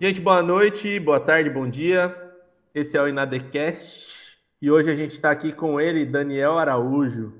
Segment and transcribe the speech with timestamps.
[0.00, 2.12] Gente, boa noite, boa tarde, bom dia.
[2.74, 7.32] Esse é o Inadecast e hoje a gente está aqui com ele, Daniel Araújo.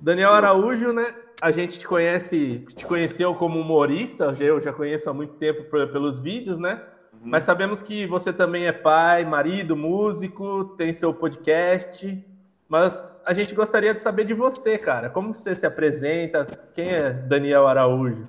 [0.00, 1.14] Daniel Araújo, né?
[1.38, 6.18] A gente te conhece, te conheceu como humorista, eu já conheço há muito tempo pelos
[6.18, 6.82] vídeos, né?
[7.12, 7.20] Uhum.
[7.24, 12.26] Mas sabemos que você também é pai, marido, músico, tem seu podcast.
[12.66, 15.10] Mas a gente gostaria de saber de você, cara.
[15.10, 16.46] Como você se apresenta?
[16.74, 18.26] Quem é Daniel Araújo?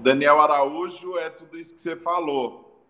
[0.00, 2.86] Daniel Araújo é tudo isso que você falou.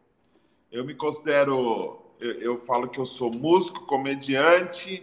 [0.71, 5.03] Eu me considero, eu, eu falo que eu sou músico, comediante,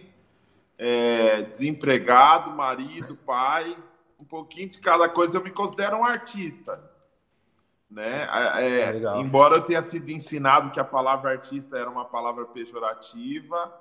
[0.78, 3.76] é, desempregado, marido, pai,
[4.18, 5.38] um pouquinho de cada coisa.
[5.38, 6.80] Eu me considero um artista.
[7.90, 8.28] Né?
[8.58, 13.72] É, é, embora eu tenha sido ensinado que a palavra artista era uma palavra pejorativa,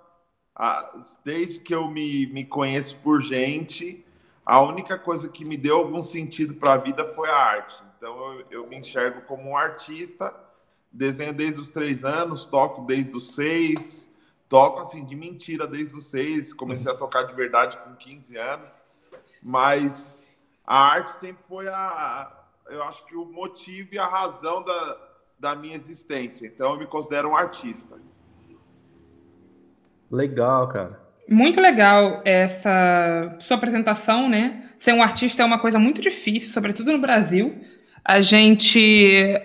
[1.23, 4.05] desde que eu me, me conheço por gente,
[4.45, 7.84] a única coisa que me deu algum sentido para a vida foi a arte.
[7.98, 10.34] Então eu, eu, me enxergo como um artista,
[10.91, 14.08] desenho desde os três anos, toco desde os seis,
[14.47, 18.84] toco assim de mentira desde os seis, comecei a tocar de verdade com 15 anos,
[19.42, 20.30] mas
[20.66, 22.31] a arte sempre foi a,
[22.67, 24.97] eu acho que o motivo e a razão da,
[25.39, 26.45] da minha existência.
[26.45, 27.97] Então eu me considero um artista.
[30.12, 31.05] Legal, cara.
[31.28, 34.64] Muito legal essa sua apresentação, né?
[34.78, 37.56] Ser um artista é uma coisa muito difícil, sobretudo no Brasil.
[38.04, 39.42] A gente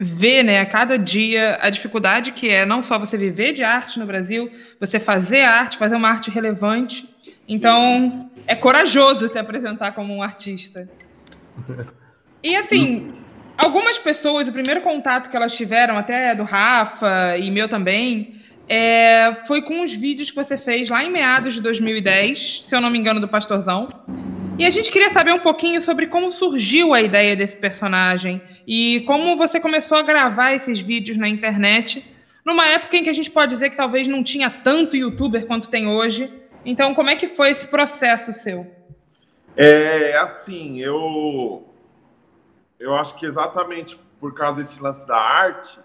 [0.00, 3.98] vê, né, a cada dia a dificuldade que é não só você viver de arte
[3.98, 7.08] no Brasil, você fazer arte, fazer uma arte relevante.
[7.20, 7.32] Sim.
[7.48, 10.88] Então, é corajoso se apresentar como um artista.
[12.42, 13.12] E assim,
[13.56, 18.34] algumas pessoas, o primeiro contato que elas tiveram, até do Rafa e meu também,
[18.68, 22.80] é, foi com os vídeos que você fez lá em meados de 2010, se eu
[22.80, 23.88] não me engano, do Pastorzão.
[24.58, 29.04] E a gente queria saber um pouquinho sobre como surgiu a ideia desse personagem e
[29.06, 32.04] como você começou a gravar esses vídeos na internet,
[32.44, 35.68] numa época em que a gente pode dizer que talvez não tinha tanto youtuber quanto
[35.68, 36.32] tem hoje.
[36.64, 38.66] Então, como é que foi esse processo seu?
[39.56, 41.64] É assim, eu
[42.78, 45.78] eu acho que exatamente por causa desse lance da arte,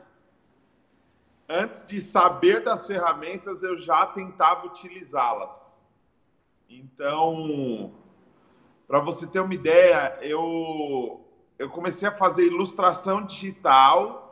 [1.47, 5.81] antes de saber das ferramentas, eu já tentava utilizá-las.
[6.69, 7.93] Então,
[8.87, 11.25] para você ter uma ideia, eu,
[11.57, 14.23] eu comecei a fazer ilustração digital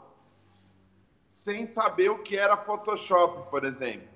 [1.28, 4.08] sem saber o que era Photoshop, por exemplo.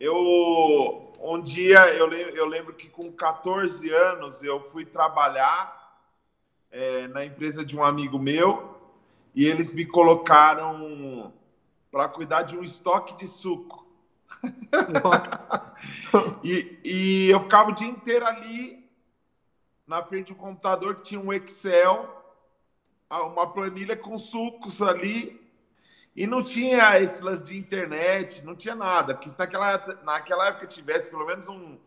[0.00, 6.00] Eu, um dia, eu, eu lembro que com 14 anos eu fui trabalhar
[6.70, 8.76] é, na empresa de um amigo meu
[9.34, 11.32] e eles me colocaram
[11.92, 13.86] para cuidar de um estoque de suco.
[16.42, 18.90] e, e eu ficava o dia inteiro ali
[19.86, 22.08] na frente do computador que tinha um Excel,
[23.10, 25.38] uma planilha com sucos ali.
[26.16, 29.14] E não tinha esse lance de internet, não tinha nada.
[29.14, 31.78] Porque se naquela, naquela época tivesse pelo menos um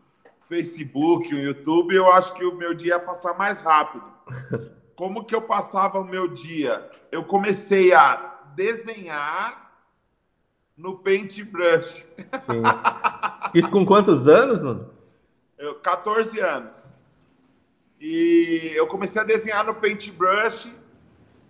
[0.42, 4.04] Facebook, um YouTube, eu acho que o meu dia ia passar mais rápido.
[4.94, 6.88] Como que eu passava o meu dia?
[7.10, 9.65] Eu comecei a desenhar
[10.76, 12.06] no Paintbrush.
[12.42, 12.62] Sim.
[13.54, 14.90] Isso com quantos anos, mano?
[15.56, 16.94] Eu, 14 anos.
[18.00, 20.70] E eu comecei a desenhar no Paintbrush.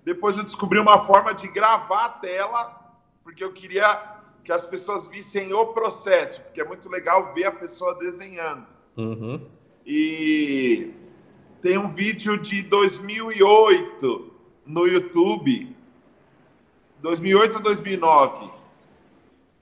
[0.04, 2.94] Depois eu descobri uma forma de gravar a tela,
[3.24, 7.50] porque eu queria que as pessoas vissem o processo, porque é muito legal ver a
[7.50, 8.64] pessoa desenhando.
[8.96, 9.44] Uhum.
[9.84, 10.94] E
[11.60, 14.32] tem um vídeo de 2008
[14.64, 15.76] no YouTube,
[17.00, 18.50] 2008 ou 2009,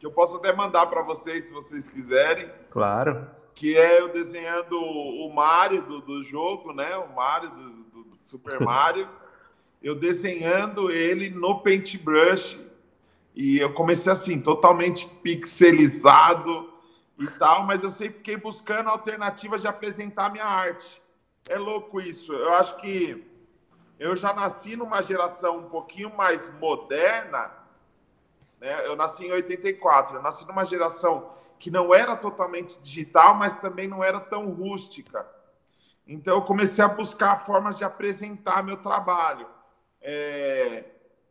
[0.05, 2.51] que eu posso até mandar para vocês se vocês quiserem.
[2.69, 3.27] Claro.
[3.55, 6.95] Que é eu desenhando o Mario do, do jogo, né?
[6.99, 9.09] O Mario do, do, do Super Mario.
[9.83, 12.61] eu desenhando ele no Paintbrush.
[13.35, 16.71] E eu comecei assim, totalmente pixelizado
[17.19, 21.03] e tal, mas eu sempre fiquei buscando alternativas de apresentar minha arte.
[21.49, 22.31] É louco isso.
[22.35, 23.27] Eu acho que
[23.99, 27.64] eu já nasci numa geração um pouquinho mais moderna
[28.65, 28.87] né?
[28.87, 33.87] Eu nasci em 84, eu nasci numa geração que não era totalmente digital, mas também
[33.87, 35.27] não era tão rústica.
[36.07, 39.47] Então, eu comecei a buscar formas de apresentar meu trabalho.
[40.01, 40.85] É,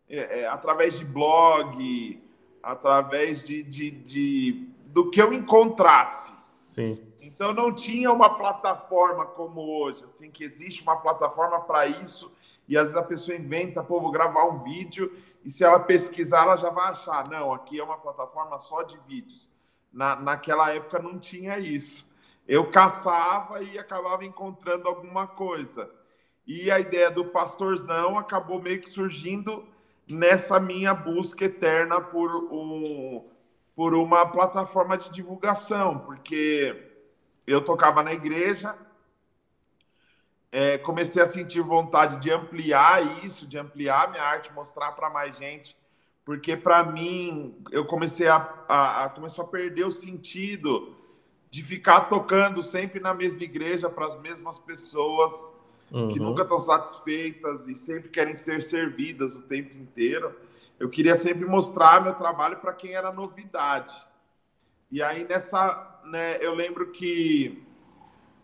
[0.07, 2.23] é, é, através de blog,
[2.61, 6.31] através de, de, de, do que eu encontrasse.
[6.69, 6.99] Sim.
[7.19, 12.31] Então não tinha uma plataforma como hoje, assim que existe uma plataforma para isso
[12.67, 16.43] e às vezes a pessoa inventa, pô, vou gravar um vídeo e se ela pesquisar,
[16.43, 19.51] ela já vai achar, não, aqui é uma plataforma só de vídeos.
[19.91, 22.09] Na, naquela época não tinha isso.
[22.47, 25.89] Eu caçava e acabava encontrando alguma coisa.
[26.45, 29.65] E a ideia do pastorzão acabou meio que surgindo
[30.07, 33.25] nessa minha busca eterna por, um,
[33.75, 36.91] por uma plataforma de divulgação, porque
[37.47, 38.75] eu tocava na igreja,
[40.55, 45.35] é, comecei a sentir vontade de ampliar isso, de ampliar minha arte, mostrar para mais
[45.35, 45.75] gente,
[46.23, 48.35] porque para mim eu comecei a,
[48.69, 50.95] a, a começou a perder o sentido
[51.49, 55.33] de ficar tocando sempre na mesma igreja para as mesmas pessoas
[55.91, 56.09] uhum.
[56.09, 60.35] que nunca estão satisfeitas e sempre querem ser servidas o tempo inteiro.
[60.79, 63.95] Eu queria sempre mostrar meu trabalho para quem era novidade.
[64.91, 67.65] E aí nessa, né, eu lembro que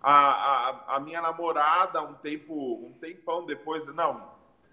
[0.01, 4.23] a, a, a, minha namorada, um tempo, um tempão depois, não,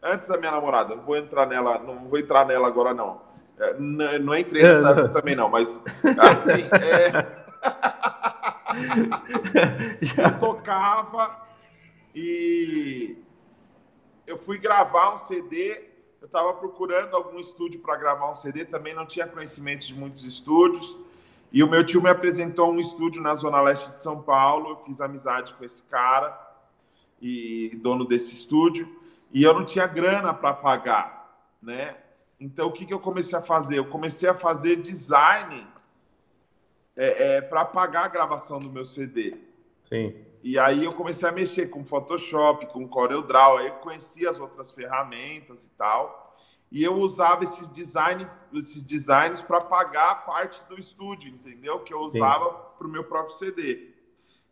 [0.02, 3.20] antes da minha namorada, não vou entrar nela, não vou entrar nela agora não.
[3.58, 5.80] É, não, não entrei nessa época também não, mas
[6.18, 7.46] assim, é...
[10.22, 11.46] eu tocava
[12.14, 13.16] e
[14.26, 15.84] eu fui gravar um CD.
[16.20, 20.24] Eu estava procurando algum estúdio para gravar um CD, também não tinha conhecimento de muitos
[20.24, 20.96] estúdios.
[21.52, 24.70] E o meu tio me apresentou um estúdio na Zona Leste de São Paulo.
[24.70, 26.46] Eu fiz amizade com esse cara,
[27.20, 28.88] e dono desse estúdio,
[29.32, 31.96] e eu não tinha grana para pagar, né?
[32.38, 33.78] Então, o que, que eu comecei a fazer?
[33.78, 35.66] Eu comecei a fazer design
[36.94, 39.36] é, é, para pagar a gravação do meu CD.
[39.88, 40.14] Sim.
[40.42, 44.70] E aí eu comecei a mexer com Photoshop, com CorelDRAW, aí eu conheci as outras
[44.70, 46.25] ferramentas e tal.
[46.76, 51.80] E eu usava esses, design, esses designs para pagar a parte do estúdio, entendeu?
[51.80, 53.94] Que eu usava para o meu próprio CD.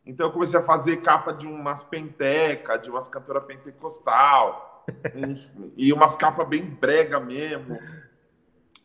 [0.06, 5.92] Então eu comecei a fazer capa de umas penteca, de umas cantora pentecostal, uns, e
[5.92, 7.78] umas capas bem brega mesmo.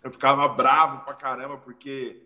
[0.03, 2.21] Eu ficava bravo pra caramba, porque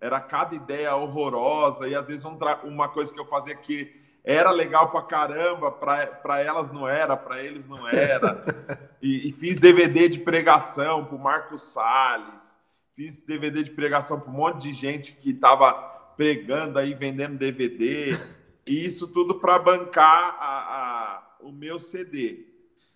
[0.00, 4.50] era cada ideia horrorosa, e às vezes um, uma coisa que eu fazia que era
[4.50, 8.44] legal pra caramba, para elas não era, para eles não era.
[9.02, 12.56] E, e, fiz DVD de pregação pro Marcos Salles,
[12.94, 15.72] fiz DVD de pregação para um monte de gente que estava
[16.16, 18.16] pregando aí, vendendo DVD,
[18.64, 22.46] e isso tudo para bancar a, a, o meu CD.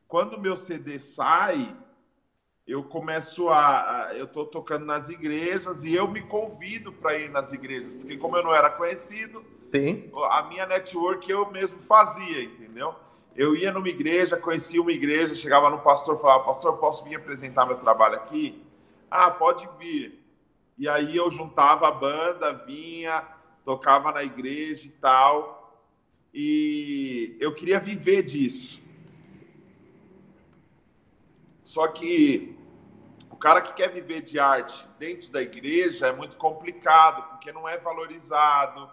[0.07, 1.77] Quando o meu CD sai,
[2.65, 7.31] eu começo a, a eu estou tocando nas igrejas e eu me convido para ir
[7.31, 10.11] nas igrejas, porque como eu não era conhecido, Sim.
[10.31, 12.95] A minha network eu mesmo fazia, entendeu?
[13.35, 17.67] Eu ia numa igreja, conhecia uma igreja, chegava no pastor falava: Pastor, posso vir apresentar
[17.67, 18.65] meu trabalho aqui?
[19.11, 20.25] Ah, pode vir.
[20.79, 23.23] E aí eu juntava a banda, vinha,
[23.65, 25.85] tocava na igreja e tal.
[26.33, 28.81] E eu queria viver disso.
[31.63, 32.57] Só que
[33.31, 37.69] o cara que quer viver de arte dentro da igreja é muito complicado, porque não
[37.69, 38.91] é valorizado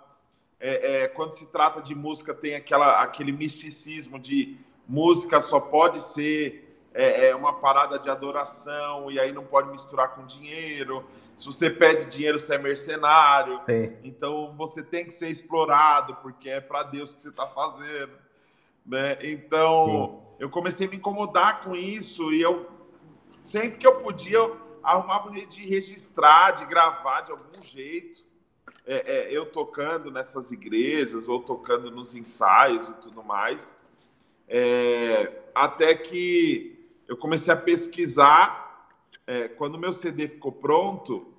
[0.65, 4.57] é, é, quando se trata de música, tem aquela, aquele misticismo de
[4.88, 10.15] música só pode ser é, é, uma parada de adoração e aí não pode misturar
[10.15, 11.06] com dinheiro.
[11.36, 13.60] Se você pede dinheiro, você é mercenário.
[13.65, 13.92] Sim.
[14.06, 18.13] Então você tem que ser explorado, porque é para Deus que você está fazendo.
[18.86, 19.18] Né?
[19.21, 20.36] Então Sim.
[20.39, 22.69] eu comecei a me incomodar com isso e eu
[23.44, 28.31] sempre que eu podia, eu arrumava um jeito de registrar, de gravar de algum jeito
[28.85, 33.74] é, é, eu tocando nessas igrejas ou tocando nos ensaios e tudo mais,
[34.47, 38.61] é, até que eu comecei a pesquisar.
[39.25, 41.33] É, quando o meu CD ficou pronto,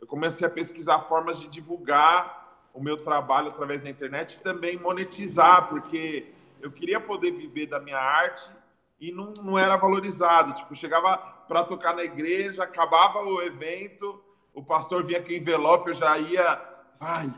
[0.00, 4.76] eu comecei a pesquisar formas de divulgar o meu trabalho através da internet e também
[4.76, 6.26] monetizar, porque
[6.60, 8.50] eu queria poder viver da minha arte
[9.00, 10.54] e não, não era valorizado.
[10.54, 15.96] Tipo, chegava para tocar na igreja, acabava o evento, o pastor vinha com envelope, eu
[15.96, 16.69] já ia
[17.00, 17.32] Ai,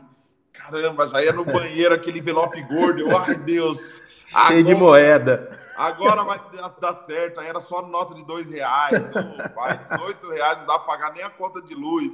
[0.51, 3.15] caramba, já ia no banheiro aquele envelope gordo.
[3.15, 4.01] Ai, Deus.
[4.33, 5.59] Agora, Cheio de moeda.
[5.75, 6.41] Agora vai
[6.81, 7.39] dar certo.
[7.39, 8.99] Aí era só nota de dois reais.
[8.99, 12.13] Oh, vai, 18 reais, não dá para pagar nem a conta de luz.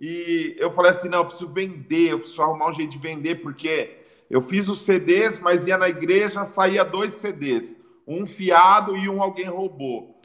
[0.00, 3.36] E eu falei assim: não, eu preciso vender, eu preciso arrumar um jeito de vender,
[3.36, 3.98] porque
[4.28, 7.76] eu fiz os CDs, mas ia na igreja, saía dois CDs.
[8.06, 10.17] Um fiado e um alguém roubou.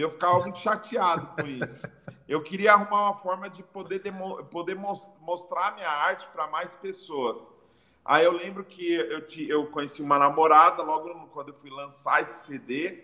[0.00, 1.86] Eu ficava muito chateado com isso
[2.30, 7.52] eu queria arrumar uma forma de poder, demo, poder mostrar minha arte para mais pessoas.
[8.04, 12.22] Aí eu lembro que eu, te, eu conheci uma namorada logo quando eu fui lançar
[12.22, 13.02] esse CD.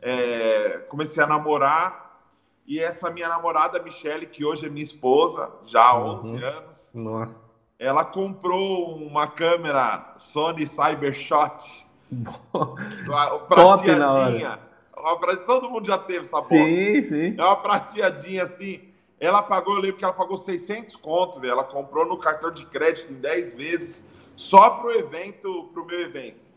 [0.00, 2.22] É, comecei a namorar
[2.66, 6.36] e essa minha namorada, Michele, que hoje é minha esposa, já há 11 uhum.
[6.46, 7.34] anos, Nossa.
[7.78, 11.86] ela comprou uma câmera Sony Cybershot.
[13.46, 14.71] prateadinha.
[14.98, 16.56] Uma todo mundo já teve essa bosta.
[16.56, 17.36] Sim, sim.
[17.38, 18.88] É uma prateadinha assim.
[19.18, 21.52] Ela pagou, eu lembro que ela pagou 600 conto, velho.
[21.52, 24.04] Ela comprou no cartão de crédito em 10 vezes,
[24.36, 26.52] só pro evento, pro meu evento.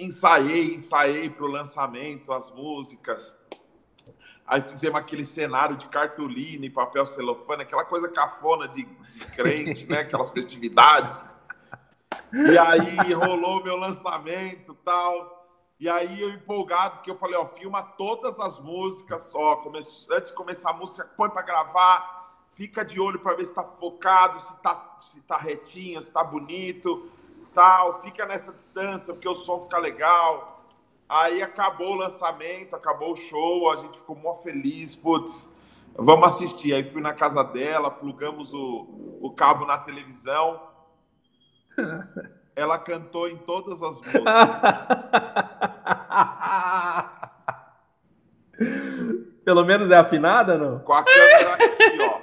[0.00, 3.36] ensaiei, ensaiei para o lançamento as músicas.
[4.46, 8.84] Aí fizemos aquele cenário de cartolina e papel celofane, aquela coisa cafona de
[9.36, 10.00] crente, né?
[10.00, 11.22] Aquelas festividades.
[12.32, 15.40] E aí rolou meu lançamento tal.
[15.78, 19.78] E aí eu empolgado, que eu falei, ó, filma todas as músicas, ó, come...
[19.78, 23.62] antes de começar a música, põe para gravar, fica de olho para ver se tá
[23.62, 27.10] focado, se tá, se tá retinho, se tá bonito,
[27.54, 30.66] tal, fica nessa distância, porque o som fica legal.
[31.08, 35.50] Aí acabou o lançamento, acabou o show, a gente ficou mó feliz, putz,
[35.96, 36.74] vamos assistir.
[36.74, 40.69] Aí fui na casa dela, plugamos o, o cabo na televisão.
[42.54, 44.22] Ela cantou em todas as músicas.
[49.44, 50.78] Pelo menos é afinada, não?
[50.80, 52.20] Com a câmera aqui, ó.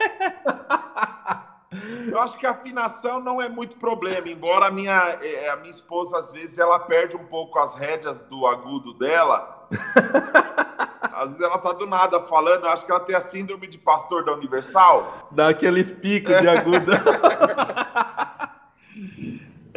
[2.09, 5.71] Eu acho que a afinação não é muito problema, embora a minha, é, a minha
[5.71, 9.67] esposa, às vezes, ela perde um pouco as rédeas do agudo dela.
[11.13, 13.79] Às vezes ela tá do nada falando, eu acho que ela tem a síndrome de
[13.79, 15.27] pastor da Universal.
[15.31, 16.91] Dá aqueles picos de agudo.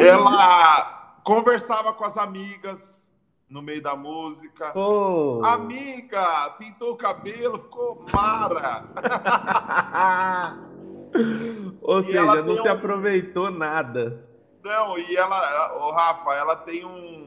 [0.07, 3.01] ela conversava com as amigas
[3.49, 4.73] no meio da música.
[4.79, 5.41] Oh.
[5.45, 8.85] Amiga, pintou o cabelo, ficou mara.
[11.83, 12.73] Ou e seja, não se um...
[12.73, 14.29] aproveitou nada.
[14.63, 17.21] Não, e ela, o Rafa, ela tem um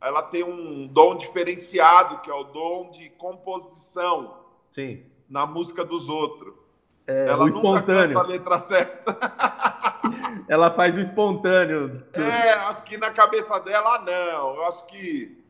[0.00, 4.44] ela tem um dom diferenciado, que é o dom de composição.
[4.70, 5.04] Sim.
[5.28, 6.54] Na música dos outros.
[7.06, 8.08] É, ela o espontâneo.
[8.08, 9.18] nunca canta a letra certa.
[10.48, 12.04] ela faz o espontâneo.
[12.12, 14.56] É, acho que na cabeça dela, não.
[14.56, 15.44] Eu acho que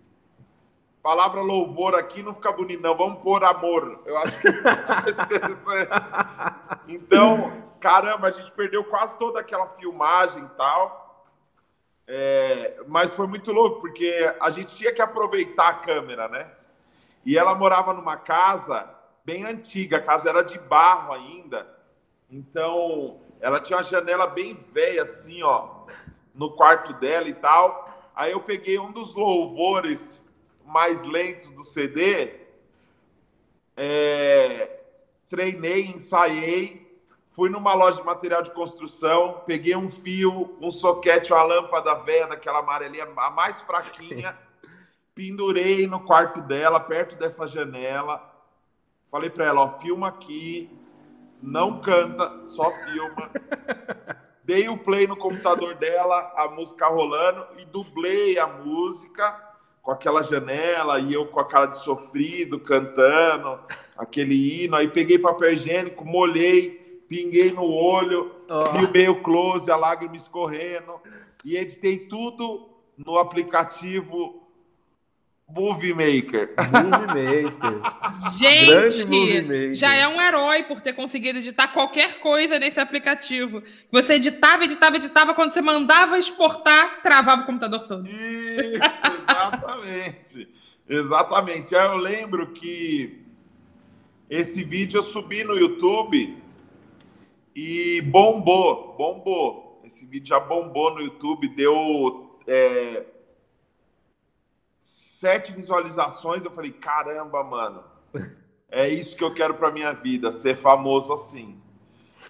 [1.03, 2.97] palavra louvor aqui não fica bonito, não.
[2.97, 4.03] Vamos pôr amor.
[4.05, 6.07] Eu acho que é interessante.
[6.89, 11.25] Então, caramba, a gente perdeu quase toda aquela filmagem e tal.
[12.09, 16.51] É, mas foi muito louco, porque a gente tinha que aproveitar a câmera, né?
[17.25, 18.96] E ela morava numa casa
[19.27, 21.69] bem antiga, a casa era de barro ainda.
[22.31, 25.85] Então, ela tinha uma janela bem velha, assim, ó,
[26.33, 27.91] no quarto dela e tal.
[28.15, 30.25] Aí eu peguei um dos louvores
[30.65, 32.35] mais lentos do CD,
[33.77, 34.81] é,
[35.29, 41.43] treinei, ensaiei, fui numa loja de material de construção, peguei um fio, um soquete, uma
[41.43, 44.39] lâmpada velha, daquela amarelinha, a mais fraquinha,
[45.17, 48.36] pendurei no quarto dela, perto dessa janela.
[49.17, 50.69] Falei para ela, ó, filma aqui,
[51.43, 53.31] não canta, só filma.
[54.45, 59.35] Dei o play no computador dela, a música rolando, e dublei a música
[59.81, 63.59] com aquela janela e eu com a cara de sofrido cantando
[63.97, 64.77] aquele hino.
[64.77, 68.67] Aí peguei papel higiênico, molhei, pinguei no olho, oh.
[68.77, 71.01] filmei o close, a lágrima escorrendo
[71.43, 72.69] e editei tudo
[72.99, 74.46] no aplicativo
[75.49, 76.55] Movie Maker.
[76.73, 77.81] Movie Maker.
[78.37, 79.75] Gente, movie maker.
[79.75, 83.63] já é um herói por ter conseguido editar qualquer coisa nesse aplicativo.
[83.93, 88.07] Você editava, editava, editava, quando você mandava exportar, travava o computador todo.
[88.09, 88.75] Isso,
[89.29, 90.49] exatamente.
[90.89, 91.77] exatamente.
[91.77, 93.23] Aí eu lembro que
[94.29, 96.37] esse vídeo eu subi no YouTube
[97.55, 99.81] e bombou, bombou.
[99.85, 103.05] Esse vídeo já bombou no YouTube, deu é,
[105.27, 107.83] sete visualizações, eu falei, caramba, mano,
[108.71, 111.61] é isso que eu quero para minha vida, ser famoso assim.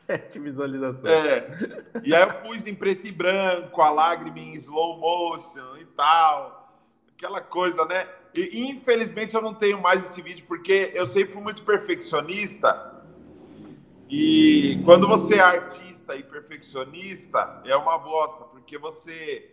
[0.06, 1.06] Sete visualizações.
[1.06, 1.84] É.
[2.02, 6.74] E aí eu pus em preto e branco, a lágrima em slow motion e tal.
[7.14, 8.08] Aquela coisa, né?
[8.34, 13.04] E infelizmente eu não tenho mais esse vídeo, porque eu sempre fui muito perfeccionista.
[14.08, 19.50] E quando você é artista e perfeccionista, é uma bosta, porque você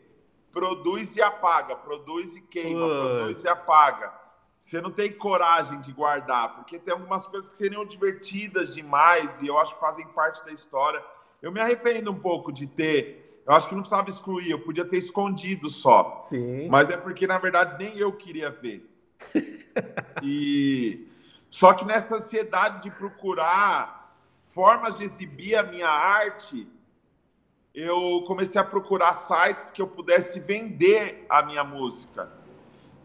[0.54, 4.14] produz e apaga, produz e queima, produz e apaga.
[4.60, 9.48] Você não tem coragem de guardar, porque tem algumas coisas que seriam divertidas demais e
[9.48, 11.04] eu acho que fazem parte da história.
[11.42, 13.42] Eu me arrependo um pouco de ter.
[13.46, 16.18] Eu acho que não precisava excluir, eu podia ter escondido só.
[16.20, 16.70] Sim.
[16.70, 18.90] Mas é porque, na verdade, nem eu queria ver.
[20.24, 21.10] e
[21.50, 26.68] só que nessa ansiedade de procurar formas de exibir a minha arte,
[27.74, 32.32] eu comecei a procurar sites que eu pudesse vender a minha música.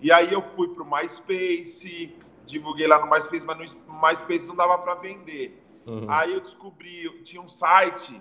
[0.00, 4.54] E aí eu fui para o MySpace, divulguei lá no MySpace, mas no MySpace não
[4.54, 5.64] dava para vender.
[5.86, 6.06] Uhum.
[6.10, 8.20] Aí eu descobri, tinha um site,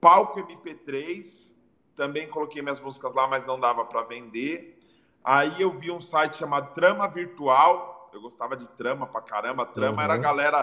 [0.00, 1.50] Palco MP3,
[1.96, 4.78] também coloquei minhas músicas lá, mas não dava para vender.
[5.24, 9.98] Aí eu vi um site chamado Trama Virtual, eu gostava de trama pra caramba, trama
[9.98, 10.02] uhum.
[10.02, 10.62] era a galera,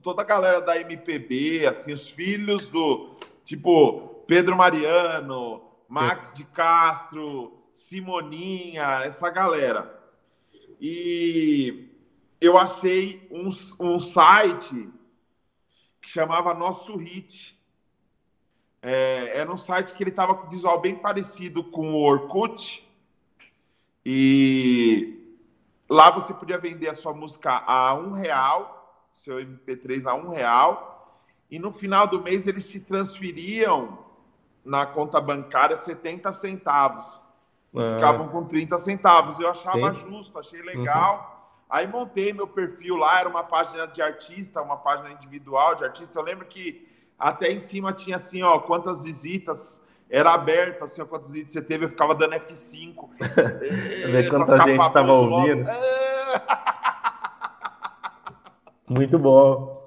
[0.00, 7.64] toda a galera da MPB, assim, os filhos do, tipo, Pedro Mariano, Max de Castro,
[7.74, 10.00] Simoninha, essa galera.
[10.80, 11.90] E
[12.40, 14.88] eu achei um, um site
[16.00, 17.60] que chamava Nosso Hit.
[18.80, 22.88] É, era um site que ele estava com visual bem parecido com o Orkut.
[24.06, 25.42] E
[25.88, 31.20] lá você podia vender a sua música a um real, seu MP3 a um real.
[31.50, 34.08] E no final do mês eles te transferiam
[34.64, 37.20] na conta bancária 70 centavos.
[37.74, 37.94] Ah.
[37.94, 39.38] Ficavam com 30 centavos.
[39.40, 40.10] Eu achava Sim.
[40.10, 41.14] justo, achei legal.
[41.14, 41.40] Uhum.
[41.70, 46.18] Aí montei meu perfil lá, era uma página de artista, uma página individual de artista.
[46.18, 51.04] Eu lembro que até em cima tinha assim, ó, quantas visitas era aberto, assim, ó,
[51.04, 53.08] quantas visitas você teve, eu ficava dando F5.
[54.10, 55.70] Ver quanta gente estava ouvindo.
[58.88, 59.79] Muito bom.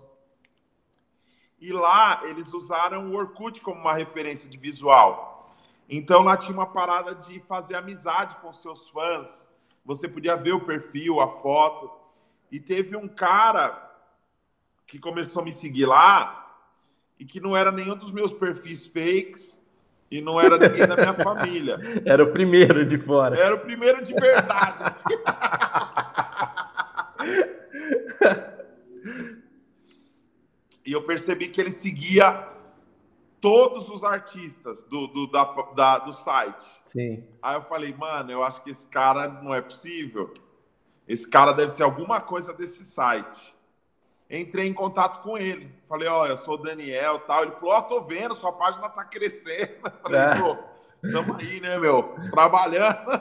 [1.64, 5.50] E lá eles usaram o Orkut como uma referência de visual.
[5.90, 9.48] Então lá tinha uma parada de fazer amizade com seus fãs
[9.86, 11.92] você podia ver o perfil, a foto.
[12.52, 13.92] E teve um cara
[14.86, 16.58] que começou a me seguir lá
[17.20, 19.60] e que não era nenhum dos meus perfis fakes
[20.10, 21.80] e não era ninguém da minha família.
[22.06, 23.38] Era o primeiro de fora.
[23.38, 24.84] Era o primeiro de verdade.
[24.84, 25.04] Assim.
[30.86, 32.48] e eu percebi que ele seguia
[33.40, 35.44] todos os artistas do, do, da,
[35.76, 36.64] da, do site.
[36.86, 37.24] Sim.
[37.42, 40.34] Aí eu falei, mano, eu acho que esse cara não é possível.
[41.08, 43.54] Esse cara deve ser alguma coisa desse site.
[44.30, 45.70] Entrei em contato com ele.
[45.90, 47.44] Falei, ó, oh, eu sou o Daniel tal.
[47.44, 49.92] Ele falou, ó, oh, tô vendo, sua página tá crescendo.
[50.02, 50.36] falei, é.
[50.40, 50.58] pô,
[51.12, 52.16] tamo aí, né, meu?
[52.32, 53.12] Trabalhando.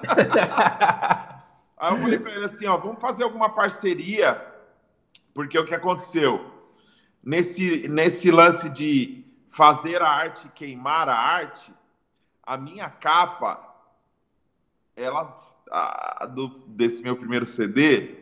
[1.76, 4.40] aí eu falei pra ele assim, ó, vamos fazer alguma parceria.
[5.35, 6.62] Porque o que aconteceu?
[7.23, 11.73] Nesse, nesse lance de fazer a arte queimar a arte,
[12.43, 13.73] a minha capa,
[14.97, 15.33] ela
[15.71, 18.17] a, do, desse meu primeiro CD,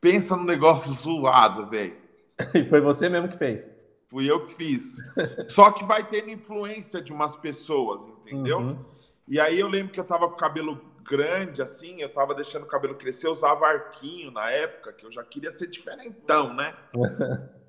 [0.00, 1.98] pensa no negócio zoado, velho.
[2.54, 3.70] E foi você mesmo que fez?
[4.08, 4.96] Fui eu que fiz.
[5.50, 8.58] Só que vai tendo influência de umas pessoas, entendeu?
[8.58, 8.84] Uhum.
[9.28, 12.62] E aí eu lembro que eu tava com o cabelo grande, assim, eu tava deixando
[12.62, 16.74] o cabelo crescer, eu usava arquinho na época, que eu já queria ser diferentão, né?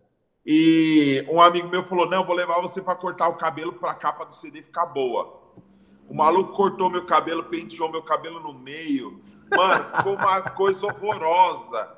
[0.44, 3.94] E um amigo meu falou: Não, vou levar você para cortar o cabelo para a
[3.94, 5.40] capa do CD ficar boa.
[6.10, 9.24] O maluco cortou meu cabelo, penteou meu cabelo no meio.
[9.56, 11.96] Mano, ficou uma coisa horrorosa.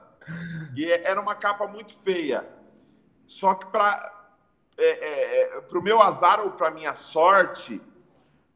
[0.76, 2.46] E é, era uma capa muito feia.
[3.26, 4.14] Só que para
[4.78, 7.82] é, é, é, o meu azar ou para minha sorte,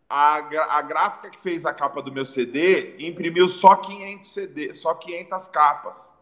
[0.09, 0.37] a,
[0.77, 5.47] a gráfica que fez a capa do meu CD imprimiu só 500 CD, só 500
[5.49, 6.13] capas.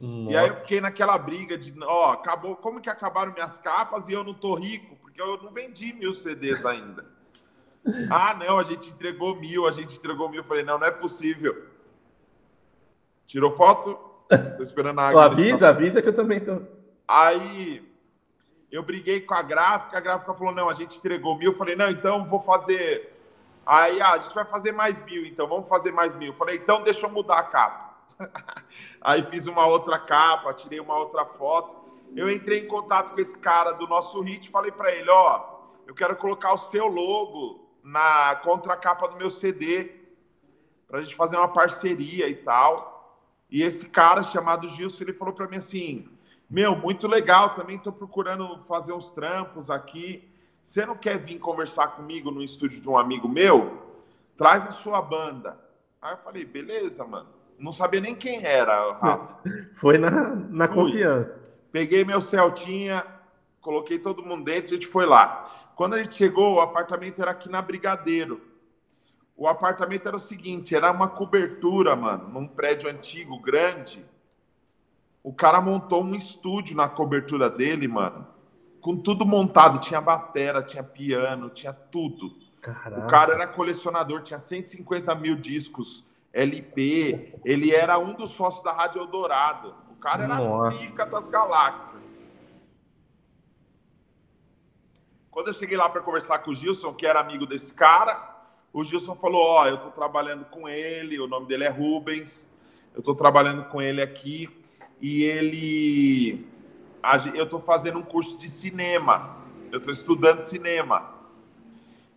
[0.00, 0.30] Nossa.
[0.30, 4.12] E aí eu fiquei naquela briga de, ó, acabou, como que acabaram minhas capas e
[4.12, 4.96] eu não tô rico?
[4.96, 7.04] Porque eu não vendi mil CDs ainda.
[8.10, 10.40] ah, não, a gente entregou mil, a gente entregou mil.
[10.40, 11.66] Eu falei, não, não é possível.
[13.26, 13.98] Tirou foto?
[14.56, 15.24] Tô esperando a água.
[15.26, 16.62] avisa, avisa que eu também tô.
[17.08, 17.86] Aí
[18.70, 21.52] eu briguei com a gráfica, a gráfica falou, não, a gente entregou mil.
[21.52, 23.12] Eu falei, não, então vou fazer.
[23.64, 26.28] Aí, ah, a gente vai fazer mais mil, então vamos fazer mais mil.
[26.28, 27.96] Eu falei, então deixa eu mudar a capa.
[29.00, 31.76] Aí fiz uma outra capa, tirei uma outra foto.
[32.14, 35.94] Eu entrei em contato com esse cara do nosso hit, falei para ele, ó, eu
[35.94, 39.92] quero colocar o seu logo na contracapa do meu CD
[40.88, 42.96] para a gente fazer uma parceria e tal.
[43.50, 46.08] E esse cara chamado Gilson, ele falou para mim assim:
[46.48, 50.28] "Meu, muito legal, também estou procurando fazer uns trampos aqui.
[50.62, 53.82] Você não quer vir conversar comigo no estúdio de um amigo meu?
[54.36, 55.58] Traz a sua banda."
[56.00, 59.36] Aí eu falei: "Beleza, mano." Não sabia nem quem era, Rafa.
[59.74, 61.42] Foi na, na confiança.
[61.72, 63.04] Peguei meu Celtinha,
[63.60, 65.50] coloquei todo mundo dentro, a gente foi lá.
[65.74, 68.40] Quando a gente chegou, o apartamento era aqui na Brigadeiro.
[69.36, 74.02] O apartamento era o seguinte, era uma cobertura, mano, num prédio antigo, grande.
[75.26, 78.28] O cara montou um estúdio na cobertura dele, mano,
[78.80, 79.80] com tudo montado.
[79.80, 82.32] Tinha batera, tinha piano, tinha tudo.
[82.62, 83.04] Caraca.
[83.04, 88.70] O cara era colecionador, tinha 150 mil discos LP, ele era um dos sócios da
[88.70, 89.74] Rádio Eldorado.
[89.90, 90.78] O cara era Nossa.
[90.78, 92.14] pica das galáxias.
[95.28, 98.84] Quando eu cheguei lá para conversar com o Gilson, que era amigo desse cara, o
[98.84, 102.48] Gilson falou: Ó, oh, eu estou trabalhando com ele, o nome dele é Rubens,
[102.94, 104.48] eu estou trabalhando com ele aqui,
[105.00, 106.46] e ele.
[107.34, 109.36] Eu estou fazendo um curso de cinema,
[109.70, 111.14] eu estou estudando cinema.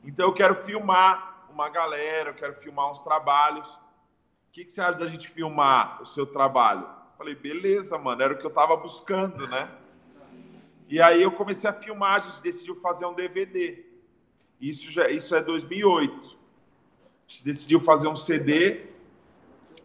[0.03, 3.67] Então eu quero filmar uma galera, eu quero filmar uns trabalhos
[4.49, 6.87] o que, que você acha da gente filmar o seu trabalho?
[7.19, 9.69] Falei, beleza, mano, era o que eu tava buscando, né?
[10.87, 13.85] E aí eu comecei a filmar, a gente decidiu fazer um DVD.
[14.59, 16.35] Isso já, isso é 2008.
[17.27, 18.87] gente decidiu fazer um CD,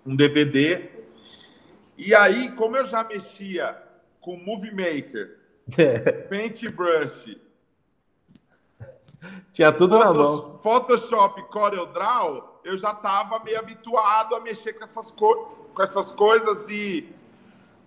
[0.07, 0.89] um DVD.
[1.97, 3.81] E aí, como eu já mexia
[4.21, 5.39] com Movie Maker,
[6.29, 7.39] Paintbrush,
[9.53, 10.59] tinha tudo Photoshop, na mão.
[10.59, 16.69] Photoshop, CorelDRAW, eu já estava meio habituado a mexer com essas, co com essas coisas
[16.69, 17.13] e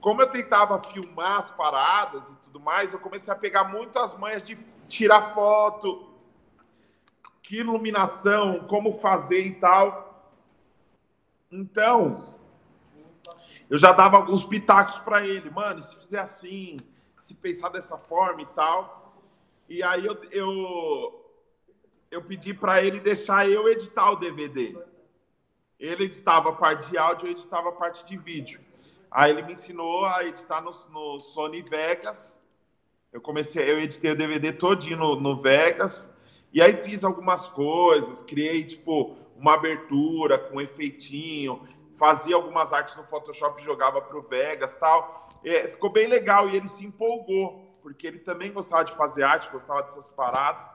[0.02, 4.46] como eu tentava filmar as paradas e tudo mais, eu comecei a pegar muitas manhas
[4.46, 6.08] de tirar foto,
[7.42, 10.32] que iluminação, como fazer e tal.
[11.52, 12.36] Então,
[13.70, 16.78] eu já dava alguns pitacos para ele, mano, se fizer assim,
[17.20, 19.22] se pensar dessa forma e tal.
[19.68, 21.32] E aí eu, eu,
[22.10, 24.78] eu pedi para ele deixar eu editar o DVD.
[25.78, 28.62] Ele editava a parte de áudio, eu editava a parte de vídeo.
[29.12, 32.38] Aí ele me ensinou a editar no, no Sony Vegas.
[33.12, 36.10] Eu comecei, eu editei o DVD todinho no, no Vegas.
[36.54, 42.96] E aí fiz algumas coisas, criei tipo uma abertura com um efeitinho, fazia algumas artes
[42.96, 45.28] no Photoshop, jogava para o Vegas tal.
[45.44, 49.50] É, ficou bem legal e ele se empolgou, porque ele também gostava de fazer arte,
[49.52, 50.70] gostava dessas paradas.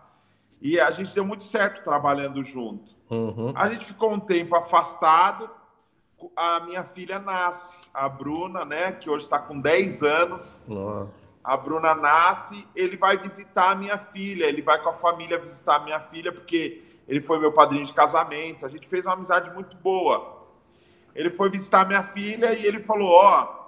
[0.61, 2.95] E a gente deu muito certo trabalhando junto.
[3.11, 3.53] Uhum.
[3.57, 5.49] A gente ficou um tempo afastado.
[6.37, 10.63] A minha filha nasce, a Bruna, né, que hoje está com 10 anos.
[10.69, 11.09] Uhum.
[11.43, 15.77] A Bruna nasce, ele vai visitar a minha filha, ele vai com a família visitar
[15.77, 18.65] a minha filha, porque ele foi meu padrinho de casamento.
[18.65, 20.42] A gente fez uma amizade muito boa.
[21.15, 23.63] Ele foi visitar minha filha e ele falou: Ó, oh,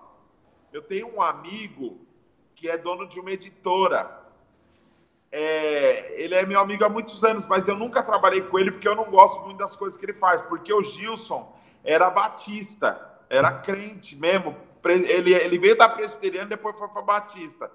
[0.72, 2.07] eu tenho um amigo
[2.54, 4.22] que é dono de uma editora.
[5.30, 8.87] É, ele é meu amigo há muitos anos, mas eu nunca trabalhei com ele porque
[8.87, 10.40] eu não gosto muito das coisas que ele faz.
[10.42, 14.57] Porque o Gilson era batista, era crente mesmo.
[14.85, 17.70] Ele, ele veio da presbiteriana depois foi para batista.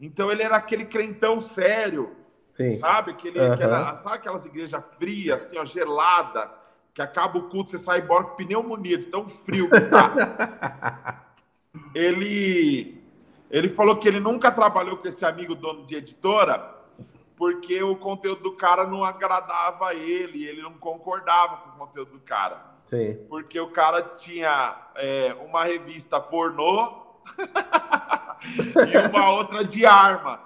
[0.00, 2.16] Então ele era aquele crentão sério,
[2.56, 2.72] Sim.
[2.74, 3.12] sabe?
[3.12, 3.52] Aquele, uhum.
[3.52, 6.50] aquela, sabe aquelas igrejas frias, assim, ó, gelada,
[6.94, 11.26] que acaba o culto, você sai embora com pneumonia, de tão frio que tá.
[11.92, 13.02] ele,
[13.50, 16.72] ele falou que ele nunca trabalhou com esse amigo dono de editora
[17.36, 22.12] porque o conteúdo do cara não agradava a ele, ele não concordava com o conteúdo
[22.12, 22.74] do cara.
[22.84, 23.18] Sim.
[23.28, 27.02] Porque o cara tinha é, uma revista pornô
[28.46, 30.40] e uma outra de arma.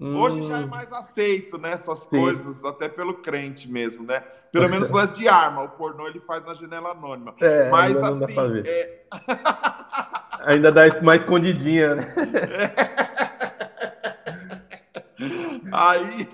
[0.00, 0.16] Hum.
[0.16, 0.68] Hoje já é hum.
[0.68, 1.72] mais aceito, né?
[1.72, 2.08] Essas Sim.
[2.10, 4.20] coisas, até pelo crente mesmo, né?
[4.52, 5.62] Pelo menos as de arma.
[5.62, 7.34] O pornô ele faz na janela anônima.
[7.40, 8.34] É, Mas assim.
[8.64, 9.02] É...
[10.46, 12.14] ainda dá mais escondidinha, né?
[15.72, 16.28] Aí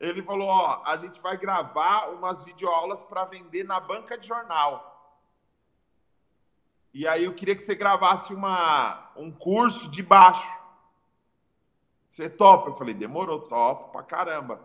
[0.00, 4.92] ele falou: Ó, a gente vai gravar umas videoaulas para vender na banca de jornal.
[6.92, 10.48] E aí eu queria que você gravasse uma, um curso de baixo.
[12.14, 12.70] Você topa?
[12.70, 14.60] Eu falei: demorou, topo pra caramba.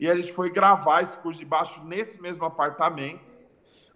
[0.00, 3.38] E a gente foi gravar esse curso de baixo nesse mesmo apartamento.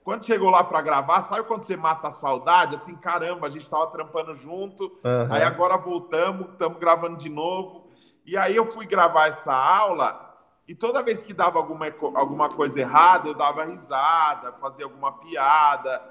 [0.05, 2.75] Quando chegou lá para gravar, sabe quando você mata a saudade?
[2.75, 5.33] Assim, caramba, a gente estava trampando junto, uhum.
[5.33, 7.89] aí agora voltamos, estamos gravando de novo.
[8.27, 10.37] E aí eu fui gravar essa aula
[10.69, 16.03] e toda vez que dava alguma, alguma coisa errada, eu dava risada, fazia alguma piada,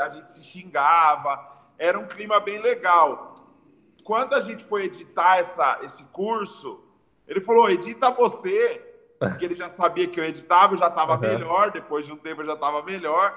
[0.00, 1.44] a gente se xingava.
[1.76, 3.29] Era um clima bem legal.
[4.02, 6.82] Quando a gente foi editar essa, esse curso,
[7.26, 8.80] ele falou: edita você,
[9.18, 11.20] porque ele já sabia que eu editava, eu já estava uhum.
[11.20, 13.32] melhor, depois de um tempo eu já estava melhor,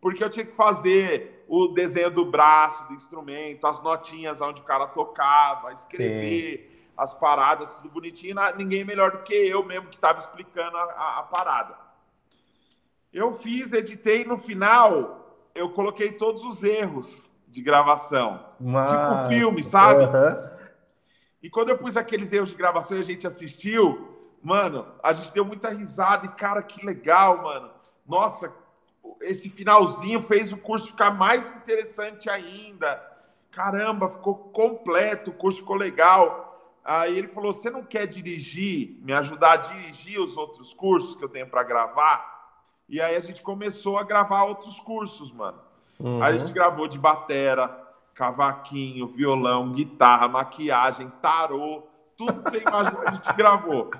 [0.00, 4.64] porque eu tinha que fazer o desenho do braço, do instrumento, as notinhas onde o
[4.64, 6.70] cara tocava, escrever.
[6.72, 10.82] Sim as paradas, tudo bonitinho, ninguém melhor do que eu mesmo que estava explicando a,
[10.82, 11.78] a, a, parada.
[13.12, 18.44] Eu fiz, editei, no final eu coloquei todos os erros de gravação.
[18.60, 18.90] Mas...
[18.90, 20.04] Tipo filme, sabe?
[20.04, 20.48] Uhum.
[21.42, 25.32] E quando eu pus aqueles erros de gravação e a gente assistiu, mano, a gente
[25.32, 27.70] deu muita risada e, cara, que legal, mano.
[28.06, 28.52] Nossa,
[29.20, 33.02] esse finalzinho fez o curso ficar mais interessante ainda.
[33.50, 36.46] Caramba, ficou completo, o curso ficou legal.
[36.84, 41.24] Aí ele falou: Você não quer dirigir, me ajudar a dirigir os outros cursos que
[41.24, 42.38] eu tenho para gravar?
[42.88, 45.67] E aí a gente começou a gravar outros cursos, mano.
[45.98, 46.22] Uhum.
[46.22, 53.02] Aí a gente gravou de batera, cavaquinho, violão, guitarra, maquiagem, tarô, tudo que você imaginou
[53.06, 53.90] a gente gravou.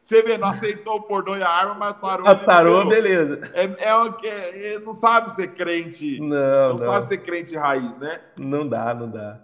[0.00, 2.26] Você vê, não aceitou o pornô e a arma, mas tarô.
[2.26, 3.50] A tarô, beleza.
[3.52, 3.90] É, é,
[4.24, 6.18] é, é, não sabe ser crente.
[6.20, 8.20] Não, não, não sabe ser crente raiz, né?
[8.38, 9.40] Não dá, não dá.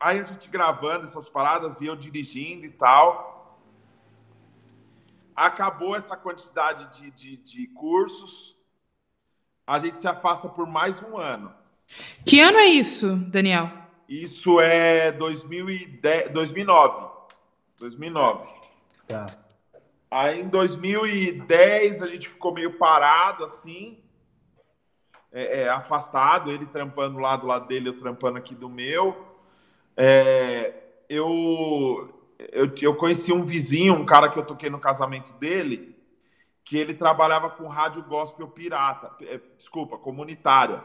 [0.00, 3.60] Aí a gente gravando essas paradas e eu dirigindo e tal.
[5.34, 8.53] Acabou essa quantidade de, de, de cursos.
[9.66, 11.52] A gente se afasta por mais um ano.
[12.24, 13.70] Que ano é isso, Daniel?
[14.08, 17.08] Isso é 2010, 2009.
[17.78, 18.48] 2009.
[19.08, 19.26] Tá.
[20.10, 23.98] Aí em 2010 a gente ficou meio parado assim,
[25.32, 29.26] é, é, afastado, ele trampando lá do lado dele, eu trampando aqui do meu.
[29.96, 30.74] É,
[31.08, 32.22] eu,
[32.52, 35.93] eu, eu conheci um vizinho, um cara que eu toquei no casamento dele,
[36.64, 40.82] que ele trabalhava com rádio gospel pirata, é, desculpa, comunitária.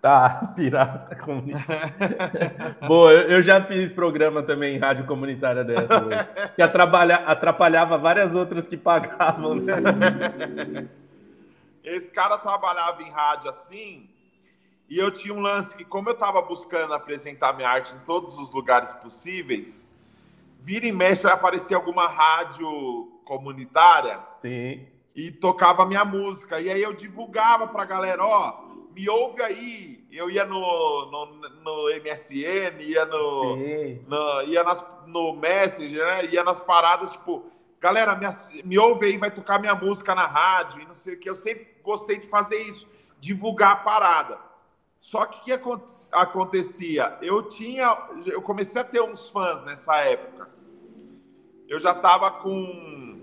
[0.00, 2.76] Tá, pirata comunitária.
[2.86, 6.00] Boa, eu, já fiz programa também em rádio comunitária dessa,
[6.56, 9.74] que atrapalha, atrapalhava várias outras que pagavam, né?
[11.84, 14.08] Esse cara trabalhava em rádio assim,
[14.88, 18.38] e eu tinha um lance que, como eu estava buscando apresentar minha arte em todos
[18.38, 19.86] os lugares possíveis,
[20.60, 24.18] vira e mexe aparecia alguma rádio comunitária.
[24.40, 24.88] Sim.
[25.14, 26.58] E tocava minha música.
[26.60, 28.64] E aí eu divulgava pra galera, ó,
[28.94, 30.06] me ouve aí.
[30.10, 31.26] Eu ia no, no,
[31.62, 33.56] no MSN, ia no,
[34.06, 36.24] no, ia nas, no Messenger, né?
[36.26, 37.44] ia nas paradas, tipo,
[37.78, 38.26] galera, me,
[38.64, 41.28] me ouve aí, vai tocar minha música na rádio e não sei o que.
[41.28, 42.88] Eu sempre gostei de fazer isso,
[43.20, 44.38] divulgar a parada.
[44.98, 45.52] Só que o que
[46.10, 47.18] acontecia?
[47.20, 50.48] Eu tinha, eu comecei a ter uns fãs nessa época.
[51.68, 53.17] Eu já estava com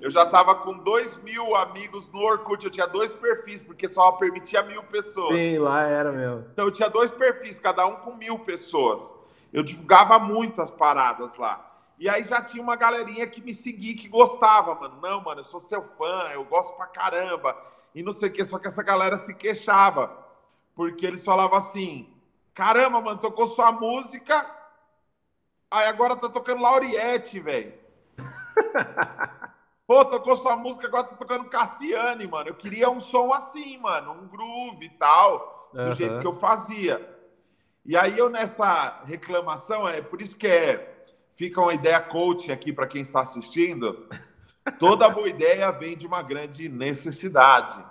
[0.00, 2.64] eu já estava com dois mil amigos no Orkut.
[2.64, 5.34] Eu tinha dois perfis, porque só permitia mil pessoas.
[5.34, 6.46] Sim, lá era mesmo.
[6.52, 9.12] Então eu tinha dois perfis, cada um com mil pessoas.
[9.52, 11.64] Eu divulgava muitas paradas lá.
[11.98, 15.00] E aí já tinha uma galerinha que me seguia, que gostava, mano.
[15.02, 17.56] Não, mano, eu sou seu fã, eu gosto pra caramba.
[17.92, 20.16] E não sei o que, só que essa galera se queixava.
[20.76, 22.08] Porque eles falavam assim:
[22.54, 24.48] caramba, mano, tocou sua música.
[25.68, 27.74] Aí agora tá tocando Lauriette, velho.
[29.88, 32.50] Pô, tocou sua música, agora tá tocando Cassiane, mano.
[32.50, 35.94] Eu queria um som assim, mano, um groove e tal, do uhum.
[35.94, 37.18] jeito que eu fazia.
[37.86, 42.70] E aí eu nessa reclamação, é por isso que é, fica uma ideia coach aqui
[42.70, 44.06] para quem está assistindo.
[44.78, 47.82] Toda boa ideia vem de uma grande necessidade.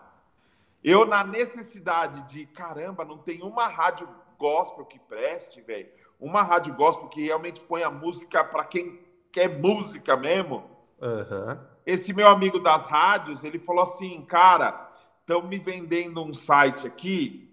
[0.83, 4.07] Eu, na necessidade de, caramba, não tem uma rádio
[4.37, 5.89] gospel que preste, velho.
[6.19, 10.63] Uma rádio gospel que realmente põe a música para quem quer música mesmo.
[11.01, 16.85] Uhum esse meu amigo das rádios, ele falou assim, cara, estão me vendendo um site
[16.85, 17.49] aqui,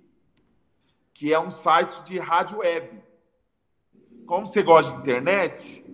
[1.14, 3.00] que é um site de rádio web.
[4.26, 5.84] Como você gosta de internet,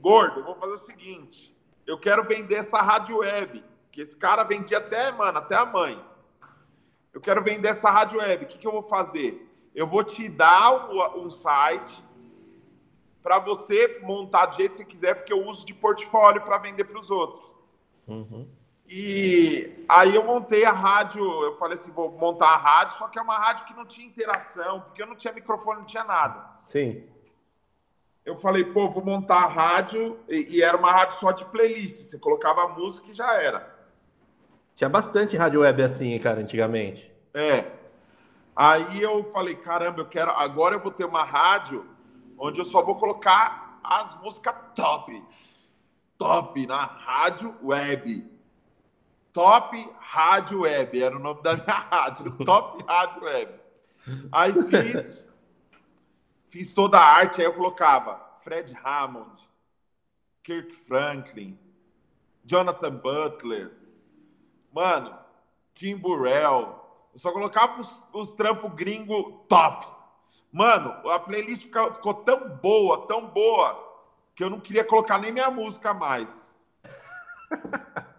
[0.00, 1.52] gordo, vou fazer o seguinte,
[1.84, 6.00] eu quero vender essa rádio web, que esse cara vendia até, mano, até a mãe.
[7.12, 9.44] Eu quero vender essa rádio web, o que, que eu vou fazer?
[9.74, 12.00] Eu vou te dar um, um site
[13.22, 16.84] para você montar do jeito que você quiser, porque eu uso de portfólio para vender
[16.84, 17.44] para os outros.
[18.06, 18.48] Uhum.
[18.88, 23.18] E aí eu montei a rádio, eu falei assim, vou montar a rádio, só que
[23.18, 26.44] é uma rádio que não tinha interação, porque eu não tinha microfone, não tinha nada.
[26.66, 27.04] Sim.
[28.24, 32.08] Eu falei, pô, vou montar a rádio, e, e era uma rádio só de playlist,
[32.08, 33.78] você colocava a música e já era.
[34.74, 37.12] Tinha bastante rádio web assim, cara, antigamente.
[37.32, 37.70] É.
[38.56, 41.86] Aí eu falei, caramba, eu quero, agora eu vou ter uma rádio
[42.40, 45.22] onde eu só vou colocar as músicas top.
[46.16, 48.40] Top na rádio web.
[49.32, 53.60] Top Rádio Web, era o nome da minha rádio, Top Rádio Web.
[54.32, 55.28] Aí fiz,
[56.48, 59.40] fiz toda a arte, aí eu colocava Fred Hammond,
[60.42, 61.56] Kirk Franklin,
[62.44, 63.72] Jonathan Butler,
[64.72, 65.16] mano,
[65.74, 66.80] Kim Burrell.
[67.12, 69.86] Eu só colocava os, os trampos gringo top.
[70.52, 73.88] Mano, a playlist ficou, ficou tão boa, tão boa,
[74.34, 76.54] que eu não queria colocar nem minha música mais.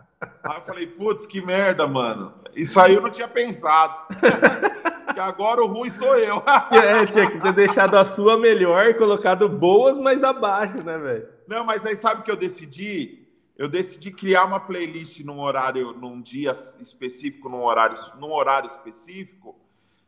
[0.44, 2.34] Aí eu falei, putz, que merda, mano.
[2.56, 4.08] Isso aí eu não tinha pensado.
[5.14, 6.44] que agora o ruim sou eu.
[6.72, 11.28] é, tinha que ter deixado a sua melhor e colocado boas mais abaixo, né, velho?
[11.48, 13.28] Não, mas aí sabe o que eu decidi?
[13.58, 19.56] Eu decidi criar uma playlist num horário, num dia específico, num horário, num horário específico,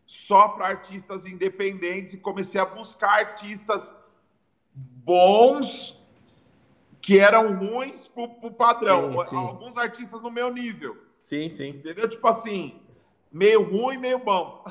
[0.06, 3.94] só para artistas independentes e comecei a buscar artistas
[4.74, 6.00] bons
[7.02, 9.22] que eram ruins pro, pro padrão.
[9.24, 9.36] Sim, sim.
[9.36, 10.98] Alguns artistas no meu nível.
[11.22, 11.70] Sim, sim.
[11.70, 12.08] Entendeu?
[12.08, 12.82] Tipo assim,
[13.32, 14.64] meio ruim, meio bom.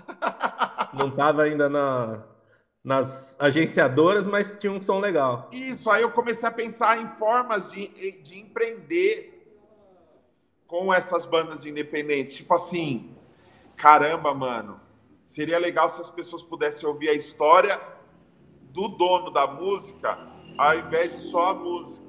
[0.94, 2.22] Não tava ainda na,
[2.82, 5.48] nas agenciadoras, mas tinha um som legal.
[5.52, 9.32] Isso, aí eu comecei a pensar em formas de, de empreender
[10.66, 12.34] com essas bandas independentes.
[12.34, 13.14] Tipo assim,
[13.76, 14.80] caramba, mano,
[15.32, 17.80] seria legal se as pessoas pudessem ouvir a história
[18.64, 20.18] do dono da música,
[20.58, 22.06] ao invés de só a música.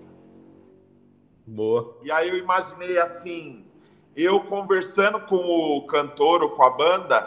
[1.48, 1.98] Boa.
[2.04, 3.66] E aí eu imaginei assim,
[4.14, 7.22] eu conversando com o cantor ou com a banda,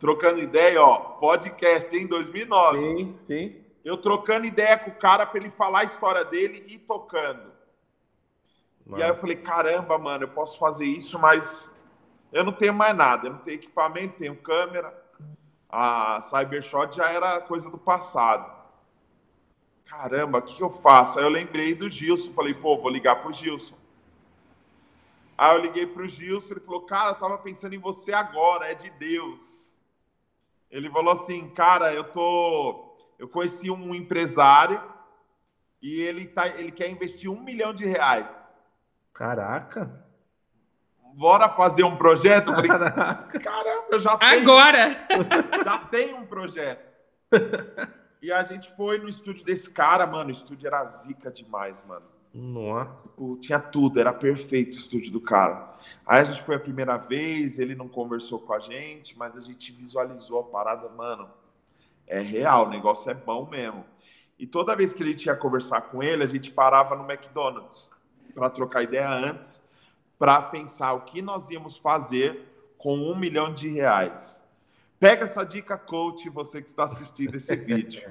[0.00, 2.78] trocando ideia, ó, podcast em 2009.
[2.80, 3.56] Sim, sim.
[3.84, 7.52] Eu trocando ideia com o cara para ele falar a história dele e tocando.
[8.86, 8.98] Mano.
[8.98, 11.70] E aí eu falei, caramba, mano, eu posso fazer isso, mas
[12.32, 13.26] eu não tenho mais nada.
[13.26, 15.01] Eu não tenho equipamento, tenho câmera.
[15.72, 18.60] A Cybershot já era coisa do passado.
[19.86, 21.18] Caramba, o que, eu faço?
[21.18, 22.32] Aí eu lembrei do Gilson.
[22.34, 23.74] Falei, pô, vou ligar pro Gilson.
[25.36, 26.52] Aí eu liguei pro Gilson.
[26.52, 29.80] Ele falou, cara, eu tava pensando em você agora, é de Deus.
[30.70, 32.94] Ele falou assim, cara, eu tô.
[33.18, 34.82] Eu conheci um empresário
[35.80, 38.52] e ele, tá, ele quer investir um milhão de reais.
[39.12, 40.01] Caraca!
[41.14, 42.50] Bora fazer um projeto?
[42.52, 42.68] Eu falei,
[43.40, 44.42] Caramba, eu já tenho.
[44.42, 44.90] Agora!
[45.64, 46.96] Já tenho um projeto.
[48.20, 50.28] E a gente foi no estúdio desse cara, mano.
[50.28, 52.06] O estúdio era zica demais, mano.
[52.34, 53.08] Nossa.
[53.08, 55.74] Tipo, tinha tudo, era perfeito o estúdio do cara.
[56.06, 59.42] Aí a gente foi a primeira vez, ele não conversou com a gente, mas a
[59.42, 61.28] gente visualizou a parada, mano.
[62.06, 63.84] É real, o negócio é bom mesmo.
[64.38, 67.90] E toda vez que a gente ia conversar com ele, a gente parava no McDonald's
[68.34, 69.61] para trocar ideia antes,
[70.22, 72.46] para pensar o que nós íamos fazer
[72.78, 74.40] com um milhão de reais.
[75.00, 78.08] Pega essa dica, coach, você que está assistindo esse vídeo.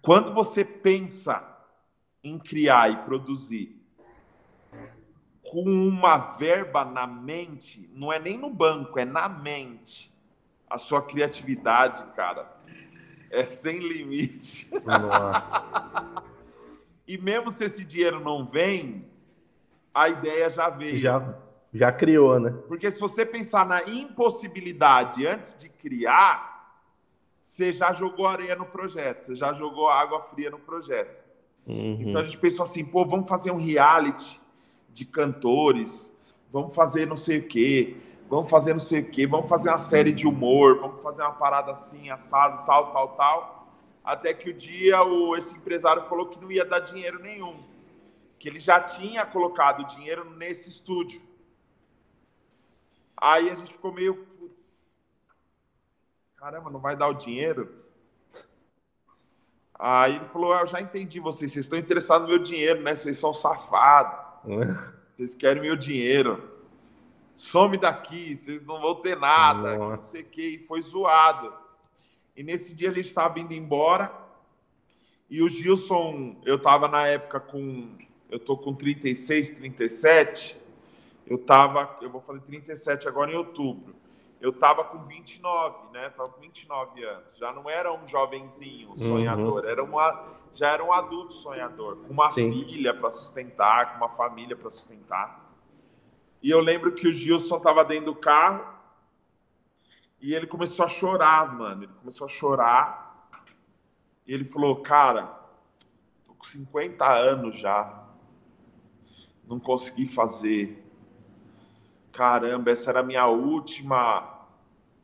[0.00, 1.40] Quando você pensa
[2.24, 3.80] em criar e produzir
[5.44, 10.12] com uma verba na mente, não é nem no banco, é na mente.
[10.68, 12.52] A sua criatividade, cara,
[13.30, 14.68] é sem limite.
[14.84, 16.24] Nossa.
[17.06, 19.11] e mesmo se esse dinheiro não vem,
[19.94, 20.98] a ideia já veio.
[20.98, 21.34] Já,
[21.72, 22.54] já criou, né?
[22.68, 26.52] Porque se você pensar na impossibilidade antes de criar,
[27.40, 31.24] você já jogou areia no projeto, você já jogou água fria no projeto.
[31.66, 31.98] Uhum.
[32.00, 34.40] Então a gente pensou assim, pô, vamos fazer um reality
[34.92, 36.12] de cantores,
[36.50, 37.96] vamos fazer não sei o quê,
[38.28, 41.32] vamos fazer não sei o quê, vamos fazer uma série de humor, vamos fazer uma
[41.32, 43.68] parada assim, assado, tal, tal, tal.
[44.04, 47.71] Até que o dia o, esse empresário falou que não ia dar dinheiro nenhum
[48.42, 51.22] que ele já tinha colocado dinheiro nesse estúdio.
[53.16, 54.92] Aí a gente ficou meio, putz,
[56.34, 57.72] caramba, não vai dar o dinheiro?
[59.78, 62.96] Aí ele falou, eu já entendi vocês, vocês estão interessados no meu dinheiro, né?
[62.96, 64.18] Vocês são safados.
[65.14, 66.50] Vocês querem meu dinheiro.
[67.36, 69.96] Some daqui, vocês não vão ter nada, Nossa.
[69.96, 70.42] não sei o que.
[70.42, 71.54] E foi zoado.
[72.36, 74.12] E nesse dia a gente estava indo embora.
[75.30, 77.96] E o Gilson, eu estava na época com
[78.32, 80.58] eu tô com 36, 37.
[81.26, 83.94] Eu tava, eu vou fazer 37 agora em outubro.
[84.40, 86.08] Eu tava com 29, né?
[86.08, 87.36] Tava com 29 anos.
[87.36, 88.96] Já não era um jovenzinho uhum.
[88.96, 89.68] sonhador, uhum.
[89.68, 92.50] era uma, já era um adulto sonhador, com uma Sim.
[92.50, 95.54] filha para sustentar, com uma família para sustentar.
[96.42, 98.66] E eu lembro que o Gilson tava dentro do carro
[100.22, 101.84] e ele começou a chorar, mano.
[101.84, 103.28] Ele começou a chorar.
[104.26, 105.38] E ele falou: "Cara,
[106.24, 108.01] tô com 50 anos já
[109.52, 110.82] não consegui fazer.
[112.10, 114.46] Caramba, essa era a minha última,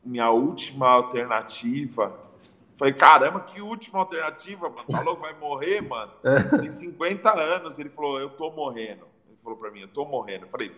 [0.03, 2.19] minha última alternativa.
[2.77, 4.87] Falei, caramba, que última alternativa, mano.
[4.91, 6.13] Falou que vai morrer, mano.
[6.25, 6.59] É.
[6.59, 7.79] Tem 50 anos.
[7.79, 9.07] Ele falou, eu tô morrendo.
[9.29, 10.47] Ele falou pra mim, eu tô morrendo.
[10.47, 10.75] Eu falei,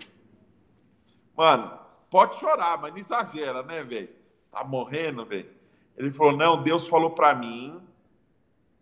[1.37, 1.79] mano,
[2.11, 4.09] pode chorar, mas não exagera, né, velho?
[4.51, 5.51] Tá morrendo, velho.
[5.97, 7.81] Ele falou, não, Deus falou pra mim.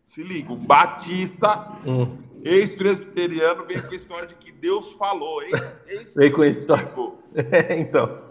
[0.04, 1.76] Se liga, um batista.
[1.84, 5.52] Hum Ex-presbiteriano vem com a história de que Deus falou, hein?
[6.16, 6.88] Vem com a história.
[7.52, 8.28] É, então.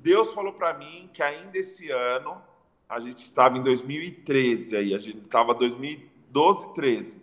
[0.00, 2.40] Deus falou para mim que ainda esse ano,
[2.88, 7.22] a gente estava em 2013 aí, a gente estava 2012, 13.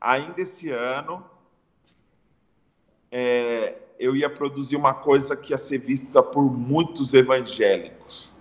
[0.00, 1.24] Ainda esse ano,
[3.10, 8.32] é, eu ia produzir uma coisa que ia ser vista por muitos evangélicos.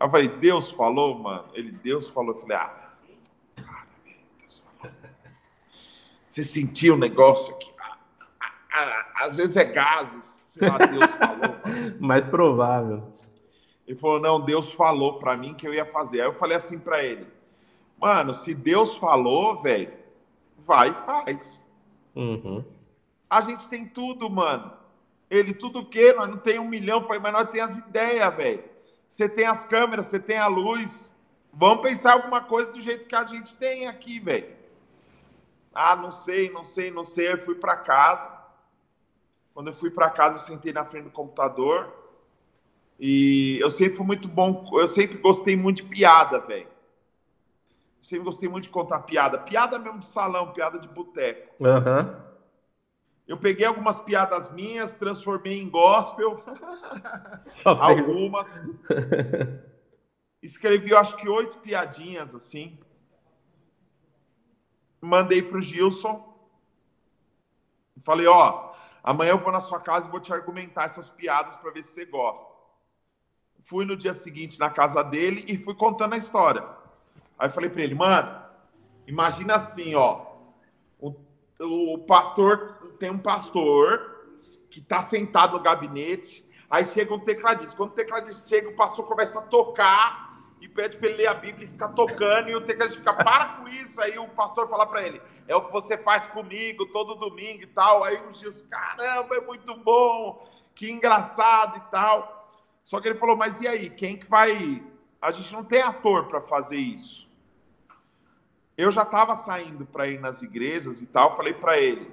[0.00, 1.48] Eu falei, Deus falou, mano?
[1.52, 2.34] Ele, Deus falou.
[2.34, 2.79] Eu falei, ah,
[6.30, 7.68] Você sentiu o negócio aqui?
[9.16, 11.56] Às vezes é gases, sei lá, Deus falou.
[11.98, 13.10] Mais provável.
[13.84, 16.20] Ele falou: não, Deus falou para mim que eu ia fazer.
[16.20, 17.26] Aí eu falei assim para ele:
[18.00, 19.92] mano, se Deus falou, velho,
[20.56, 21.66] vai e faz.
[22.14, 22.64] Uhum.
[23.28, 24.72] A gente tem tudo, mano.
[25.28, 26.12] Ele, tudo o quê?
[26.12, 28.62] Nós não tem um milhão, foi, mas nós temos as ideias, velho.
[29.08, 31.10] Você tem as câmeras, você tem a luz.
[31.52, 34.59] Vamos pensar alguma coisa do jeito que a gente tem aqui, velho.
[35.82, 37.32] Ah, não sei, não sei, não sei.
[37.32, 38.30] Eu fui para casa.
[39.54, 41.90] Quando eu fui para casa, eu sentei na frente do computador.
[42.98, 44.68] E eu sempre fui muito bom.
[44.74, 46.68] Eu sempre gostei muito de piada, velho.
[48.02, 49.38] Sempre gostei muito de contar piada.
[49.38, 51.64] Piada mesmo de salão, piada de boteco.
[51.64, 52.14] Uhum.
[53.26, 56.44] Eu peguei algumas piadas minhas, transformei em gospel.
[57.64, 58.62] algumas.
[60.42, 62.78] Escrevi, acho que oito piadinhas assim
[65.00, 66.28] mandei para o Gilson.
[68.02, 68.72] Falei, ó,
[69.02, 71.92] amanhã eu vou na sua casa e vou te argumentar essas piadas para ver se
[71.92, 72.50] você gosta.
[73.62, 76.62] Fui no dia seguinte na casa dele e fui contando a história.
[77.38, 78.42] Aí eu falei para ele, mano,
[79.06, 80.26] imagina assim, ó,
[80.98, 81.14] o,
[81.60, 84.26] o pastor tem um pastor
[84.70, 87.76] que tá sentado no gabinete, aí chega um tecladista.
[87.76, 90.29] Quando o tecladista chega, o pastor começa a tocar
[90.60, 93.44] e pede para ele ler a Bíblia e ficar tocando, e o tecladista fica, para
[93.46, 94.00] com isso.
[94.00, 97.66] Aí o pastor fala para ele, é o que você faz comigo todo domingo e
[97.66, 98.04] tal.
[98.04, 102.50] Aí o Gilson, caramba, é muito bom, que engraçado e tal.
[102.84, 104.84] Só que ele falou, mas e aí, quem que vai.
[105.20, 107.28] A gente não tem ator para fazer isso.
[108.76, 112.10] Eu já estava saindo para ir nas igrejas e tal, falei para ele,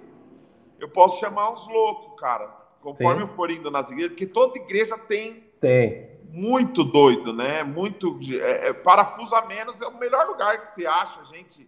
[0.79, 2.47] eu posso chamar uns loucos, cara,
[2.81, 3.27] conforme Sim.
[3.27, 5.45] eu for indo nas igrejas, porque toda igreja tem.
[5.61, 7.63] Tem muito doido, né?
[7.63, 8.17] Muito.
[8.41, 11.67] É, é, parafuso a menos é o melhor lugar que se acha, gente.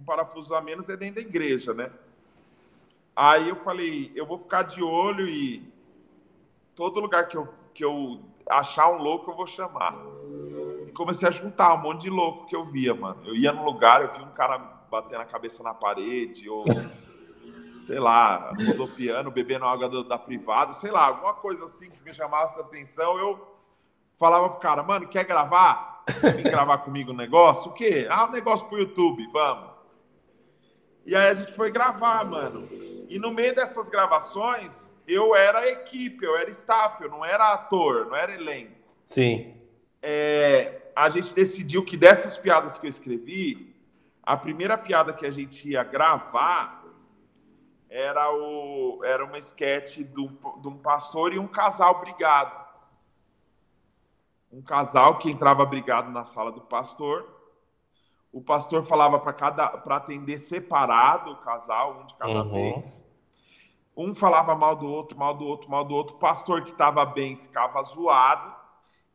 [0.00, 1.90] Um parafuso a menos é dentro da igreja, né?
[3.14, 5.70] Aí eu falei, eu vou ficar de olho e
[6.74, 9.94] todo lugar que eu, que eu achar um louco eu vou chamar.
[10.86, 13.20] E comecei a juntar um monte de louco que eu via, mano.
[13.26, 14.58] Eu ia no lugar, eu vi um cara
[14.90, 16.64] batendo a cabeça na parede, ou
[17.86, 22.14] sei lá, rodopiando, bebendo água da, da privada, sei lá, alguma coisa assim que me
[22.14, 23.49] chamasse a atenção, eu
[24.20, 26.04] falava pro cara, mano, quer gravar?
[26.20, 27.70] Vem gravar comigo um negócio?
[27.70, 28.06] O quê?
[28.10, 29.70] Ah, um negócio pro YouTube, vamos.
[31.06, 32.68] E aí a gente foi gravar, mano.
[33.08, 38.06] E no meio dessas gravações, eu era equipe, eu era staff, eu não era ator,
[38.06, 38.76] não era elenco.
[39.06, 39.54] Sim.
[40.02, 43.74] É, a gente decidiu que dessas piadas que eu escrevi,
[44.22, 46.84] a primeira piada que a gente ia gravar
[47.88, 52.69] era, o, era uma esquete de um, de um pastor e um casal brigado
[54.52, 57.26] um casal que entrava brigado na sala do pastor.
[58.32, 62.50] O pastor falava para cada para atender separado o casal, um de cada uhum.
[62.50, 63.04] vez.
[63.96, 66.16] Um falava mal do outro, mal do outro, mal do outro.
[66.16, 68.60] O pastor que estava bem ficava zoado.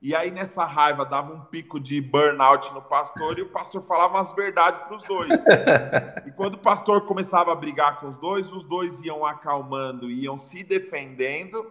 [0.02, 4.20] E aí, nessa raiva, dava um pico de burnout no pastor e o pastor falava
[4.20, 5.32] as verdades para os dois.
[6.28, 10.38] e quando o pastor começava a brigar com os dois, os dois iam acalmando, iam
[10.38, 11.66] se defendendo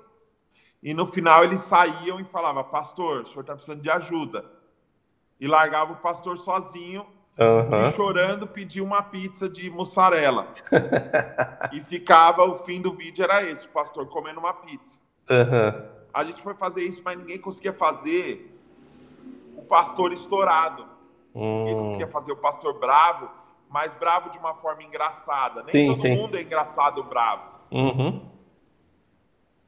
[0.85, 4.45] e no final eles saíam e falavam: Pastor, o senhor está precisando de ajuda.
[5.41, 7.07] E largava o pastor sozinho,
[7.39, 7.93] uhum.
[7.93, 10.49] chorando, pedia uma pizza de mussarela.
[11.73, 15.01] e ficava, o fim do vídeo era esse: o pastor comendo uma pizza.
[15.31, 15.89] Uhum.
[16.13, 18.55] A gente foi fazer isso, mas ninguém conseguia fazer
[19.57, 20.87] o pastor estourado.
[21.35, 21.59] Uhum.
[21.61, 21.85] Ninguém hum.
[21.85, 23.31] conseguia fazer o pastor bravo,
[23.71, 25.63] mas bravo de uma forma engraçada.
[25.63, 26.15] Nem sim, todo sim.
[26.15, 27.55] mundo é engraçado bravo.
[27.73, 28.34] Uhum.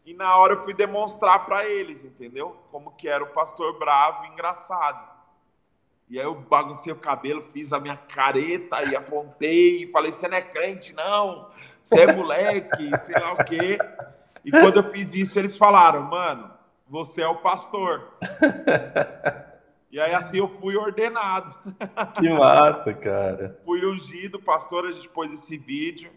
[0.07, 2.57] E na hora eu fui demonstrar para eles, entendeu?
[2.71, 5.05] Como que era o pastor bravo e engraçado.
[6.09, 10.29] E aí eu baguncei o cabelo, fiz a minha careta e apontei e falei: você
[10.29, 11.51] não é crente, não.
[11.83, 13.77] Você é moleque, sei lá o quê.
[14.45, 16.53] E quando eu fiz isso, eles falaram: mano,
[16.89, 18.17] você é o pastor.
[19.89, 21.57] E aí assim eu fui ordenado.
[22.19, 23.59] Que massa, cara.
[23.65, 26.11] fui ungido, pastor, a gente pôs esse vídeo.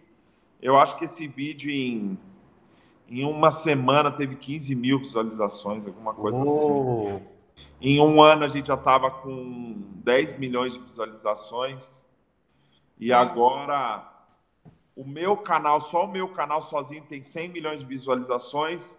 [0.62, 2.20] Eu acho que esse vídeo em
[3.10, 6.72] em uma semana teve 15 mil visualizações, alguma coisa assim.
[6.72, 7.16] oh.
[7.16, 7.26] assim.
[7.82, 11.96] Em um ano a gente já estava com 10 milhões de visualizações.
[13.00, 14.08] E agora
[14.96, 18.96] o meu canal, só o meu canal sozinho tem 100 milhões de visualizações.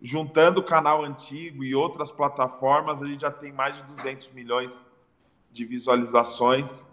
[0.00, 4.84] Juntando o canal antigo e outras plataformas, a gente já tem mais de 200 milhões
[5.50, 6.84] de visualizações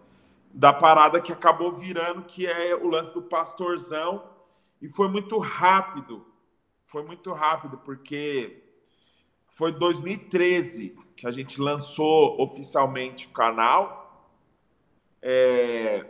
[0.53, 4.23] da parada que acabou virando, que é o lance do pastorzão.
[4.81, 6.28] E foi muito rápido
[6.89, 8.63] foi muito rápido, porque
[9.51, 14.27] foi 2013 que a gente lançou oficialmente o canal.
[15.21, 16.03] É...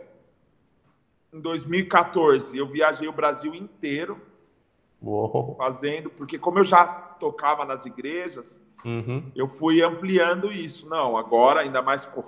[1.32, 4.20] Em 2014, eu viajei o Brasil inteiro
[5.02, 5.54] Uou.
[5.56, 9.30] fazendo, porque como eu já tocava nas igrejas, uhum.
[9.36, 10.88] eu fui ampliando isso.
[10.88, 12.24] Não, agora, ainda mais com,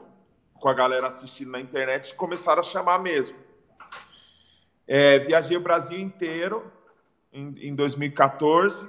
[0.55, 3.37] com a galera assistindo na internet, começaram a chamar mesmo.
[4.87, 6.71] É, viajei o Brasil inteiro,
[7.33, 8.89] em, em 2014.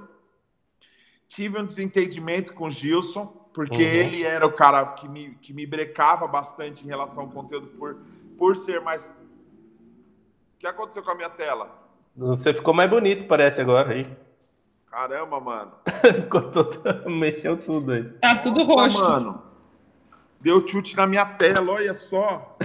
[1.28, 3.90] Tive um desentendimento com o Gilson, porque uhum.
[3.90, 7.98] ele era o cara que me, que me brecava bastante em relação ao conteúdo por,
[8.38, 9.10] por ser mais.
[9.10, 11.84] O que aconteceu com a minha tela?
[12.16, 14.08] Você ficou mais bonito, parece agora aí.
[14.88, 15.72] Caramba, mano.
[16.22, 16.82] ficou todo...
[17.10, 18.04] Mexeu tudo aí.
[18.22, 19.00] Tá tudo Nossa, roxo.
[19.00, 19.44] mano.
[20.40, 22.58] Deu chute na minha tela, olha só.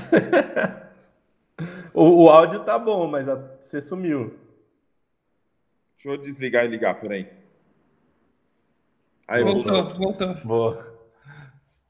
[1.95, 3.37] o, o áudio tá bom, mas a...
[3.61, 4.35] você sumiu.
[5.99, 7.29] Deixa eu desligar e ligar, peraí.
[9.27, 9.99] Aí, voltou, voltou.
[9.99, 10.35] voltou.
[10.45, 10.99] Boa.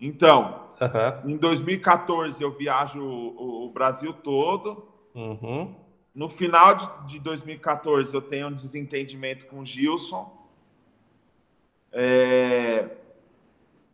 [0.01, 1.33] Então, uhum.
[1.33, 4.89] em 2014 eu viajo o, o Brasil todo.
[5.15, 5.75] Uhum.
[6.15, 10.37] No final de, de 2014, eu tenho um desentendimento com o Gilson.
[11.93, 12.97] É,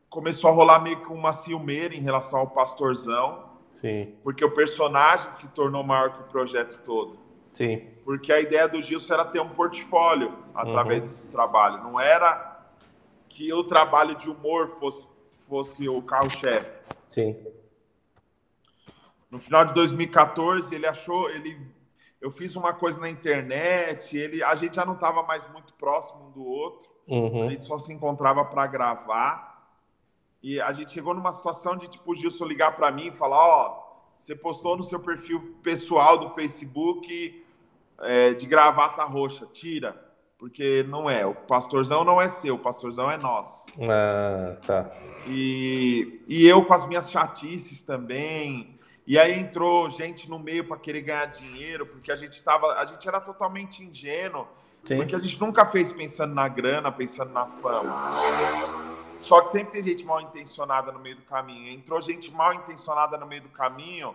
[0.09, 3.51] começou a rolar meio que uma ciumeira em relação ao pastorzão.
[3.73, 4.15] Sim.
[4.23, 7.24] Porque o personagem se tornou maior que o projeto todo.
[7.55, 7.89] Sim.
[8.05, 11.09] Porque a ideia do Gilson era ter um portfólio através uhum.
[11.09, 11.83] desse trabalho.
[11.83, 12.63] Não era
[13.29, 15.09] que o trabalho de humor fosse,
[15.49, 16.79] fosse o carro-chefe.
[17.09, 17.37] Sim.
[19.31, 21.59] No final de 2014, ele achou, ele,
[22.21, 26.29] eu fiz uma coisa na internet, ele, a gente já não estava mais muito próximo
[26.29, 26.89] um do outro.
[27.07, 27.47] Uhum.
[27.47, 29.55] A gente só se encontrava para gravar.
[30.43, 33.39] E a gente chegou numa situação de tipo o Gilson ligar para mim e falar:
[33.39, 33.85] Ó, oh,
[34.19, 37.44] você postou no seu perfil pessoal do Facebook
[38.01, 39.97] é, de gravata roxa, tira,
[40.39, 41.25] porque não é.
[41.25, 43.65] O pastorzão não é seu, o pastorzão é nosso.
[43.81, 44.91] Ah, tá.
[45.27, 48.79] E, e eu com as minhas chatices também.
[49.07, 52.87] E aí entrou gente no meio para querer ganhar dinheiro, porque a gente tava, a
[52.87, 54.47] gente era totalmente ingênuo,
[54.83, 54.97] Sim.
[54.97, 58.11] porque a gente nunca fez pensando na grana, pensando na fama.
[59.19, 61.71] Só que sempre tem gente mal intencionada no meio do caminho.
[61.73, 64.15] Entrou gente mal intencionada no meio do caminho,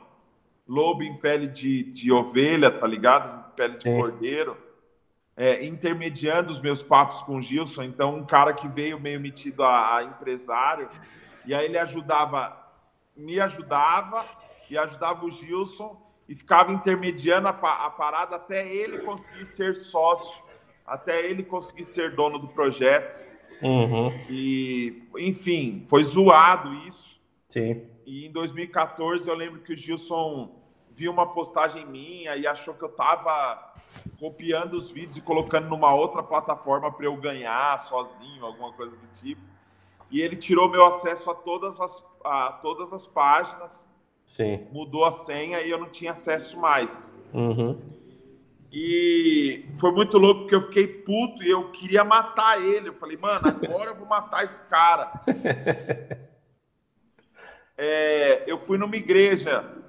[0.67, 3.48] lobo em pele de, de ovelha, tá ligado?
[3.59, 4.55] Pele de cordeiro,
[5.35, 7.83] é, intermediando os meus papos com o Gilson.
[7.83, 10.89] Então, um cara que veio meio metido a, a empresário,
[11.45, 12.57] e aí ele ajudava,
[13.17, 14.25] me ajudava
[14.69, 20.41] e ajudava o Gilson e ficava intermediando a, a parada até ele conseguir ser sócio,
[20.87, 23.21] até ele conseguir ser dono do projeto.
[23.61, 24.07] Uhum.
[24.29, 27.19] E, enfim, foi zoado isso.
[27.49, 27.81] Sim.
[28.05, 30.58] E em 2014 eu lembro que o Gilson
[30.99, 33.73] viu uma postagem minha e achou que eu estava
[34.19, 39.07] copiando os vídeos e colocando numa outra plataforma para eu ganhar sozinho, alguma coisa do
[39.13, 39.41] tipo.
[40.11, 43.87] E ele tirou meu acesso a todas as, a todas as páginas.
[44.25, 44.67] Sim.
[44.73, 47.09] Mudou a senha e eu não tinha acesso mais.
[47.33, 47.79] Uhum.
[48.71, 52.89] E foi muito louco porque eu fiquei puto e eu queria matar ele.
[52.89, 55.13] Eu falei, mano, agora eu vou matar esse cara.
[57.77, 59.79] é, eu fui numa igreja.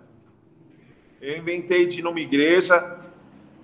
[1.21, 2.99] Eu inventei de ir numa igreja,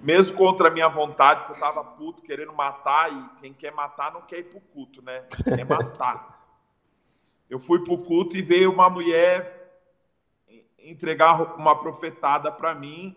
[0.02, 3.12] mesmo contra a minha vontade, porque eu tava puto, querendo matar.
[3.12, 5.24] E quem quer matar não quer ir pro culto, né?
[5.44, 6.36] Quer matar.
[7.48, 9.54] Eu fui pro culto e veio uma mulher
[10.78, 13.16] entregar uma profetada para mim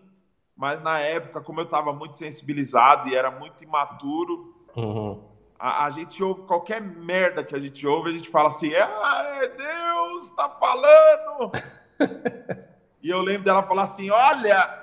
[0.60, 5.24] mas na época, como eu estava muito sensibilizado e era muito imaturo, uhum.
[5.58, 9.24] a, a, gente ouve qualquer merda que a gente ouve, a gente fala assim: ah,
[9.42, 11.50] é Deus, está falando.
[13.02, 14.78] e eu lembro dela falar assim: olha,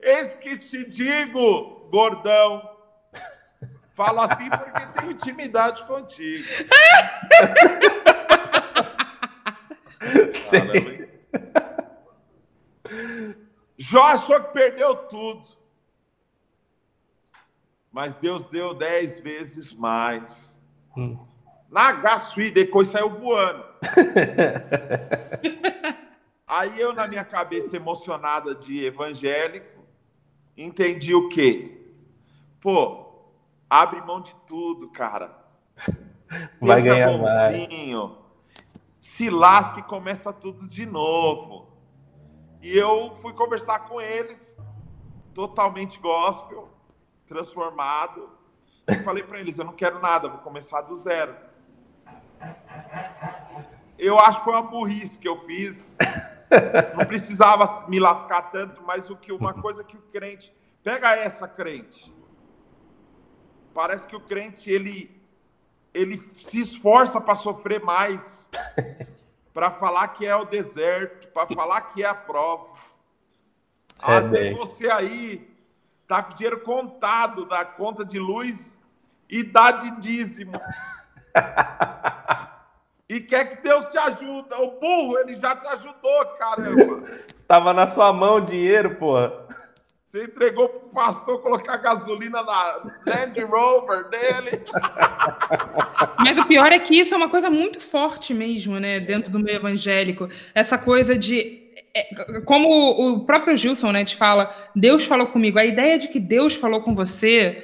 [0.00, 2.76] eis que te digo, gordão.
[3.92, 6.44] Fala assim porque tem intimidade contigo.
[10.48, 11.08] Sim.
[13.76, 15.58] Jó achou que perdeu tudo.
[17.90, 20.56] Mas Deus deu dez vezes mais.
[20.96, 21.18] Hum.
[21.68, 23.64] Na Gasui, depois saiu voando.
[26.48, 29.84] Aí eu, na minha cabeça emocionada de evangélico,
[30.56, 31.92] entendi o quê?
[32.58, 33.28] Pô,
[33.68, 35.36] abre mão de tudo, cara.
[36.58, 38.08] Vai Seja ganhar bonzinho.
[38.08, 38.18] Mais.
[38.98, 41.68] Se lasque e começa tudo de novo.
[42.62, 44.56] E eu fui conversar com eles,
[45.34, 46.70] totalmente gospel,
[47.26, 48.30] transformado.
[48.88, 51.36] E falei para eles: eu não quero nada, vou começar do zero.
[53.98, 55.94] Eu acho que foi uma burrice que eu fiz.
[56.96, 61.46] Não precisava me lascar tanto, mas o que uma coisa que o crente pega essa
[61.46, 62.14] crente.
[63.74, 65.16] Parece que o crente ele
[65.94, 68.46] ele se esforça para sofrer mais
[69.52, 72.76] para falar que é o deserto, para falar que é a prova.
[74.02, 74.42] É Às bem.
[74.42, 75.50] vezes você aí
[76.06, 78.78] tá com dinheiro contado da conta de luz
[79.28, 80.52] e dá de dízimo.
[83.08, 84.48] e quer que Deus te ajude.
[84.54, 87.08] O burro, ele já te ajudou, caramba.
[87.48, 89.48] Tava na sua mão o dinheiro, porra.
[90.04, 94.64] Você entregou pro pastor colocar gasolina na Land Rover dele.
[96.18, 99.38] Mas o pior é que isso é uma coisa muito forte mesmo, né, dentro do
[99.38, 100.28] meio evangélico.
[100.54, 105.58] Essa coisa de é, como o próprio Gilson, né, te fala, Deus falou comigo.
[105.58, 107.62] A ideia de que Deus falou com você,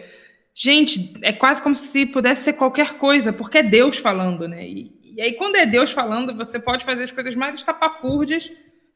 [0.54, 4.66] gente, é quase como se pudesse ser qualquer coisa, porque é Deus falando, né?
[4.66, 8.50] E, e aí quando é Deus falando, você pode fazer as coisas mais estapafúrdias,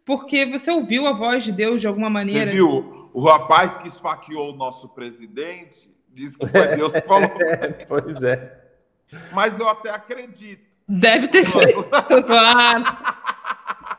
[0.04, 2.50] porque você ouviu a voz de Deus de alguma maneira.
[2.50, 3.10] Você viu?
[3.12, 7.30] O rapaz que esfaqueou o nosso presidente disse que foi Deus que falou.
[7.88, 8.58] pois é.
[9.32, 10.68] Mas eu até acredito.
[10.88, 11.84] Deve ter sido,
[12.26, 12.84] claro.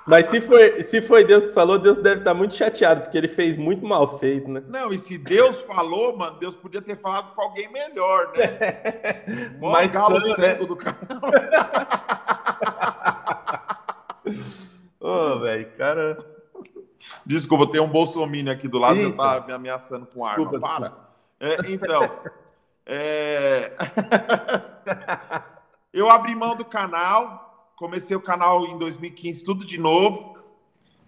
[0.10, 3.28] Mas se foi, se foi Deus que falou, Deus deve estar muito chateado, porque ele
[3.28, 4.64] fez muito mal feito, né?
[4.68, 9.54] Não, e se Deus falou, mano, Deus podia ter falado com alguém melhor, né?
[9.62, 11.00] Mas galo cego do canal.
[15.00, 16.18] Ô, velho, cara.
[17.24, 19.16] Desculpa, tem um bolsominion aqui do lado Eita.
[19.16, 20.44] tá me ameaçando com arma.
[20.44, 20.92] Desculpa, Para.
[21.40, 22.20] É, então,
[22.84, 23.74] é...
[25.94, 27.49] eu abri mão do canal,
[27.80, 30.38] comecei o canal em 2015, tudo de novo.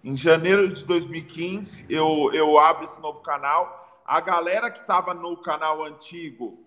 [0.02, 4.00] Em janeiro de 2015, eu, eu abro esse novo canal.
[4.06, 6.58] A galera que estava no canal antigo,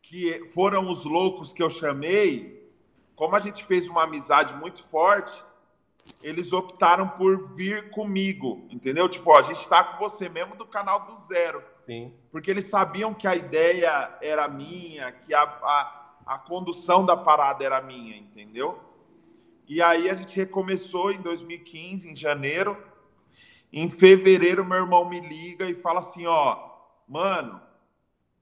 [0.00, 2.72] que foram os loucos que eu chamei,
[3.16, 5.44] como a gente fez uma amizade muito forte,
[6.22, 9.08] eles optaram por vir comigo, entendeu?
[9.08, 11.60] Tipo, ó, a gente tá com você mesmo do canal do zero.
[11.84, 12.14] Sim.
[12.30, 17.64] Porque eles sabiam que a ideia era minha, que a, a, a condução da parada
[17.64, 18.91] era minha, entendeu?
[19.68, 22.76] E aí a gente recomeçou em 2015, em janeiro.
[23.72, 26.58] Em fevereiro, meu irmão me liga e fala assim: ó,
[27.08, 27.60] mano,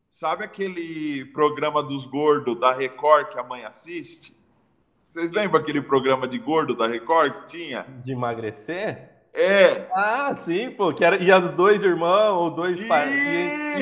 [0.08, 4.36] sabe aquele programa dos gordos da Record que a mãe assiste?
[4.98, 7.82] Vocês lembram aquele programa de gordo da Record que tinha?
[8.02, 9.10] De emagrecer?
[9.32, 13.10] É, Ah, sim, pô, que era, ia os dois irmãos ou dois pais.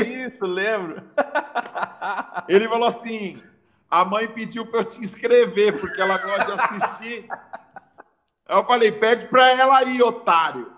[0.06, 1.02] Isso, lembro.
[2.48, 3.42] Ele falou assim:
[3.90, 7.28] a mãe pediu para eu te inscrever, porque ela gosta de assistir.
[8.48, 10.72] Eu falei: pede para ela aí, otário.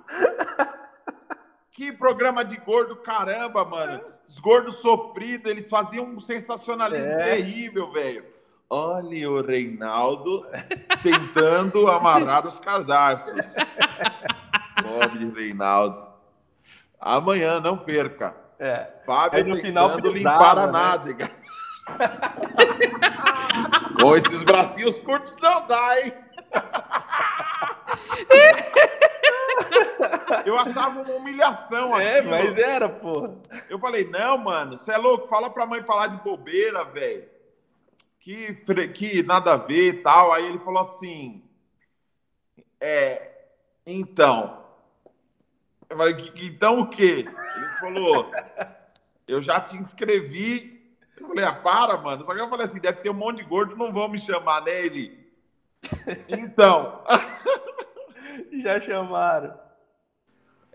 [1.70, 4.00] Que programa de gordo, caramba, mano.
[4.28, 7.24] Os gordos sofridos, eles faziam um sensacionalismo É.
[7.36, 8.24] terrível, velho.
[8.68, 10.46] Olha o Reinaldo
[11.02, 13.34] tentando amarrar os cadarços.
[14.82, 16.06] Pobre Reinaldo.
[17.00, 18.36] Amanhã, não perca.
[18.58, 19.00] É.
[19.06, 20.72] Fábio Aí no final tentando limpar a né?
[24.00, 26.14] Com esses bracinhos curtos não dá, hein?
[30.46, 32.30] Eu achava uma humilhação É, aquilo.
[32.30, 33.36] mas era, pô.
[33.68, 35.28] Eu falei, não, mano, você é louco?
[35.28, 37.28] Fala pra mãe falar de bobeira, velho.
[38.18, 40.32] Que, fre- que nada a ver e tal.
[40.32, 41.42] Aí ele falou assim,
[42.80, 43.30] é,
[43.86, 44.58] então.
[45.88, 47.26] Eu falei, "Que- que- então o quê?
[47.26, 48.30] Ele falou,
[49.26, 50.79] eu já te inscrevi.
[51.30, 52.24] Eu falei, ah, para, mano.
[52.24, 54.62] Só que eu falei assim, deve ter um monte de gordo, não vão me chamar,
[54.64, 55.20] né, ele?
[56.28, 57.02] Então,
[58.62, 59.54] Já chamaram.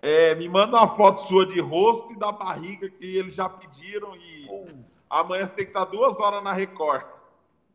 [0.02, 4.16] é, me manda uma foto sua de rosto e da barriga que eles já pediram
[4.16, 4.48] e
[5.10, 7.06] amanhã você tem que estar duas horas na Record.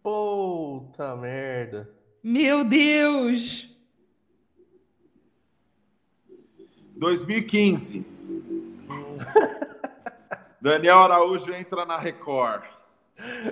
[0.03, 1.89] Puta merda.
[2.22, 3.68] Meu Deus!
[6.97, 8.05] 2015.
[10.61, 12.65] Daniel Araújo entra na Record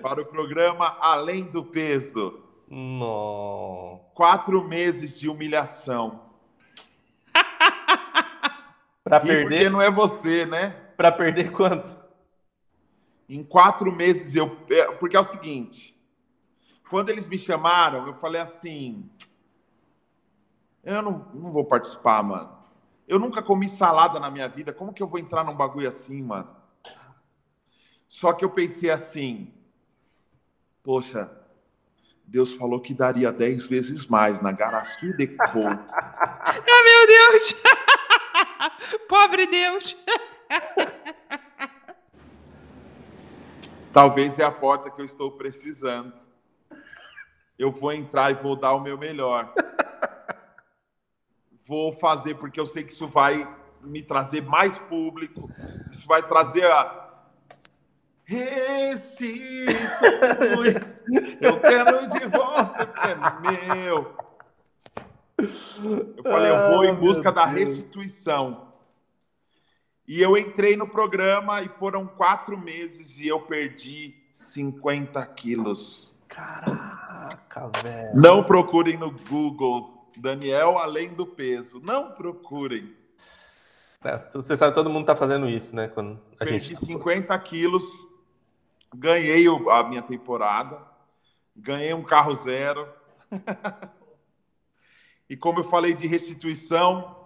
[0.03, 2.41] para o programa Além do Peso.
[2.69, 4.01] Não.
[4.15, 6.23] Quatro meses de humilhação.
[9.05, 10.71] Pra E porque perder, não é você, né?
[10.97, 11.97] pra perder quanto?
[13.29, 14.59] Em quatro meses eu.
[14.71, 15.99] é, Porque é o seguinte:
[16.91, 19.09] quando eles me chamaram, eu falei assim.
[20.85, 22.53] Eu não, não vou participar, mano.
[23.07, 24.73] Eu nunca comi salada na minha vida.
[24.75, 26.55] Como que eu vou entrar num bagulho assim, mano?
[28.09, 29.53] Só que eu pensei assim.
[30.83, 31.31] Poxa,
[32.25, 35.69] Deus falou que daria dez vezes mais na Garaçu de Couto.
[35.91, 36.55] Ah,
[36.85, 37.55] meu Deus!
[39.09, 39.97] Pobre Deus!
[43.93, 46.17] Talvez é a porta que eu estou precisando.
[47.59, 49.53] Eu vou entrar e vou dar o meu melhor.
[51.67, 53.47] Vou fazer porque eu sei que isso vai
[53.83, 55.51] me trazer mais público.
[55.91, 57.08] Isso vai trazer a
[58.29, 59.65] restitui.
[61.41, 63.17] Eu quero de volta o que é
[63.81, 64.15] meu.
[65.39, 68.69] Eu falei, eu vou Ah, em busca da restituição.
[70.07, 76.15] E eu entrei no programa e foram quatro meses e eu perdi 50 quilos.
[76.29, 78.11] Caraca, velho.
[78.15, 81.81] Não procurem no Google Daniel além do peso.
[81.83, 82.95] Não procurem.
[84.05, 85.89] É, Você sabe, todo mundo tá fazendo isso, né?
[85.89, 86.87] Quando a Perdi gente...
[86.87, 87.85] 50 quilos,
[88.95, 90.81] ganhei a minha temporada,
[91.55, 92.89] ganhei um carro zero.
[95.29, 97.19] e como eu falei de restituição,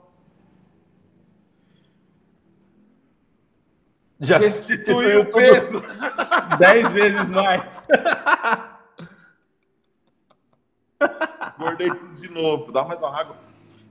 [4.22, 5.82] Já restitui o peso.
[6.56, 7.80] dez vezes mais.
[11.58, 12.70] Engordei tudo de novo.
[12.70, 13.36] Dá mais uma água.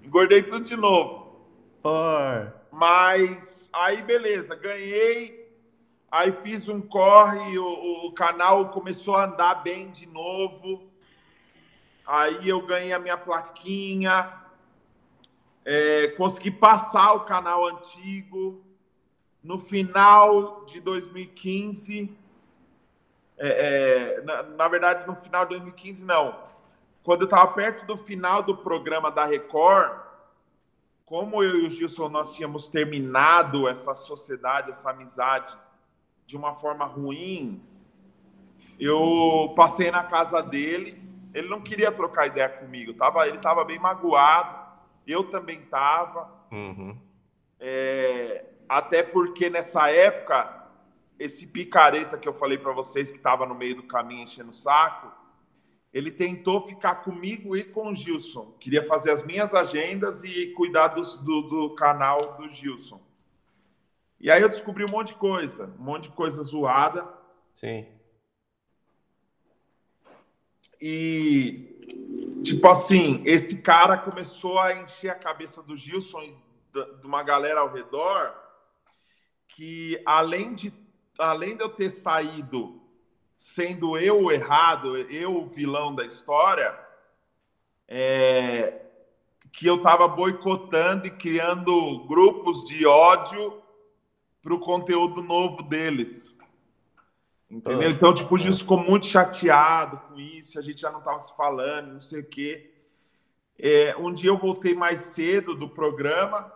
[0.01, 1.49] Engordei tudo de novo.
[1.84, 2.53] Por...
[2.72, 5.41] Mas aí, beleza, ganhei.
[6.12, 10.91] Aí fiz um corre, o, o canal começou a andar bem de novo.
[12.05, 14.30] Aí eu ganhei a minha plaquinha.
[15.64, 18.62] é, consegui passar o canal antigo.
[19.41, 22.14] No final de 2015,
[23.38, 26.38] é, é, na, na, verdade, no final de 2015, não.
[27.03, 29.97] Quando eu estava perto do final do programa da Record,
[31.05, 35.57] como eu e o Gilson nós tínhamos terminado essa sociedade, essa amizade
[36.32, 37.61] de uma forma ruim,
[38.79, 40.97] eu passei na casa dele.
[41.34, 46.32] Ele não queria trocar ideia comigo, tava, ele estava bem magoado, eu também estava.
[46.49, 46.97] Uhum.
[47.59, 50.69] É, até porque nessa época
[51.19, 54.53] esse picareta que eu falei para vocês que estava no meio do caminho enchendo o
[54.53, 55.11] saco,
[55.93, 58.55] ele tentou ficar comigo e com o Gilson.
[58.57, 63.01] Queria fazer as minhas agendas e cuidar do, do, do canal do Gilson.
[64.22, 67.11] E aí eu descobri um monte de coisa, um monte de coisa zoada.
[67.55, 67.88] Sim.
[70.80, 76.36] E, tipo assim, esse cara começou a encher a cabeça do Gilson e
[76.72, 78.32] de uma galera ao redor
[79.47, 80.72] que, além de
[81.17, 82.82] além de eu ter saído
[83.38, 86.80] sendo eu o errado, eu o vilão da história,
[87.88, 88.86] é,
[89.51, 93.61] que eu estava boicotando e criando grupos de ódio
[94.42, 96.38] para o conteúdo novo deles.
[97.50, 97.89] Entendeu?
[97.89, 101.20] Ah, então, tipo, o Gilson ficou muito chateado com isso, a gente já não estava
[101.20, 102.72] se falando, não sei o quê.
[103.60, 106.52] É, um dia eu voltei mais cedo do programa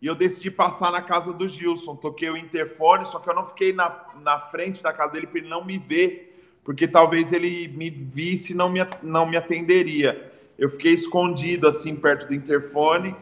[0.00, 1.96] e eu decidi passar na casa do Gilson.
[1.96, 5.38] Toquei o interfone, só que eu não fiquei na, na frente da casa dele para
[5.38, 10.32] ele não me ver, porque talvez ele me visse e não me, não me atenderia.
[10.56, 13.14] Eu fiquei escondido assim perto do interfone,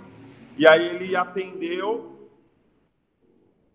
[0.56, 2.15] e aí ele atendeu.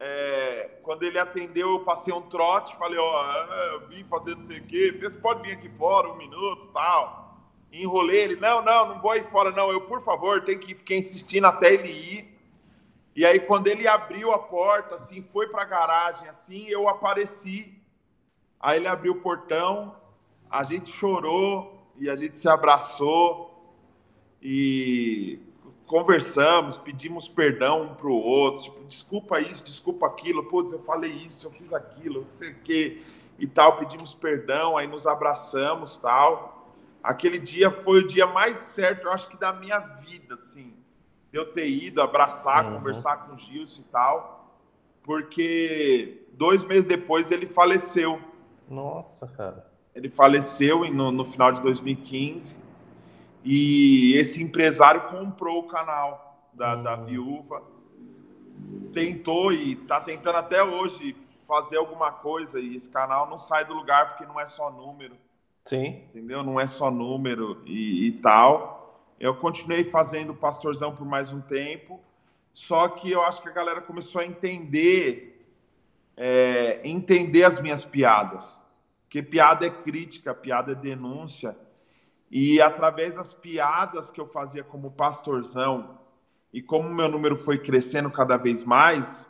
[0.03, 4.41] É, quando ele atendeu, eu passei um trote, falei, ó, oh, eu vim fazer não
[4.41, 7.37] sei o quê, você pode vir aqui fora um minuto tal.
[7.71, 9.71] Enrolei ele, não, não, não vou ir fora, não.
[9.71, 12.35] Eu, por favor, tenho que ficar insistindo até ele ir.
[13.15, 17.71] E aí, quando ele abriu a porta, assim, foi para a garagem, assim, eu apareci.
[18.59, 19.95] Aí ele abriu o portão,
[20.49, 23.71] a gente chorou e a gente se abraçou
[24.41, 25.39] e
[25.91, 31.11] conversamos, pedimos perdão um para o outro, tipo, desculpa isso, desculpa aquilo, putz, eu falei
[31.11, 33.03] isso, eu fiz aquilo, não sei o quê,
[33.37, 36.73] e tal, pedimos perdão, aí nos abraçamos, tal.
[37.03, 40.73] Aquele dia foi o dia mais certo, eu acho que da minha vida, assim
[41.33, 42.77] eu ter ido abraçar, uhum.
[42.77, 44.53] conversar com o Gilson e tal,
[45.01, 48.19] porque dois meses depois ele faleceu.
[48.69, 49.69] Nossa, cara.
[49.95, 52.59] Ele faleceu no, no final de 2015
[53.43, 56.83] e esse empresário comprou o canal da, uhum.
[56.83, 57.63] da viúva,
[58.93, 61.15] tentou e está tentando até hoje
[61.47, 65.15] fazer alguma coisa e esse canal não sai do lugar porque não é só número.
[65.65, 66.03] Sim.
[66.09, 66.43] Entendeu?
[66.43, 69.05] Não é só número e, e tal.
[69.19, 71.99] Eu continuei fazendo pastorzão por mais um tempo,
[72.53, 75.45] só que eu acho que a galera começou a entender,
[76.17, 78.57] é, entender as minhas piadas,
[79.03, 81.55] porque piada é crítica, piada é denúncia,
[82.31, 85.99] e através das piadas que eu fazia como pastorzão
[86.53, 89.27] e como meu número foi crescendo cada vez mais,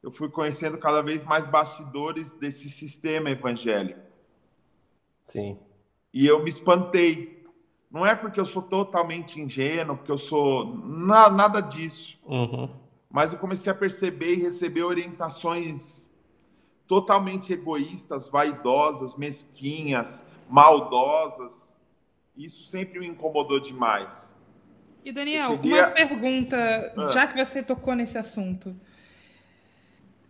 [0.00, 4.00] eu fui conhecendo cada vez mais bastidores desse sistema evangélico.
[5.24, 5.58] Sim.
[6.14, 7.44] E eu me espantei,
[7.90, 12.16] não é porque eu sou totalmente ingênuo, porque eu sou na, nada disso.
[12.24, 12.70] Uhum.
[13.10, 16.06] Mas eu comecei a perceber e receber orientações
[16.86, 21.75] totalmente egoístas, vaidosas, mesquinhas, maldosas.
[22.36, 24.32] Isso sempre me incomodou demais.
[25.04, 25.72] E Daniel, cheguei...
[25.72, 27.06] uma pergunta, ah.
[27.12, 28.74] já que você tocou nesse assunto.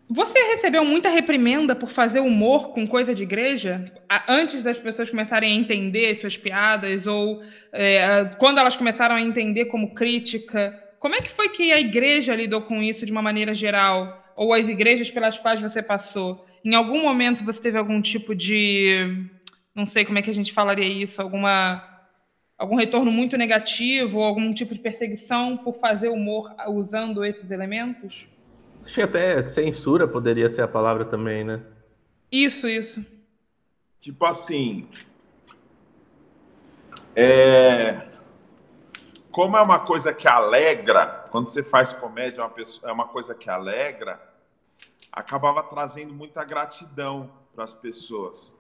[0.09, 3.85] Você recebeu muita reprimenda por fazer humor com coisa de igreja?
[4.29, 7.09] Antes das pessoas começarem a entender suas piadas?
[7.09, 7.43] Ou
[7.73, 10.81] é, quando elas começaram a entender como crítica?
[11.01, 14.25] Como é que foi que a igreja lidou com isso de uma maneira geral?
[14.37, 16.45] Ou as igrejas pelas quais você passou?
[16.65, 19.27] Em algum momento você teve algum tipo de.
[19.75, 21.96] Não sei como é que a gente falaria isso, alguma.
[22.59, 28.27] Algum retorno muito negativo, ou algum tipo de perseguição por fazer humor usando esses elementos?
[28.85, 31.61] Acho que até censura poderia ser a palavra também, né?
[32.33, 33.05] Isso, isso.
[34.01, 34.89] Tipo assim.
[37.15, 38.07] É...
[39.31, 43.07] Como é uma coisa que alegra, quando você faz comédia, é uma, pessoa, é uma
[43.07, 44.19] coisa que alegra,
[45.13, 48.56] acabava trazendo muita gratidão para as pessoas.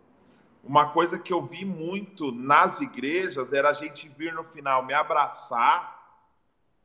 [0.66, 4.92] Uma coisa que eu vi muito nas igrejas era a gente vir no final me
[4.92, 5.96] abraçar,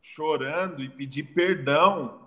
[0.02, 2.22] chorando e pedir perdão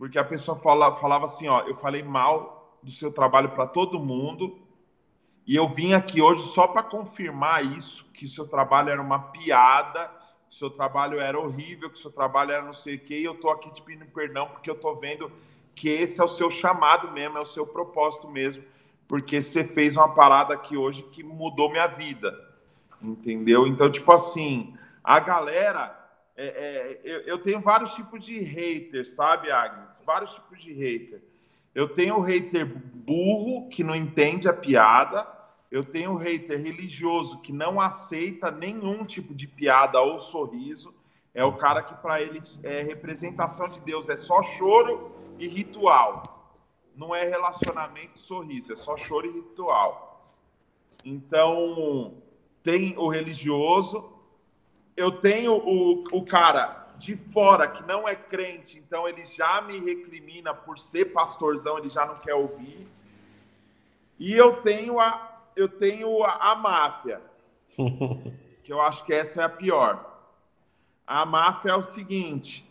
[0.00, 4.00] porque a pessoa fala, falava assim, ó, eu falei mal do seu trabalho para todo
[4.00, 4.58] mundo
[5.46, 10.10] e eu vim aqui hoje só para confirmar isso, que seu trabalho era uma piada,
[10.48, 13.34] que seu trabalho era horrível, que seu trabalho era não sei o quê, e eu
[13.34, 15.30] tô aqui te pedindo perdão porque eu tô vendo
[15.74, 18.64] que esse é o seu chamado mesmo, é o seu propósito mesmo,
[19.10, 22.32] porque você fez uma parada aqui hoje que mudou minha vida,
[23.04, 23.66] entendeu?
[23.66, 25.98] Então, tipo assim, a galera.
[26.36, 30.00] É, é, eu, eu, tenho vários tipos de haters, sabe, Agnes?
[30.06, 31.20] Vários tipos de hater.
[31.74, 35.26] Eu tenho o hater burro, que não entende a piada,
[35.72, 40.94] eu tenho um hater religioso que não aceita nenhum tipo de piada ou sorriso.
[41.34, 46.39] É o cara que para ele é representação de Deus, é só choro e ritual.
[47.00, 50.20] Não é relacionamento sorriso, é só choro e ritual.
[51.02, 52.22] Então,
[52.62, 54.12] tem o religioso,
[54.94, 59.80] eu tenho o, o cara de fora que não é crente, então ele já me
[59.80, 62.86] recrimina por ser pastorzão, ele já não quer ouvir.
[64.18, 67.22] E eu tenho a eu tenho a, a máfia,
[68.62, 70.06] que eu acho que essa é a pior.
[71.06, 72.70] A máfia é o seguinte: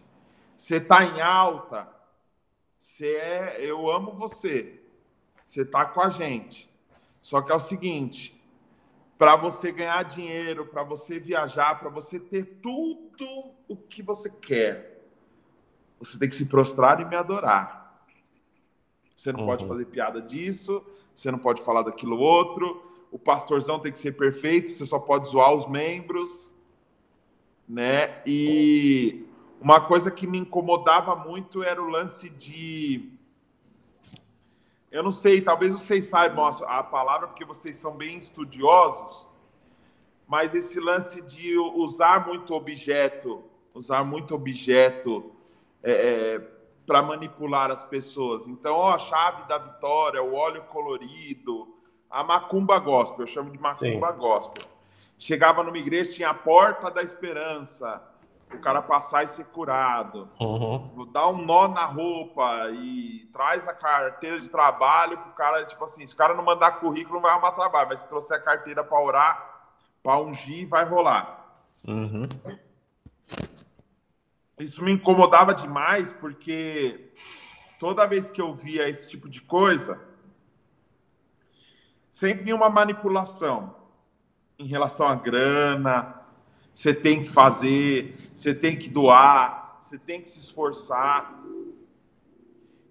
[0.55, 1.87] você está em alta,
[2.99, 4.81] você é, eu amo você,
[5.45, 6.69] você está com a gente.
[7.21, 8.37] Só que é o seguinte:
[9.17, 15.01] para você ganhar dinheiro, para você viajar, para você ter tudo o que você quer,
[15.97, 18.03] você tem que se prostrar e me adorar.
[19.15, 19.45] Você não uhum.
[19.45, 20.85] pode fazer piada disso,
[21.15, 25.29] você não pode falar daquilo outro, o pastorzão tem que ser perfeito, você só pode
[25.29, 26.53] zoar os membros,
[27.65, 28.21] né?
[28.25, 29.25] E
[29.61, 33.19] uma coisa que me incomodava muito era o lance de
[34.91, 39.27] eu não sei, talvez vocês saibam a, palavra porque vocês são bem estudiosos,
[40.27, 45.31] mas esse lance de usar muito objeto, usar muito objeto
[45.83, 46.39] é, é
[46.87, 48.47] para manipular as pessoas.
[48.47, 51.67] Então, ó, a chave da vitória, o óleo colorido,
[52.09, 54.17] a macumba gospel, eu chamo de macumba Sim.
[54.17, 54.63] gospel.
[55.19, 58.01] Chegava numa igreja, tinha a porta da esperança,
[58.55, 60.29] o cara passar e ser curado.
[60.39, 61.09] Uhum.
[61.11, 66.05] Dá um nó na roupa e traz a carteira de trabalho pro cara, tipo assim,
[66.05, 68.83] se o cara não mandar currículo, não vai arrumar trabalho, mas se trouxer a carteira
[68.83, 69.71] para orar,
[70.01, 71.37] para ungir, vai rolar.
[71.87, 72.23] Uhum
[74.59, 77.11] isso me incomodava demais, porque
[77.79, 79.99] toda vez que eu via esse tipo de coisa,
[82.09, 83.75] sempre vinha uma manipulação
[84.57, 86.18] em relação à grana.
[86.73, 91.41] Você tem que fazer, você tem que doar, você tem que se esforçar.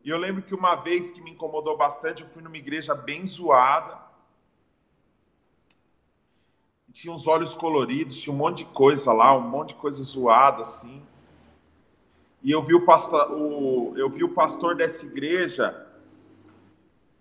[0.04, 3.26] E eu lembro que uma vez que me incomodou bastante, eu fui numa igreja bem
[3.26, 3.98] zoada.
[6.92, 10.62] Tinha uns olhos coloridos, tinha um monte de coisa lá, um monte de coisa zoada
[10.62, 11.02] assim.
[12.42, 15.86] E eu vi o pastor, o, eu vi o pastor dessa igreja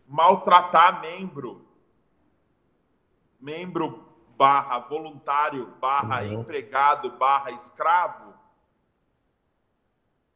[0.08, 1.66] maltratar membro,
[3.40, 4.07] membro
[4.38, 6.42] barra voluntário, barra uhum.
[6.42, 8.34] empregado, barra escravo,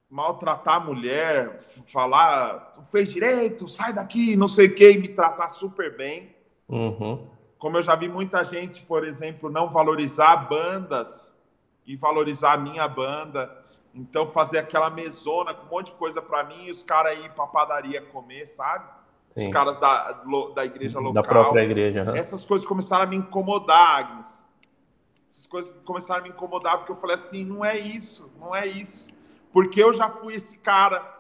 [0.10, 5.08] maltratar a mulher, falar, tu fez direito, sai daqui, não sei o que, e me
[5.10, 6.36] tratar super bem.
[6.68, 7.30] Uhum.
[7.58, 11.34] Como eu já vi muita gente, por exemplo, não valorizar bandas
[11.86, 13.62] e valorizar a minha banda
[13.94, 17.30] então, fazer aquela mesona com um monte de coisa para mim e os caras ir
[17.32, 18.90] para padaria comer, sabe?
[19.38, 19.48] Sim.
[19.48, 20.24] Os caras da,
[20.54, 21.14] da igreja local.
[21.14, 22.04] Da própria igreja.
[22.04, 22.18] Né?
[22.18, 24.46] Essas coisas começaram a me incomodar, Agnes.
[25.30, 28.68] Essas coisas começaram a me incomodar porque eu falei assim: não é isso, não é
[28.68, 29.12] isso.
[29.52, 31.20] Porque eu já fui esse cara.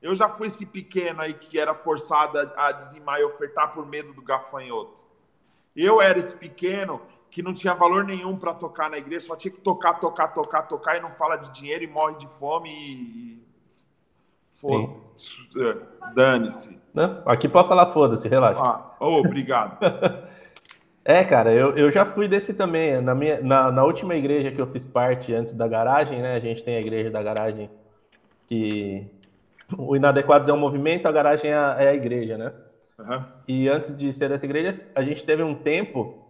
[0.00, 4.12] Eu já fui esse pequeno aí que era forçado a dizimar e ofertar por medo
[4.12, 5.02] do gafanhoto.
[5.74, 9.50] Eu era esse pequeno que não tinha valor nenhum para tocar na igreja, só tinha
[9.50, 13.43] que tocar, tocar, tocar, tocar e não fala de dinheiro e morre de fome e.
[15.56, 15.76] É,
[16.14, 16.78] dane-se.
[17.26, 18.60] Aqui pode falar foda-se, relaxa.
[18.60, 19.78] Ah, oh, obrigado.
[21.04, 23.00] é, cara, eu, eu já fui desse também.
[23.00, 26.34] Na, minha, na, na última igreja que eu fiz parte antes da garagem, né?
[26.34, 27.70] A gente tem a igreja da garagem
[28.46, 29.06] que.
[29.76, 32.52] O Inadequados é um movimento, a garagem é a, é a igreja, né?
[32.98, 33.24] Uhum.
[33.48, 36.24] E antes de ser essa igreja, a gente teve um tempo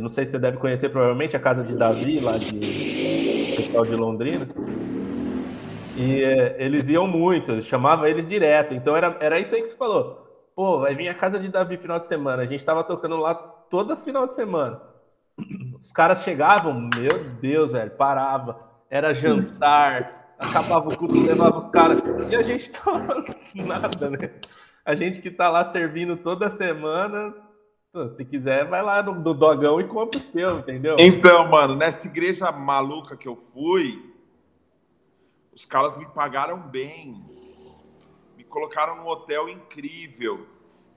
[0.00, 3.94] não sei se você deve conhecer provavelmente a casa de Davi, lá de pessoal de
[3.94, 4.48] Londrina.
[5.96, 8.74] E é, eles iam muito, chamava eles direto.
[8.74, 10.26] Então era, era isso aí que você falou.
[10.54, 12.42] Pô, vai vir a casa de Davi final de semana.
[12.42, 14.80] A gente tava tocando lá toda final de semana.
[15.80, 18.60] Os caras chegavam, meu Deus, velho, parava.
[18.90, 22.00] Era jantar, acabava o culto, levava os caras.
[22.30, 23.24] E a gente tava
[23.54, 24.30] nada, né?
[24.84, 27.34] A gente que tá lá servindo toda semana,
[28.14, 30.96] se quiser, vai lá no, no dogão e compra o seu, entendeu?
[30.98, 34.15] Então, mano, nessa igreja maluca que eu fui,
[35.56, 37.24] os caras me pagaram bem.
[38.36, 40.46] Me colocaram num hotel incrível.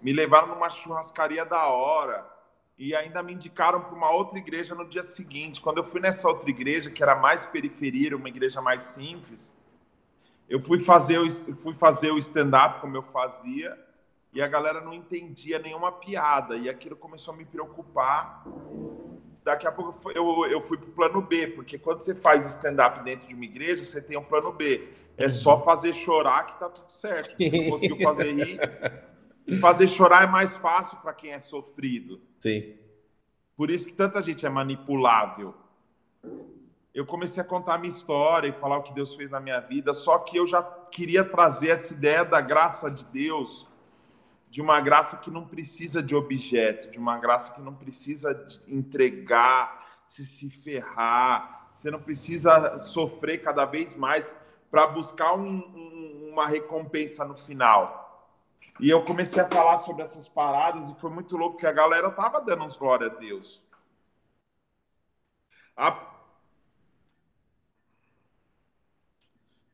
[0.01, 2.29] Me levaram numa churrascaria da hora.
[2.77, 5.59] e ainda me indicaram para uma outra igreja no dia seguinte.
[5.59, 9.53] Quando eu fui nessa outra igreja, que era mais periferia, uma igreja mais simples,
[10.47, 13.77] eu fui fazer o, fui fazer o stand-up como eu fazia,
[14.31, 18.45] e a galera não entendia nenhuma piada, e aquilo começou a me preocupar.
[19.43, 23.03] Daqui a pouco eu, eu fui para o plano B, porque quando você faz stand-up
[23.03, 24.89] dentro de uma igreja, você tem um plano B.
[25.17, 25.29] É uhum.
[25.29, 27.35] só fazer chorar que tá tudo certo.
[27.35, 32.21] Se conseguiu fazer rir, fazer chorar é mais fácil para quem é sofrido.
[32.39, 32.75] Sim.
[33.55, 35.53] Por isso que tanta gente é manipulável.
[36.93, 39.59] Eu comecei a contar a minha história e falar o que Deus fez na minha
[39.59, 40.61] vida, só que eu já
[40.91, 43.67] queria trazer essa ideia da graça de Deus,
[44.49, 50.01] de uma graça que não precisa de objeto, de uma graça que não precisa entregar,
[50.07, 54.35] se se ferrar, você não precisa sofrer cada vez mais
[54.71, 57.99] para buscar um, um, uma recompensa no final.
[58.79, 62.09] E eu comecei a falar sobre essas paradas e foi muito louco, porque a galera
[62.11, 63.61] tava dando uns glória a Deus.
[65.75, 66.07] A...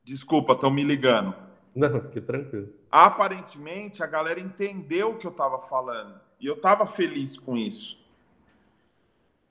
[0.04, 1.45] Desculpa, estão me ligando.
[1.76, 2.70] Não, que tranquilo.
[2.90, 6.20] Aparentemente, a galera entendeu o que eu estava falando.
[6.40, 8.04] E eu estava feliz com isso.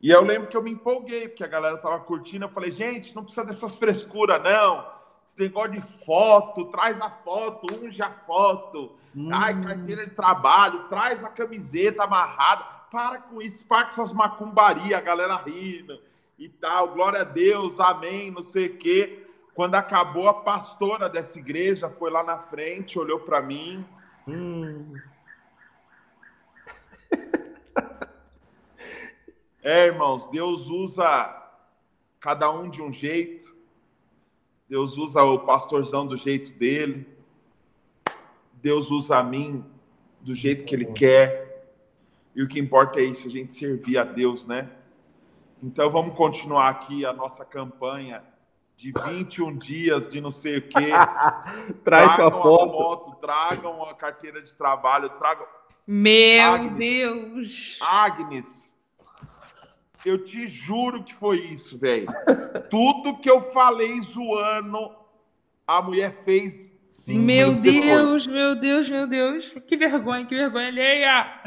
[0.01, 2.45] E eu lembro que eu me empolguei, porque a galera estava curtindo.
[2.45, 4.95] Eu falei, gente, não precisa dessas frescuras, não
[5.27, 9.31] esse negócio de foto, traz a foto, unge a foto, hum.
[9.33, 12.75] ai, carteira de trabalho, traz a camiseta amarrada.
[12.91, 16.01] Para com isso, para com essas macumbaria, a galera rindo
[16.39, 16.93] e tal.
[16.93, 19.24] Glória a Deus, amém, não sei o quê.
[19.55, 23.87] Quando acabou, a pastora dessa igreja foi lá na frente, olhou para mim.
[24.27, 24.95] Hum.
[29.67, 31.43] É, irmãos, Deus usa
[32.21, 33.57] cada um de um jeito.
[34.69, 37.09] Deus usa o pastorzão do jeito dele.
[38.53, 39.65] Deus usa a mim
[40.21, 41.73] do jeito que ele quer.
[42.35, 44.71] E o que importa é isso, a gente servir a Deus, né?
[45.63, 48.23] Então vamos continuar aqui a nossa campanha
[48.77, 50.91] de 21 dias de não sei o quê.
[51.85, 52.73] Traz tragam sua foto.
[52.73, 53.17] foto.
[53.21, 55.47] Tragam a carteira de trabalho, tragam.
[55.87, 57.79] Meu Agnes, Deus!
[57.83, 58.73] Agnes,
[60.05, 62.09] eu te juro que foi isso, velho.
[62.71, 64.95] Tudo que eu falei zoando,
[65.67, 67.19] a mulher fez sim.
[67.19, 68.27] Meu Deus, depois.
[68.27, 69.55] meu Deus, meu Deus.
[69.67, 71.43] Que vergonha, que vergonha alheia.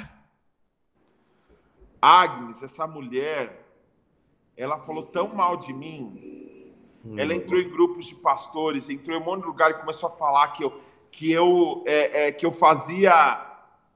[2.00, 3.66] Agnes, essa mulher,
[4.56, 6.37] ela falou tão mal de mim.
[7.16, 10.12] Ela entrou em grupos de pastores, entrou em um monte de lugar e começou a
[10.12, 10.82] falar que eu,
[11.12, 13.46] que eu, é, é, que eu fazia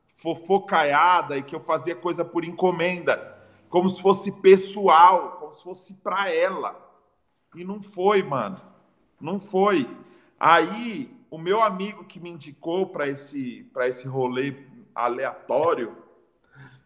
[0.08, 3.32] fofocaiada e que eu fazia coisa por encomenda
[3.72, 6.76] como se fosse pessoal, como se fosse para ela.
[7.56, 8.62] E não foi, mano.
[9.20, 9.90] Não foi.
[10.38, 15.96] Aí, o meu amigo que me indicou para esse, esse rolê aleatório,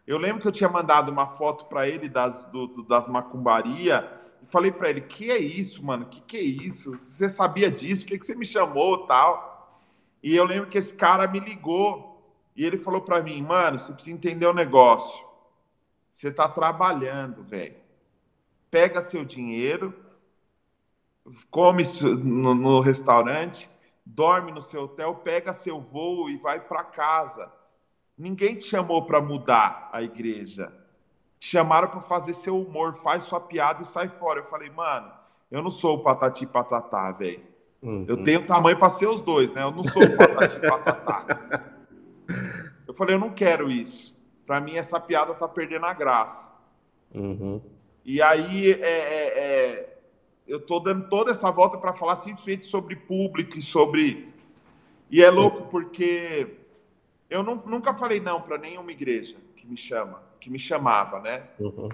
[0.06, 2.46] eu lembro que eu tinha mandado uma foto para ele das,
[2.86, 6.06] das macumbaria falei para ele: que é isso, mano?
[6.06, 6.92] Que que é isso?
[6.98, 8.02] Você sabia disso?
[8.02, 9.80] Por que, que você me chamou tal?
[10.22, 12.16] E eu lembro que esse cara me ligou
[12.56, 15.24] e ele falou para mim: mano, você precisa entender o um negócio.
[16.10, 17.76] Você está trabalhando, velho.
[18.70, 19.94] Pega seu dinheiro,
[21.50, 21.82] come
[22.24, 23.70] no, no, restaurante,
[24.04, 27.52] dorme no seu hotel, pega seu voo e vai para casa.
[28.16, 30.72] Ninguém te chamou para mudar a igreja.
[31.38, 34.40] Chamaram para fazer seu humor, faz sua piada e sai fora.
[34.40, 35.10] Eu falei, mano,
[35.50, 37.42] eu não sou o patati patatá, velho.
[37.82, 38.06] Uhum.
[38.08, 39.62] Eu tenho tamanho para ser os dois, né?
[39.62, 41.62] Eu não sou o patati patatá.
[42.88, 44.16] Eu falei, eu não quero isso
[44.46, 46.50] para mim essa piada tá perdendo a graça.
[47.12, 47.60] Uhum.
[48.04, 49.98] E aí é, é, é,
[50.46, 54.32] eu tô dando toda essa volta para falar simplesmente sobre público e sobre.
[55.10, 56.56] E é louco porque
[57.28, 61.42] eu não, nunca falei não para nenhuma igreja que me chama, que me chamava, né?
[61.58, 61.88] Uhum.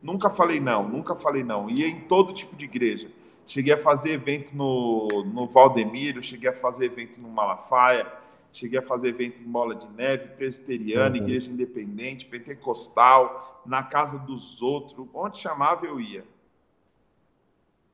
[0.00, 1.68] Nunca falei não, nunca falei não.
[1.68, 3.10] Ia em todo tipo de igreja.
[3.44, 8.06] Cheguei a fazer evento no, no Valdemiro, cheguei a fazer evento no Malafaia
[8.52, 11.22] Cheguei a fazer evento em Bola de Neve, presbiteriana, uhum.
[11.22, 15.06] igreja independente, pentecostal, na casa dos outros.
[15.12, 16.24] Onde chamava, eu ia.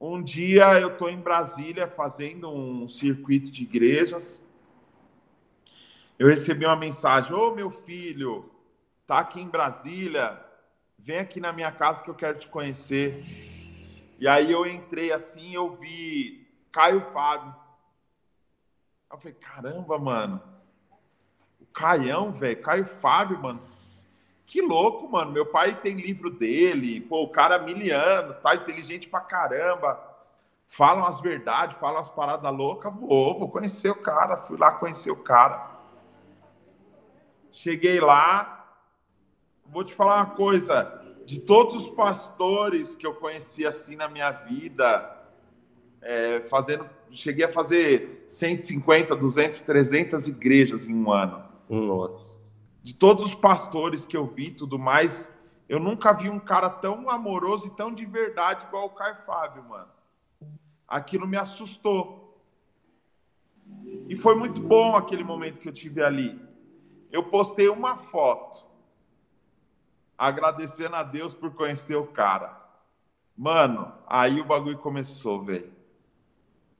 [0.00, 4.40] Um dia eu estou em Brasília fazendo um circuito de igrejas.
[6.18, 8.48] Eu recebi uma mensagem: Ô oh, meu filho,
[9.06, 10.42] tá aqui em Brasília,
[10.98, 13.22] vem aqui na minha casa que eu quero te conhecer.
[14.18, 17.54] E aí eu entrei assim, eu vi Caio Fábio.
[19.10, 20.42] Eu falei, caramba, mano.
[21.60, 23.62] O Caião, velho, Caio Fábio, mano.
[24.46, 25.32] Que louco, mano.
[25.32, 27.00] Meu pai tem livro dele.
[27.00, 30.00] Pô, o cara há mil anos, tá inteligente pra caramba.
[30.66, 32.94] Falam as verdades, falam as paradas loucas.
[32.94, 34.36] Vou, vou conhecer o cara.
[34.36, 35.70] Fui lá conhecer o cara.
[37.50, 38.63] Cheguei lá.
[39.66, 41.00] Vou te falar uma coisa.
[41.24, 45.24] De todos os pastores que eu conheci assim na minha vida,
[46.02, 51.42] é, fazendo, cheguei a fazer 150, 200, 300 igrejas em um ano.
[51.68, 52.44] Nossa.
[52.82, 55.32] De todos os pastores que eu vi, tudo mais,
[55.66, 59.64] eu nunca vi um cara tão amoroso e tão de verdade igual o Caio Fábio,
[59.64, 59.88] mano.
[60.86, 62.38] Aquilo me assustou.
[64.06, 66.38] E foi muito bom aquele momento que eu tive ali.
[67.10, 68.73] Eu postei uma foto
[70.16, 72.60] agradecendo a Deus por conhecer o cara.
[73.36, 75.72] Mano, aí o bagulho começou, velho.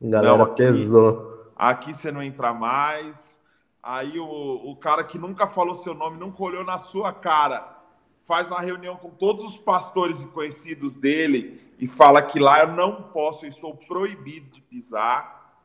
[0.01, 1.53] Galera não, aqui, pesou.
[1.57, 3.37] Aqui você não entra mais.
[3.82, 7.76] Aí o, o cara que nunca falou seu nome, nunca olhou na sua cara,
[8.22, 12.68] faz uma reunião com todos os pastores e conhecidos dele e fala que lá eu
[12.68, 15.61] não posso, eu estou proibido de pisar.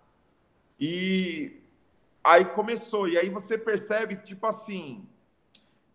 [0.80, 1.62] E
[2.24, 3.08] aí começou.
[3.08, 5.08] E aí você percebe que, tipo assim,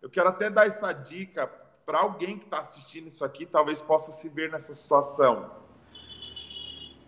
[0.01, 1.51] eu quero até dar essa dica
[1.85, 5.51] para alguém que está assistindo isso aqui, talvez possa se ver nessa situação.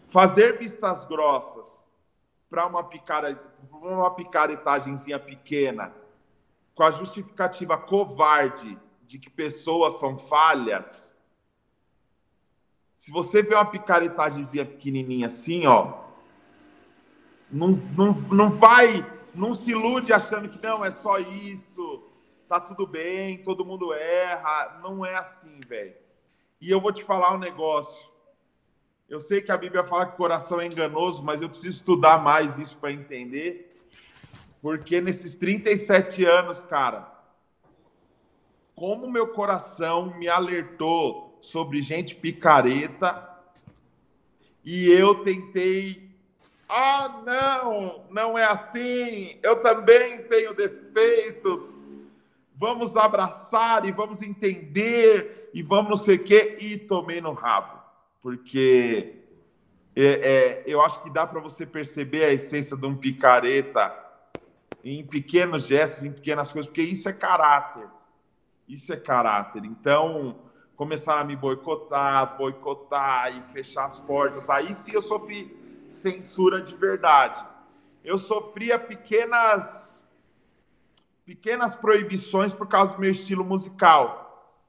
[0.08, 1.88] Fazer vistas grossas
[2.50, 5.94] para uma, picara, uma picaretagemzinha pequena,
[6.76, 11.08] com a justificativa covarde de que pessoas são falhas,
[13.08, 15.94] se você vê uma picaretagemzinha pequenininha assim, ó,
[17.50, 21.82] não, não, não vai, não se ilude achando que não, é só isso,
[22.48, 24.80] tá tudo bem, todo mundo erra.
[24.82, 25.96] Não é assim, velho.
[26.60, 28.08] E eu vou te falar um negócio.
[29.10, 32.18] Eu sei que a Bíblia fala que o coração é enganoso, mas eu preciso estudar
[32.22, 33.86] mais isso para entender.
[34.62, 37.14] Porque nesses 37 anos, cara,
[38.76, 43.28] como meu coração me alertou sobre gente picareta
[44.64, 46.12] e eu tentei.
[46.68, 49.40] Ah, não, não é assim.
[49.42, 51.87] Eu também tenho defeitos
[52.58, 57.80] vamos abraçar e vamos entender e vamos não sei o quê, e tomei no rabo.
[58.22, 59.16] Porque
[59.96, 63.94] é, é, eu acho que dá para você perceber a essência de um picareta
[64.84, 67.88] em pequenos gestos, em pequenas coisas, porque isso é caráter.
[68.68, 69.64] Isso é caráter.
[69.64, 70.40] Então,
[70.76, 74.50] começaram a me boicotar, boicotar e fechar as portas.
[74.50, 75.56] Aí sim eu sofri
[75.88, 77.46] censura de verdade.
[78.04, 79.97] Eu sofria pequenas
[81.28, 84.64] pequenas proibições por causa do meu estilo musical.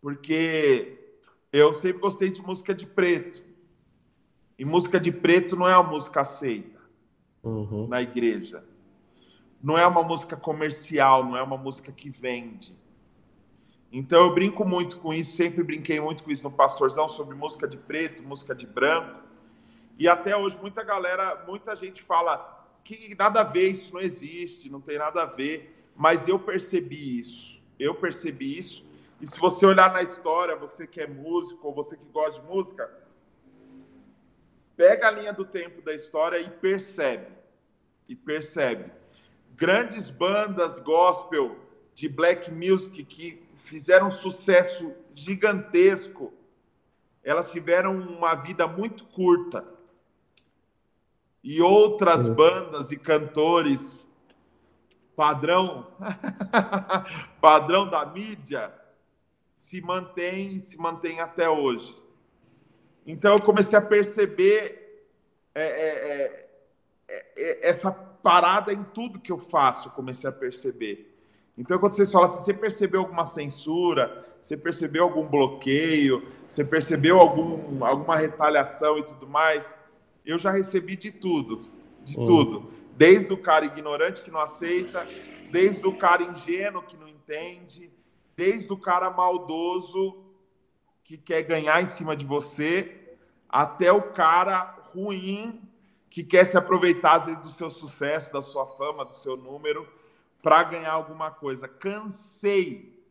[0.00, 0.96] Porque
[1.52, 3.42] eu sempre gostei de música de preto.
[4.56, 6.78] E música de preto não é uma música aceita
[7.42, 7.88] uhum.
[7.88, 8.64] na igreja.
[9.60, 12.78] Não é uma música comercial, não é uma música que vende.
[13.90, 17.66] Então eu brinco muito com isso, sempre brinquei muito com isso no Pastorzão sobre música
[17.66, 19.20] de preto, música de branco.
[19.98, 22.52] E até hoje muita galera, muita gente fala
[22.84, 27.18] que nada a ver, isso não existe, não tem nada a ver mas eu percebi
[27.18, 27.60] isso.
[27.78, 28.84] Eu percebi isso.
[29.20, 32.46] E se você olhar na história, você que é músico ou você que gosta de
[32.46, 32.90] música,
[34.76, 37.28] pega a linha do tempo da história e percebe.
[38.08, 38.92] E percebe.
[39.54, 41.56] Grandes bandas gospel
[41.94, 46.32] de black music que fizeram um sucesso gigantesco,
[47.22, 49.66] elas tiveram uma vida muito curta.
[51.42, 54.03] E outras bandas e cantores
[55.16, 55.86] padrão
[57.40, 58.72] padrão da mídia
[59.56, 61.96] se mantém e se mantém até hoje.
[63.06, 65.06] Então eu comecei a perceber
[65.54, 66.48] é, é, é,
[67.08, 71.14] é, é essa parada em tudo que eu faço, comecei a perceber.
[71.56, 77.20] Então, quando vocês falam assim, você percebeu alguma censura, você percebeu algum bloqueio, você percebeu
[77.20, 79.76] algum, alguma retaliação e tudo mais,
[80.26, 81.64] eu já recebi de tudo,
[82.02, 82.24] de hum.
[82.24, 82.70] tudo.
[82.96, 85.06] Desde o cara ignorante que não aceita,
[85.50, 87.90] desde o cara ingênuo que não entende,
[88.36, 90.24] desde o cara maldoso
[91.02, 93.16] que quer ganhar em cima de você,
[93.48, 95.60] até o cara ruim
[96.08, 99.88] que quer se aproveitar vezes, do seu sucesso, da sua fama, do seu número,
[100.40, 101.66] para ganhar alguma coisa.
[101.66, 103.02] Cansei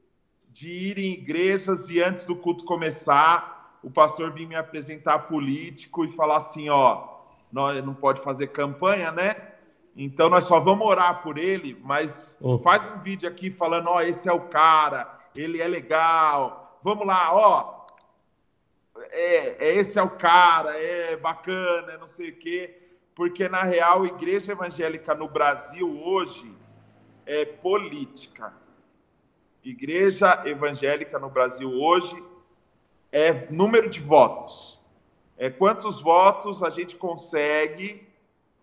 [0.49, 6.05] de ir em igrejas e antes do culto começar, o pastor vir me apresentar político
[6.05, 7.19] e falar assim, ó,
[7.51, 9.52] não pode fazer campanha, né?
[9.95, 12.57] Então nós só vamos orar por ele, mas oh.
[12.57, 16.79] faz um vídeo aqui falando, ó, esse é o cara, ele é legal.
[16.83, 17.83] Vamos lá, ó.
[19.11, 22.79] É, é esse é o cara, é bacana, é não sei o quê.
[23.13, 26.51] Porque na real, a igreja evangélica no Brasil hoje
[27.25, 28.53] é política.
[29.63, 32.21] Igreja evangélica no Brasil hoje
[33.11, 34.79] é número de votos.
[35.37, 38.07] É quantos votos a gente consegue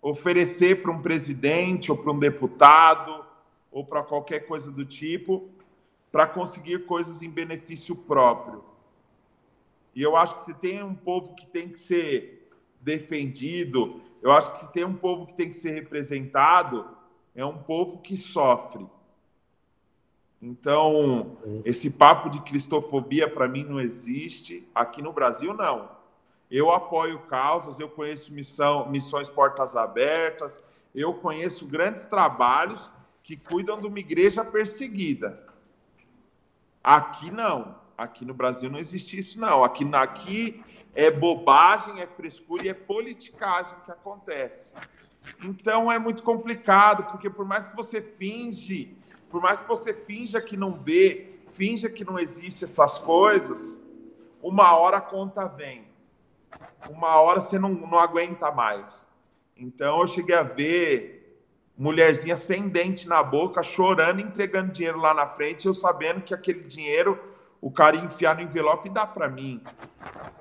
[0.03, 3.25] oferecer para um presidente ou para um deputado
[3.71, 5.49] ou para qualquer coisa do tipo.
[6.11, 8.65] para conseguir coisas em benefício próprio.
[9.95, 12.51] E eu acho que se tem um povo que tem que ser
[12.81, 16.85] defendido, eu acho que se tem um povo que tem que ser representado,
[17.35, 18.87] é um povo que sofre.
[20.43, 24.67] Então, esse papo de cristofobia para mim não existe.
[24.75, 25.91] Aqui no Brasil, não.
[26.51, 30.63] Eu apoio causas, eu conheço missão, missões portas abertas,
[30.95, 32.91] eu conheço grandes trabalhos
[33.23, 35.47] que cuidam de uma igreja perseguida.
[36.83, 37.79] Aqui não.
[37.97, 39.63] Aqui no Brasil não existe isso, não.
[39.63, 40.65] Aqui, aqui
[40.95, 44.73] é bobagem, é frescura e é politicagem que acontece.
[45.45, 48.97] Então é muito complicado, porque por mais que você finge,
[49.29, 53.79] por mais que você finja que não vê, finja que não existe essas coisas,
[54.43, 55.90] uma hora a conta vem.
[56.89, 59.07] Uma hora você não, não aguenta mais.
[59.57, 61.21] Então eu cheguei a ver
[61.77, 66.63] mulherzinha sem dente na boca, chorando, entregando dinheiro lá na frente, eu sabendo que aquele
[66.65, 67.19] dinheiro
[67.61, 69.63] o cara ia enfiar no envelope e dá para mim.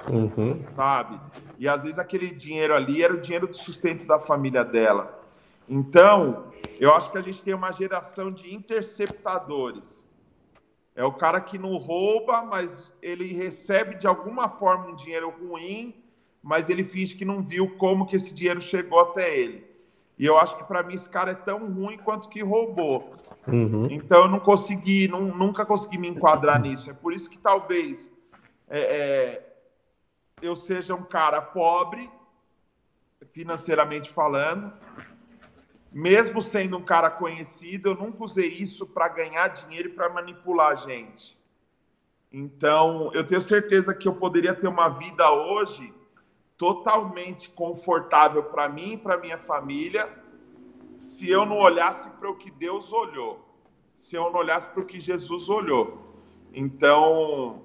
[0.10, 0.64] Uhum.
[0.76, 1.20] Sabe?
[1.58, 5.18] E às vezes aquele dinheiro ali era o dinheiro do sustento da família dela.
[5.68, 10.06] Então, eu acho que a gente tem uma geração de interceptadores.
[11.00, 15.96] É o cara que não rouba, mas ele recebe de alguma forma um dinheiro ruim,
[16.44, 19.66] mas ele finge que não viu como que esse dinheiro chegou até ele.
[20.18, 23.10] E eu acho que para mim esse cara é tão ruim quanto que roubou.
[23.48, 23.88] Uhum.
[23.90, 26.90] Então eu não consegui, não, nunca consegui me enquadrar nisso.
[26.90, 28.12] É por isso que talvez
[28.68, 29.56] é, é,
[30.42, 32.12] eu seja um cara pobre,
[33.32, 34.74] financeiramente falando,
[35.92, 40.72] mesmo sendo um cara conhecido, eu nunca usei isso para ganhar dinheiro e para manipular
[40.72, 41.38] a gente.
[42.32, 45.94] Então eu tenho certeza que eu poderia ter uma vida hoje
[46.58, 50.10] totalmente confortável para mim e para minha família
[51.00, 53.40] se eu não olhasse para o que Deus olhou,
[53.96, 56.10] se eu não olhasse para o que Jesus olhou.
[56.54, 57.62] Então,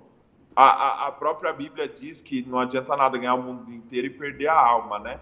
[0.55, 4.47] a, a, própria Bíblia diz que não adianta nada ganhar o mundo inteiro e perder
[4.47, 5.21] a alma, né?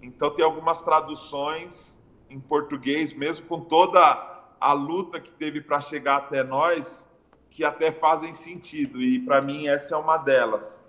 [0.00, 1.98] Então, tem algumas traduções
[2.32, 4.00] em português, mesmo com toda
[4.58, 7.04] a luta que teve para chegar até nós,
[7.50, 10.80] que até fazem sentido, e para mim essa é uma delas.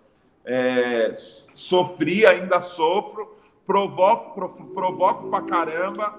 [0.45, 1.11] É,
[1.53, 6.17] sofri, ainda sofro, provoco, provoco pra caramba,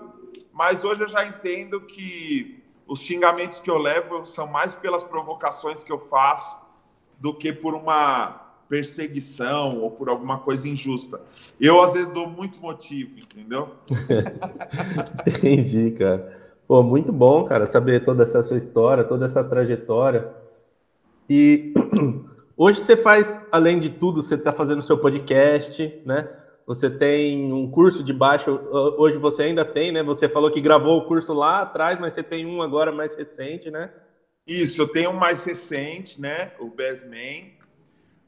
[0.53, 5.83] mas hoje eu já entendo que os xingamentos que eu levo são mais pelas provocações
[5.83, 6.57] que eu faço
[7.19, 11.21] do que por uma perseguição ou por alguma coisa injusta.
[11.61, 13.71] Eu, às vezes, dou muito motivo, entendeu?
[15.27, 16.43] Entendi, cara.
[16.67, 20.31] Pô, muito bom, cara, saber toda essa sua história, toda essa trajetória.
[21.29, 21.75] E
[22.57, 26.29] Hoje você faz, além de tudo, você está fazendo seu podcast, né?
[26.67, 28.51] Você tem um curso de baixo,
[28.97, 30.05] hoje você ainda tem, né?
[30.05, 33.73] Você falou que gravou o curso lá atrás, mas você tem um agora mais recente,
[33.73, 33.91] né?
[34.47, 36.53] Isso, eu tenho um mais recente, né?
[36.61, 37.55] O Besman.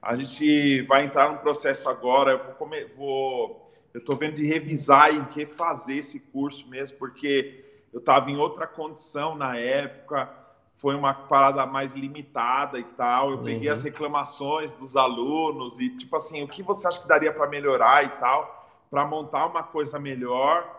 [0.06, 4.46] A gente vai entrar num processo agora, eu vou, comer, vou eu estou vendo de
[4.46, 10.46] revisar e refazer esse curso mesmo, porque eu estava em outra condição na época
[10.76, 13.30] foi uma parada mais limitada e tal.
[13.30, 13.44] Eu uhum.
[13.44, 13.84] peguei as uhum.
[13.86, 18.08] reclamações dos alunos e, tipo assim, o que você acha que daria para melhorar e
[18.20, 20.70] tal, para montar uma coisa melhor,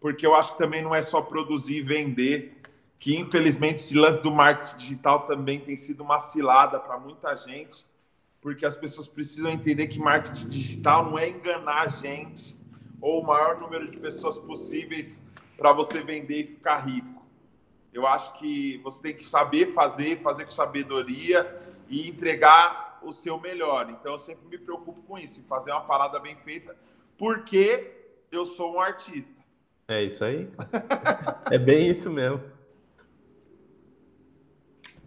[0.00, 2.60] porque eu acho que também não é só produzir e vender,
[2.98, 7.85] que infelizmente esse lance do marketing digital também tem sido uma cilada para muita gente,
[8.46, 12.56] porque as pessoas precisam entender que marketing digital não é enganar a gente
[13.00, 15.20] ou o maior número de pessoas possíveis
[15.56, 17.16] para você vender e ficar rico
[17.92, 23.40] eu acho que você tem que saber fazer, fazer com sabedoria e entregar o seu
[23.40, 23.90] melhor.
[23.90, 26.76] Então, eu sempre me preocupo com isso, em fazer uma parada bem feita,
[27.18, 27.90] porque
[28.30, 29.42] eu sou um artista.
[29.88, 30.48] É isso aí.
[31.50, 32.42] é bem isso mesmo.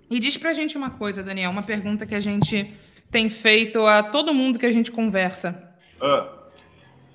[0.09, 2.73] E diz pra gente uma coisa, Daniel, uma pergunta que a gente
[3.11, 5.61] tem feito a todo mundo que a gente conversa.
[6.02, 6.27] Ah.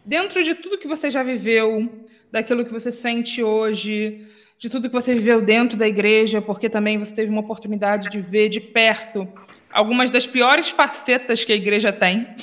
[0.05, 4.27] Dentro de tudo que você já viveu, daquilo que você sente hoje,
[4.59, 8.21] de tudo que você viveu dentro da igreja, porque também você teve uma oportunidade de
[8.21, 9.29] ver de perto
[9.71, 12.35] algumas das piores facetas que a igreja tem.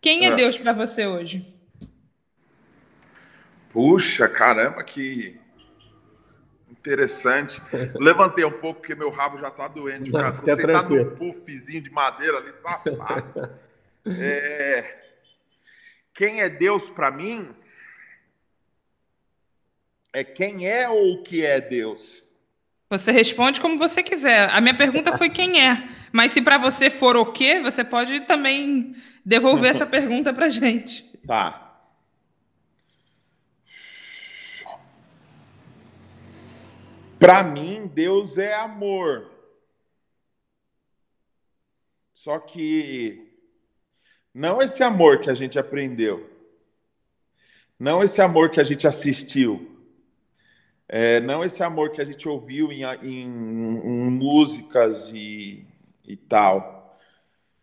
[0.00, 0.34] Quem é, é.
[0.34, 1.46] Deus para você hoje?
[3.70, 5.38] Puxa, caramba, que
[6.82, 7.62] interessante.
[7.94, 10.10] Levantei um pouco porque meu rabo já está doendo.
[10.10, 13.50] Não, você está num puffzinho de madeira ali, safado.
[14.06, 14.98] é...
[16.14, 17.54] Quem é Deus para mim?
[20.12, 22.22] é quem é ou o que é Deus?
[22.90, 24.50] Você responde como você quiser.
[24.50, 25.88] A minha pergunta foi quem é.
[26.12, 28.94] Mas se para você for o quê, você pode também
[29.24, 31.02] devolver essa pergunta para gente.
[31.26, 31.61] Tá.
[37.22, 39.30] Para mim, Deus é amor.
[42.12, 43.32] Só que
[44.34, 46.28] não esse amor que a gente aprendeu,
[47.78, 49.70] não esse amor que a gente assistiu,
[50.88, 55.64] é, não esse amor que a gente ouviu em, em, em músicas e,
[56.04, 56.98] e tal.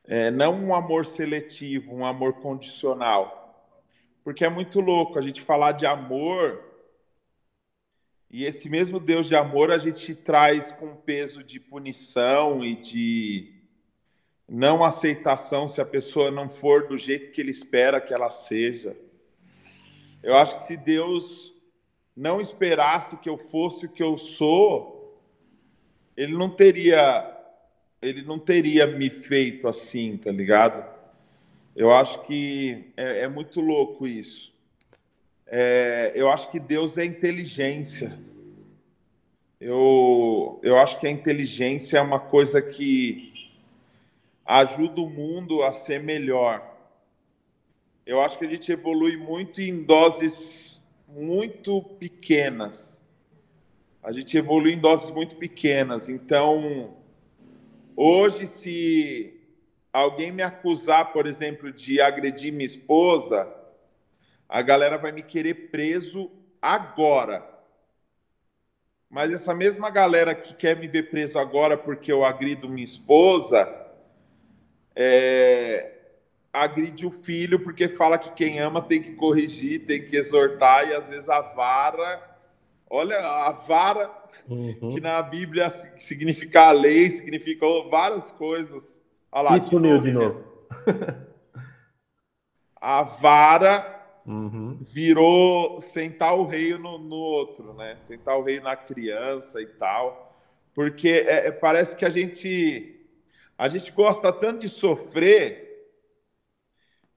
[0.06, 3.68] É, não um amor seletivo, um amor condicional.
[4.24, 6.69] Porque é muito louco a gente falar de amor
[8.32, 13.54] e esse mesmo Deus de amor a gente traz com peso de punição e de
[14.48, 18.96] não aceitação se a pessoa não for do jeito que ele espera que ela seja.
[20.22, 21.54] Eu acho que se Deus
[22.16, 25.20] não esperasse que eu fosse o que eu sou,
[26.16, 27.36] ele não teria
[28.02, 30.86] ele não teria me feito assim, tá ligado?
[31.76, 34.49] Eu acho que é, é muito louco isso.
[35.52, 38.20] É, eu acho que Deus é inteligência.
[39.60, 43.50] Eu, eu acho que a inteligência é uma coisa que
[44.46, 46.78] ajuda o mundo a ser melhor.
[48.06, 53.04] Eu acho que a gente evolui muito em doses muito pequenas.
[54.04, 56.10] A gente evolui em doses muito pequenas.
[56.10, 56.96] Então,
[57.96, 59.34] hoje, se
[59.92, 63.59] alguém me acusar, por exemplo, de agredir minha esposa,
[64.50, 67.48] a galera vai me querer preso agora.
[69.08, 73.68] Mas essa mesma galera que quer me ver preso agora porque eu agrido minha esposa,
[74.96, 75.94] é,
[76.52, 80.94] agride o filho porque fala que quem ama tem que corrigir, tem que exortar, e
[80.94, 82.38] às vezes a vara,
[82.90, 84.12] olha, a vara,
[84.48, 84.92] uhum.
[84.92, 85.70] que na Bíblia
[86.00, 89.00] significa a lei, significa várias coisas.
[89.32, 90.44] Olha lá, Isso de novo, de novo.
[92.82, 93.99] a vara
[94.30, 94.78] uhum.
[94.80, 97.96] virou sentar o rei no, no, outro, né?
[98.00, 100.38] Sentar o rei na criança e tal.
[100.74, 102.96] Porque é, é parece que a gente
[103.58, 105.68] a gente gosta tanto de sofrer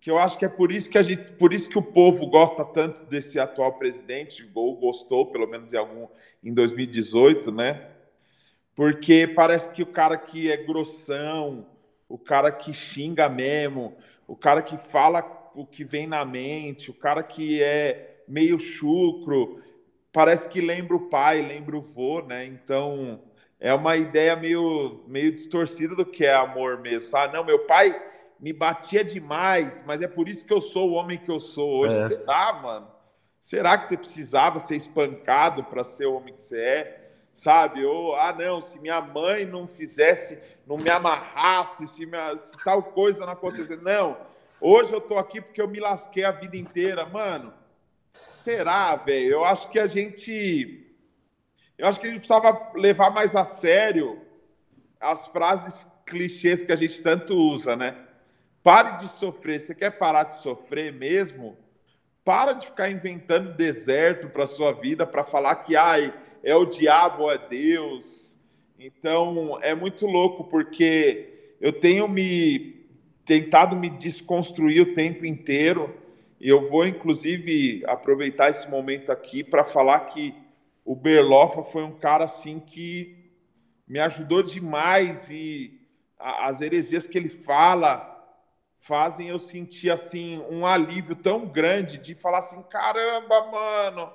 [0.00, 2.26] que eu acho que é por isso que a gente, por isso que o povo
[2.26, 6.08] gosta tanto desse atual presidente, ou gostou, pelo menos em algum
[6.42, 7.88] em 2018, né?
[8.74, 11.66] Porque parece que o cara que é grossão,
[12.08, 16.94] o cara que xinga mesmo, o cara que fala o que vem na mente, o
[16.94, 19.62] cara que é meio chucro,
[20.12, 22.44] parece que lembra o pai, lembra o vô, né?
[22.44, 23.22] Então,
[23.58, 27.34] é uma ideia meio meio distorcida do que é amor mesmo, sabe?
[27.34, 28.00] Não, meu pai
[28.40, 31.80] me batia demais, mas é por isso que eu sou o homem que eu sou
[31.80, 31.94] hoje.
[31.94, 32.08] É.
[32.08, 32.88] Será, mano?
[33.40, 37.12] Será que você precisava ser espancado para ser o homem que você é?
[37.34, 37.84] Sabe?
[37.84, 42.82] Ou, ah, não, se minha mãe não fizesse, não me amarrasse, se, minha, se tal
[42.82, 43.82] coisa não acontecesse.
[43.82, 44.16] Não,
[44.62, 47.04] hoje eu tô aqui porque eu me lasquei a vida inteira.
[47.04, 47.52] Mano,
[48.30, 49.32] será, velho?
[49.32, 50.86] Eu acho que a gente.
[51.76, 54.20] Eu acho que a gente precisava levar mais a sério
[55.00, 57.96] as frases clichês que a gente tanto usa, né?
[58.62, 59.58] Pare de sofrer.
[59.58, 61.56] Você quer parar de sofrer mesmo?
[62.24, 66.14] Para de ficar inventando deserto para sua vida para falar que ai,
[66.44, 68.38] é o diabo é Deus.
[68.78, 72.81] Então, é muito louco porque eu tenho me
[73.24, 75.94] tentado me desconstruir o tempo inteiro.
[76.40, 80.34] E eu vou, inclusive, aproveitar esse momento aqui para falar que
[80.84, 83.16] o Berlofa foi um cara assim que
[83.86, 85.80] me ajudou demais e
[86.18, 88.08] as heresias que ele fala
[88.78, 94.12] fazem eu sentir assim um alívio tão grande de falar assim, caramba, mano,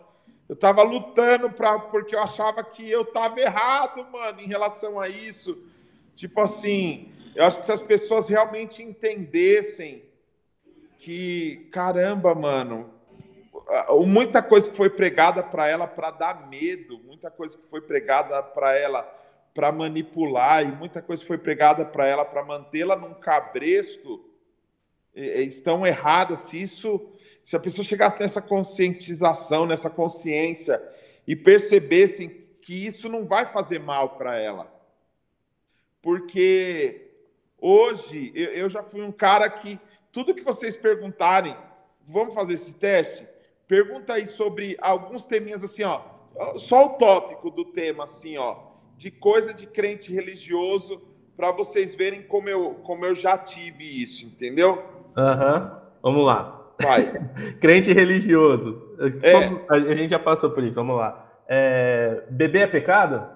[0.50, 5.08] eu tava lutando para porque eu achava que eu tava errado, mano, em relação a
[5.08, 5.58] isso.
[6.16, 10.04] Tipo assim, eu acho que se as pessoas realmente entendessem
[10.98, 12.92] que, caramba, mano,
[14.08, 18.42] muita coisa que foi pregada para ela para dar medo, muita coisa que foi pregada
[18.42, 19.04] para ela
[19.54, 24.26] para manipular e muita coisa foi pregada para ela para mantê-la num cabresto
[25.14, 27.14] estão erradas, se isso,
[27.46, 30.82] se a pessoa chegasse nessa conscientização, nessa consciência
[31.28, 32.30] e percebessem
[32.64, 34.76] que isso não vai fazer mal para ela.
[36.02, 37.07] Porque
[37.60, 39.80] hoje eu, eu já fui um cara que
[40.12, 41.56] tudo que vocês perguntarem,
[42.06, 43.28] vamos fazer esse teste?
[43.68, 46.02] Pergunta aí sobre alguns teminhas assim, ó,
[46.56, 51.02] só o tópico do tema assim, ó, de coisa de crente religioso
[51.36, 54.84] para vocês verem como eu, como eu já tive isso, entendeu?
[55.16, 55.82] Aham.
[55.84, 55.88] Uhum.
[56.02, 56.74] Vamos lá.
[56.82, 57.12] Vai.
[57.60, 58.96] Crente religioso.
[59.22, 59.74] É.
[59.74, 61.28] A gente já passou por isso, vamos lá.
[61.48, 62.24] É...
[62.30, 63.28] Beber é pecado?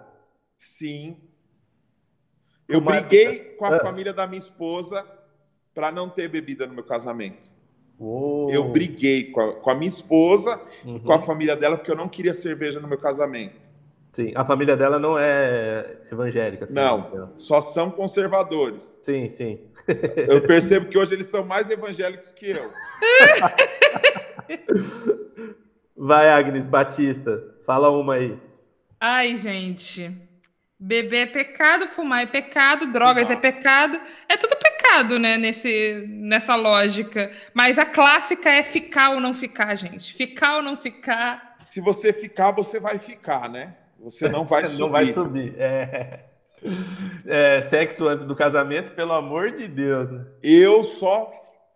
[0.57, 1.17] Sim.
[2.71, 3.79] Eu briguei com a ah.
[3.79, 5.05] família da minha esposa
[5.73, 7.49] para não ter bebida no meu casamento.
[7.99, 8.49] Uou.
[8.51, 10.95] Eu briguei com a, com a minha esposa uhum.
[10.95, 11.21] e com a uhum.
[11.21, 13.69] família dela porque eu não queria cerveja no meu casamento.
[14.11, 16.65] Sim, a família dela não é evangélica.
[16.65, 17.29] Assim, não, né?
[17.37, 18.99] só são conservadores.
[19.03, 19.59] Sim, sim.
[20.27, 22.69] Eu percebo que hoje eles são mais evangélicos que eu.
[25.95, 28.37] Vai, Agnes Batista, fala uma aí.
[28.99, 30.11] Ai, gente.
[30.83, 34.01] Beber é pecado, fumar é pecado, drogas é pecado.
[34.27, 35.37] É tudo pecado, né?
[35.37, 37.31] Nesse, nessa lógica.
[37.53, 40.11] Mas a clássica é ficar ou não ficar, gente.
[40.11, 41.55] Ficar ou não ficar.
[41.69, 43.75] Se você ficar, você vai ficar, né?
[43.99, 44.77] Você não vai subir.
[44.81, 45.53] não vai subir.
[45.59, 46.25] É...
[47.27, 50.25] É, sexo antes do casamento, pelo amor de Deus, né?
[50.41, 51.31] Eu só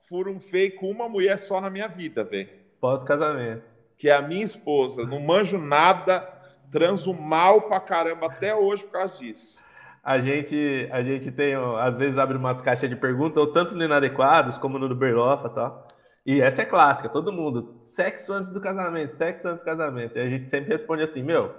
[0.08, 2.50] furo um feio com uma mulher só na minha vida, velho.
[2.80, 3.64] Pós-casamento.
[3.98, 5.04] Que é a minha esposa.
[5.04, 6.28] Não manjo nada,
[6.72, 9.58] transo mal pra caramba até hoje por causa disso.
[10.04, 13.84] A gente, a gente tem, às vezes, abre umas caixas de perguntas, ou tanto no
[13.84, 15.88] Inadequados como no do Berlofa e tal.
[16.26, 17.82] E essa é clássica, todo mundo.
[17.86, 20.18] Sexo antes do casamento, sexo antes do casamento.
[20.18, 21.54] E a gente sempre responde assim, meu,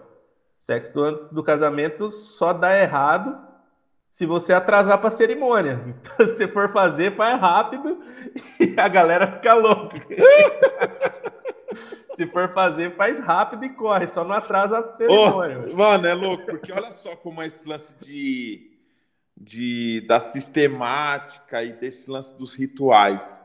[0.58, 3.38] Sexo antes do casamento só dá errado
[4.10, 5.80] se você atrasar para a cerimônia.
[5.86, 8.02] Então, se for fazer, faz rápido
[8.58, 9.96] e a galera fica louca.
[12.16, 15.58] se for fazer, faz rápido e corre, só não atrasa a cerimônia.
[15.58, 18.72] Nossa, mano, é louco, porque olha só como é esse lance de,
[19.36, 23.40] de da sistemática e desse lance dos rituais.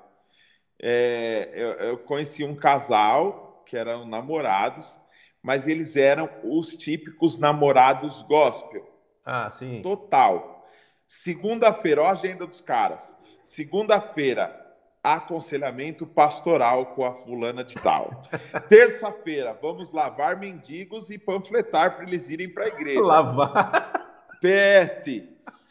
[0.81, 4.99] É, eu, eu conheci um casal que eram namorados
[5.41, 8.87] mas eles eram os típicos namorados gospel.
[9.25, 9.81] Ah, sim.
[9.81, 10.67] Total.
[11.07, 13.15] Segunda-feira, ó a agenda dos caras.
[13.43, 14.70] Segunda-feira,
[15.03, 18.23] aconselhamento pastoral com a fulana de tal.
[18.69, 23.01] Terça-feira, vamos lavar mendigos e panfletar para eles irem para a igreja.
[23.01, 24.07] Lavar.
[24.41, 25.23] PS,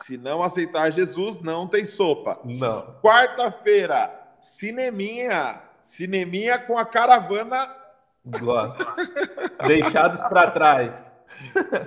[0.04, 2.38] se não aceitar Jesus, não tem sopa.
[2.44, 2.96] Não.
[3.02, 5.62] Quarta-feira, cineminha.
[5.82, 7.80] Cineminha com a caravana
[8.24, 8.86] Gosto.
[9.66, 11.12] Deixados para trás.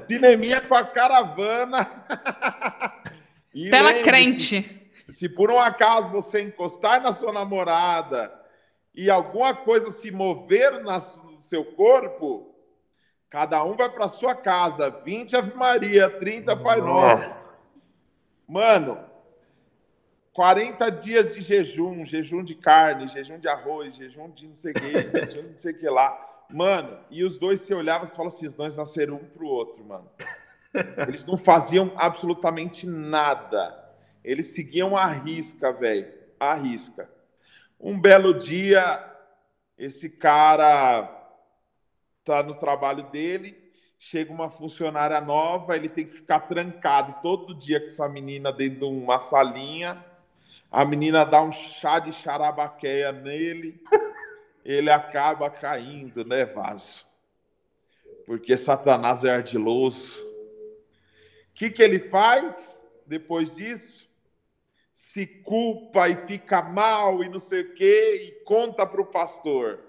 [0.08, 1.90] Cineminha com a caravana.
[3.56, 4.83] E Tela crente.
[5.14, 8.34] Se por um acaso você encostar na sua namorada
[8.96, 12.56] e alguma coisa se mover no seu corpo,
[13.30, 14.90] cada um vai para sua casa.
[14.90, 17.32] 20 Ave Maria, 30 Pai Nosso.
[18.48, 19.06] Mano,
[20.34, 24.76] 40 dias de jejum, jejum de carne, jejum de arroz, jejum de não sei o
[24.76, 26.46] que, jejum de não sei o que lá.
[26.50, 29.86] Mano, e os dois se olhavam e falavam assim: os dois nasceram um pro outro,
[29.86, 30.10] mano.
[31.08, 33.83] Eles não faziam absolutamente nada.
[34.24, 36.12] Eles seguiam a risca, velho.
[36.40, 37.10] A risca.
[37.80, 39.04] Um belo dia,
[39.78, 41.22] esse cara
[42.24, 43.58] tá no trabalho dele,
[44.00, 48.80] chega uma funcionária nova, ele tem que ficar trancado todo dia com essa menina dentro
[48.80, 50.04] de uma salinha.
[50.72, 53.82] A menina dá um chá de charabaqueia nele
[54.64, 57.06] ele acaba caindo, né, vaso?
[58.26, 60.22] Porque Satanás é ardiloso.
[60.22, 64.03] O que, que ele faz depois disso?
[65.04, 69.80] Se culpa e fica mal e não sei o quê, e conta para o pastor.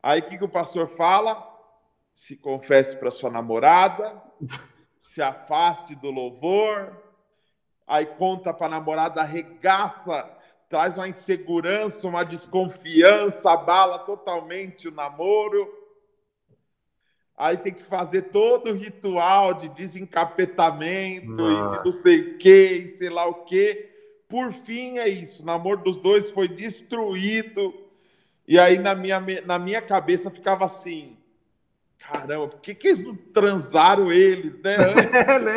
[0.00, 1.44] Aí o que, que o pastor fala?
[2.14, 4.22] Se confesse para sua namorada,
[5.00, 6.96] se afaste do louvor.
[7.86, 10.32] Aí conta para a namorada, arregaça
[10.68, 15.68] traz uma insegurança, uma desconfiança, abala totalmente o namoro.
[17.36, 21.74] Aí tem que fazer todo o ritual de desencapetamento Nossa.
[21.74, 23.95] e de não sei o que, e sei lá o que.
[24.28, 25.42] Por fim, é isso.
[25.42, 27.72] O namoro dos dois foi destruído.
[28.46, 31.16] E aí, na minha, na minha cabeça, ficava assim:
[31.98, 34.76] caramba, por que, que eles não transaram eles, né?
[35.12, 35.56] É, né?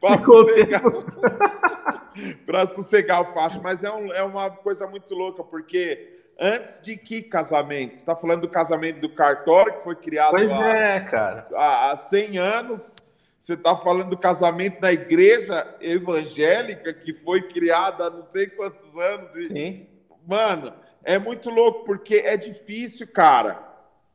[0.00, 0.82] Para sossegar,
[2.46, 3.60] pra sossegar o facho.
[3.62, 7.94] Mas é, um, é uma coisa muito louca, porque antes de que casamento?
[7.94, 11.46] Você está falando do casamento do cartório, que foi criado pois há, é, cara.
[11.54, 12.96] há, há 100 anos.
[13.40, 18.96] Você está falando do casamento da igreja evangélica, que foi criada há não sei quantos
[18.96, 19.34] anos.
[19.36, 19.86] E, Sim.
[20.24, 20.72] Mano,
[21.02, 23.70] é muito louco, porque é difícil, cara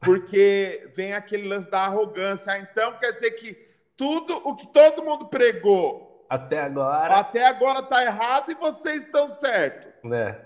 [0.06, 2.54] porque vem aquele lance da arrogância.
[2.54, 3.58] Ah, então quer dizer que
[3.98, 9.28] tudo o que todo mundo pregou até agora até agora está errado e vocês estão
[9.28, 10.08] certo.
[10.08, 10.40] Né?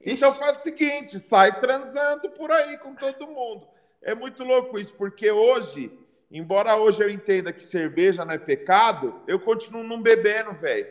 [0.00, 3.66] Então faz o seguinte, sai transando por aí com todo mundo.
[4.02, 5.92] É muito louco isso, porque hoje,
[6.30, 10.86] embora hoje eu entenda que cerveja não é pecado, eu continuo não bebendo, velho.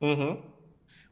[0.00, 0.42] Uhum.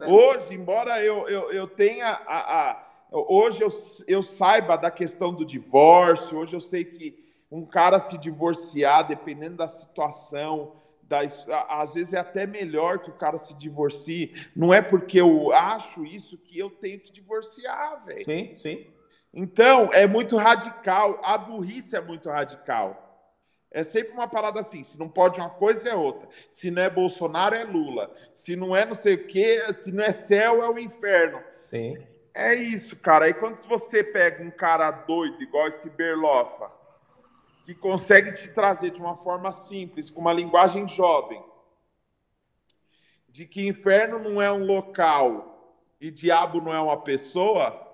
[0.00, 3.68] Hoje, embora eu, eu, eu tenha a, a hoje eu,
[4.06, 9.56] eu saiba da questão do divórcio, hoje eu sei que um cara se divorciar, dependendo
[9.56, 11.20] da situação, da,
[11.68, 14.32] às vezes é até melhor que o cara se divorcie.
[14.54, 18.24] Não é porque eu acho isso que eu tenho que divorciar, velho.
[18.24, 18.86] Sim, sim.
[19.34, 21.20] Então, é muito radical.
[21.24, 23.09] A burrice é muito radical.
[23.70, 26.28] É sempre uma parada assim: se não pode uma coisa, é outra.
[26.50, 28.14] Se não é Bolsonaro, é Lula.
[28.34, 31.40] Se não é não sei o quê, se não é céu, é o inferno.
[31.56, 31.96] Sim.
[32.34, 33.26] É isso, cara.
[33.26, 36.70] Aí quando você pega um cara doido, igual esse Berlofa,
[37.64, 41.42] que consegue te trazer de uma forma simples, com uma linguagem jovem,
[43.28, 47.89] de que inferno não é um local e diabo não é uma pessoa,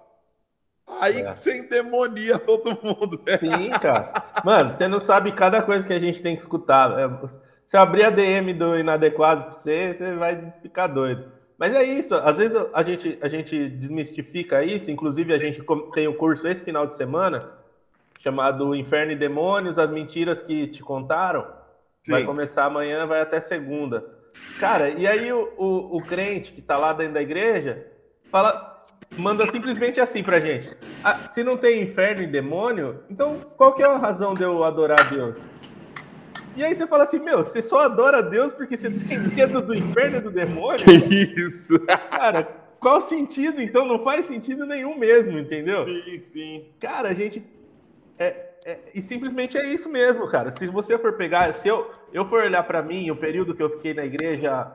[0.87, 1.35] aí é.
[1.35, 3.21] você endemonia todo mundo.
[3.27, 3.37] Né?
[3.37, 4.13] Sim, cara.
[4.45, 6.99] Mano, você não sabe cada coisa que a gente tem que escutar.
[6.99, 7.27] É,
[7.67, 11.33] se eu abrir a DM do inadequado pra você, você vai ficar doido.
[11.59, 15.65] Mas é isso, às vezes a gente, a gente desmistifica isso, inclusive a gente
[15.95, 17.41] tem o um curso esse final de semana,
[18.21, 21.47] chamado Inferno e Demônios, as mentiras que te contaram.
[22.05, 22.13] Sim.
[22.13, 24.05] Vai começar amanhã, vai até segunda.
[24.61, 27.87] Cara, e aí o, o, o crente que está lá dentro da igreja
[28.31, 28.81] fala,
[29.17, 30.71] manda simplesmente assim pra gente.
[31.03, 34.65] Ah, se não tem inferno e demônio, então qual que é a razão de eu
[34.65, 35.39] adorar a Deus?
[36.57, 39.61] E aí você fala assim, meu, você só adora a Deus porque você tem medo
[39.61, 40.85] do inferno e do demônio?
[41.37, 41.79] Isso.
[42.11, 42.45] Cara,
[42.81, 43.61] qual sentido?
[43.61, 45.85] Então não faz sentido nenhum mesmo, entendeu?
[45.85, 46.65] Sim, sim.
[46.81, 47.45] Cara, a gente
[48.19, 50.51] é, é, e simplesmente é isso mesmo, cara.
[50.51, 53.71] Se você for pegar, se eu, eu for olhar para mim, o período que eu
[53.71, 54.67] fiquei na igreja,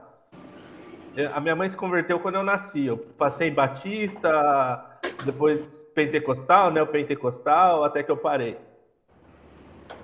[1.34, 2.86] a minha mãe se converteu quando eu nasci.
[2.86, 6.82] Eu passei Batista, depois Pentecostal, né?
[6.82, 8.58] O Pentecostal, até que eu parei.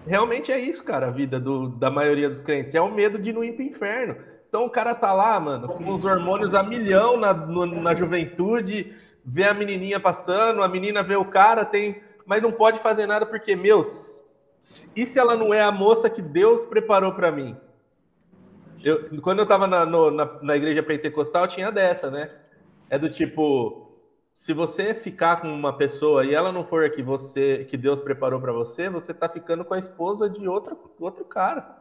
[0.06, 2.76] Realmente é isso, cara, a vida do, da maioria dos crentes.
[2.76, 4.16] É o medo de não ir pro inferno.
[4.48, 8.96] Então o cara tá lá, mano, com os hormônios a milhão na, no, na juventude,
[9.26, 13.26] vê a menininha passando, a menina vê o cara, tem mas não pode fazer nada
[13.26, 13.82] porque, meu,
[14.96, 17.56] e se ela não é a moça que Deus preparou para mim?
[18.84, 22.30] Eu, quando eu estava na, na, na, igreja pentecostal, tinha dessa, né?
[22.90, 23.92] É do tipo,
[24.32, 28.00] se você ficar com uma pessoa e ela não for a que você, que Deus
[28.02, 31.78] preparou para você, você tá ficando com a esposa de outra, outro cara.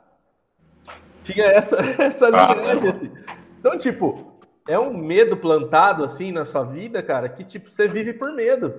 [1.22, 3.12] Tinha essa, essa linha, assim.
[3.58, 8.12] Então, tipo, é um medo plantado assim na sua vida, cara, que tipo, você vive
[8.12, 8.74] por medo.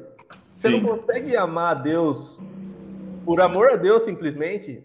[0.54, 0.82] Você Sim.
[0.82, 2.40] não consegue amar a Deus
[3.24, 4.84] por amor a Deus, simplesmente.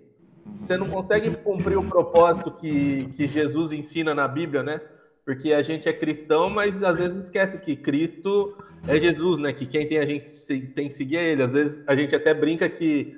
[0.61, 4.81] Você não consegue cumprir o propósito que, que Jesus ensina na Bíblia, né?
[5.25, 8.57] Porque a gente é cristão, mas às vezes esquece que Cristo
[8.87, 9.53] é Jesus, né?
[9.53, 10.29] Que quem tem a gente
[10.75, 11.43] tem que seguir é Ele.
[11.43, 13.17] Às vezes a gente até brinca que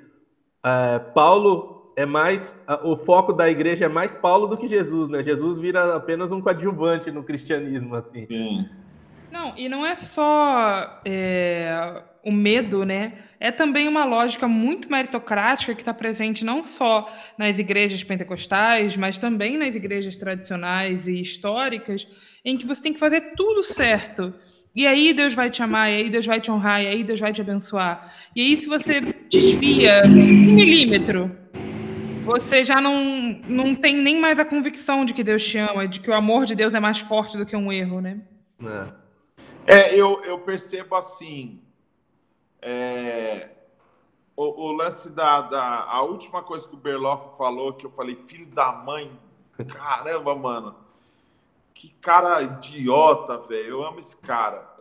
[0.63, 5.23] é, Paulo é mais o foco da igreja é mais Paulo do que Jesus, né?
[5.23, 8.25] Jesus vira apenas um coadjuvante no cristianismo, assim.
[8.27, 8.69] Sim.
[9.35, 13.15] Não, e não é só é, o medo, né?
[13.37, 19.19] É também uma lógica muito meritocrática que está presente não só nas igrejas pentecostais, mas
[19.19, 22.07] também nas igrejas tradicionais e históricas,
[22.45, 24.33] em que você tem que fazer tudo certo.
[24.73, 27.19] E aí Deus vai te amar, e aí Deus vai te honrar, e aí Deus
[27.19, 28.13] vai te abençoar.
[28.33, 31.29] E aí, se você desvia um milímetro,
[32.23, 35.99] você já não, não tem nem mais a convicção de que Deus te ama, de
[35.99, 38.21] que o amor de Deus é mais forte do que um erro, né?
[38.63, 39.04] É.
[39.65, 41.61] É, eu, eu percebo assim.
[42.61, 43.49] É,
[44.35, 45.83] o, o, lance da, da.
[45.83, 49.19] A última coisa que o Berloff falou, que eu falei, filho da mãe.
[49.73, 50.75] Caramba, mano.
[51.73, 53.67] Que cara idiota, velho.
[53.67, 54.75] Eu amo esse cara.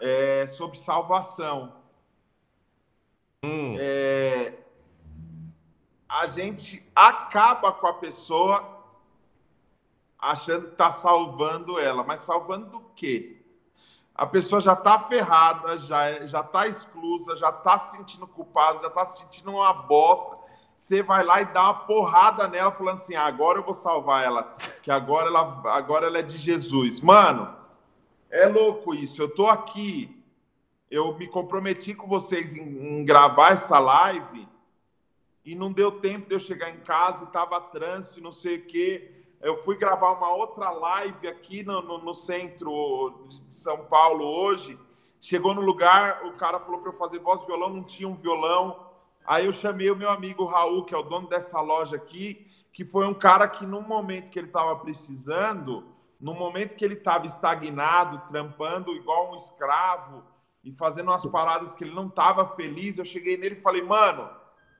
[0.00, 1.72] É, sobre salvação.
[3.42, 3.76] Hum.
[3.78, 4.54] É,
[6.08, 8.76] a gente acaba com a pessoa
[10.18, 13.35] achando que está salvando ela, mas salvando do quê?
[14.16, 18.88] A pessoa já está ferrada, já já está exclusa, já está se sentindo culpada, já
[18.88, 20.36] está se sentindo uma bosta.
[20.74, 24.24] Você vai lá e dá uma porrada nela, falando assim: ah, agora eu vou salvar
[24.24, 27.00] ela, que agora ela, agora ela é de Jesus.
[27.00, 27.54] Mano,
[28.30, 29.20] é louco isso.
[29.20, 30.22] Eu tô aqui,
[30.90, 34.48] eu me comprometi com vocês em, em gravar essa live
[35.44, 38.66] e não deu tempo de eu chegar em casa e tava trânsito, não sei o
[38.66, 44.24] quê eu fui gravar uma outra live aqui no, no, no centro de São Paulo
[44.24, 44.78] hoje.
[45.20, 48.90] Chegou no lugar, o cara falou para eu fazer voz violão, não tinha um violão.
[49.26, 52.84] Aí eu chamei o meu amigo Raul, que é o dono dessa loja aqui, que
[52.84, 55.84] foi um cara que, no momento que ele estava precisando,
[56.20, 60.22] no momento que ele estava estagnado, trampando igual um escravo
[60.64, 64.30] e fazendo umas paradas que ele não estava feliz, eu cheguei nele e falei, mano,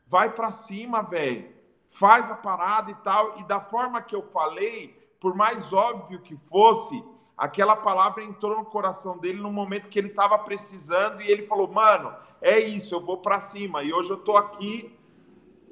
[0.07, 1.56] vai para cima, velho
[1.89, 3.39] faz a parada e tal.
[3.39, 7.03] E da forma que eu falei, por mais óbvio que fosse,
[7.37, 11.69] aquela palavra entrou no coração dele no momento que ele estava precisando e ele falou:
[11.69, 13.83] "Mano, é isso, eu vou para cima".
[13.83, 14.97] E hoje eu tô aqui,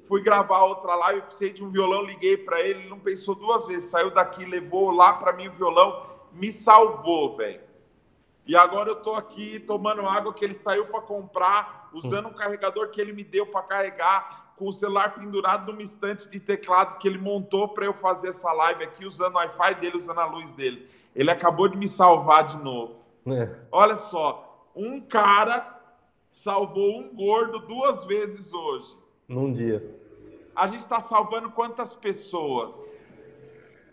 [0.07, 3.66] fui gravar outra live, precisei de um violão, liguei para ele, ele não pensou duas
[3.66, 7.62] vezes, saiu daqui, levou lá para mim o violão, me salvou, velho.
[8.47, 12.91] E agora eu tô aqui tomando água que ele saiu para comprar, usando um carregador
[12.91, 17.09] que ele me deu para carregar com o celular pendurado numa estante de teclado que
[17.09, 20.55] ele montou para eu fazer essa live aqui usando o Wi-Fi dele, usando a luz
[20.55, 20.89] dele.
[21.14, 23.01] Ele acabou de me salvar de novo.
[23.26, 23.51] É.
[23.70, 25.74] Olha só, um cara
[26.31, 28.97] salvou um gordo duas vezes hoje.
[29.28, 29.98] Num dia.
[30.55, 32.97] A gente está salvando quantas pessoas?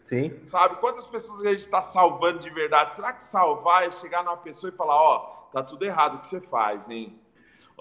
[0.03, 0.39] Sim.
[0.45, 0.75] Sabe?
[0.77, 2.93] Quantas pessoas a gente está salvando de verdade?
[2.93, 6.19] Será que salvar é chegar numa pessoa e falar: Ó, oh, tá tudo errado o
[6.19, 7.17] que você faz, hein?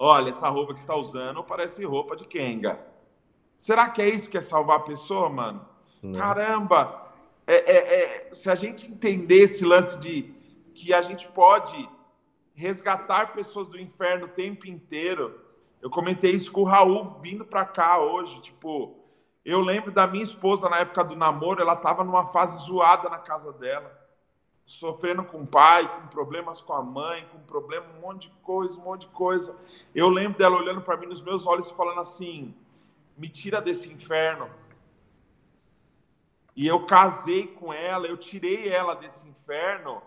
[0.03, 2.79] Olha, essa roupa que você está usando parece roupa de Kenga.
[3.55, 5.63] Será que é isso que é salvar a pessoa, mano?
[6.01, 6.19] Não.
[6.19, 7.13] Caramba!
[7.45, 10.33] É, é, é, se a gente entender esse lance de
[10.73, 11.87] que a gente pode
[12.55, 15.39] resgatar pessoas do inferno o tempo inteiro.
[15.79, 18.41] Eu comentei isso com o Raul vindo para cá hoje.
[18.41, 18.95] Tipo,
[19.45, 23.19] eu lembro da minha esposa na época do namoro, ela estava numa fase zoada na
[23.19, 23.95] casa dela,
[24.71, 28.79] sofrendo com o pai, com problemas com a mãe, com problema, um monte de coisa,
[28.79, 29.55] um monte de coisa.
[29.93, 32.53] Eu lembro dela olhando para mim nos meus olhos e falando assim:
[33.17, 34.49] me tira desse inferno.
[36.55, 40.01] E eu casei com ela, eu tirei ela desse inferno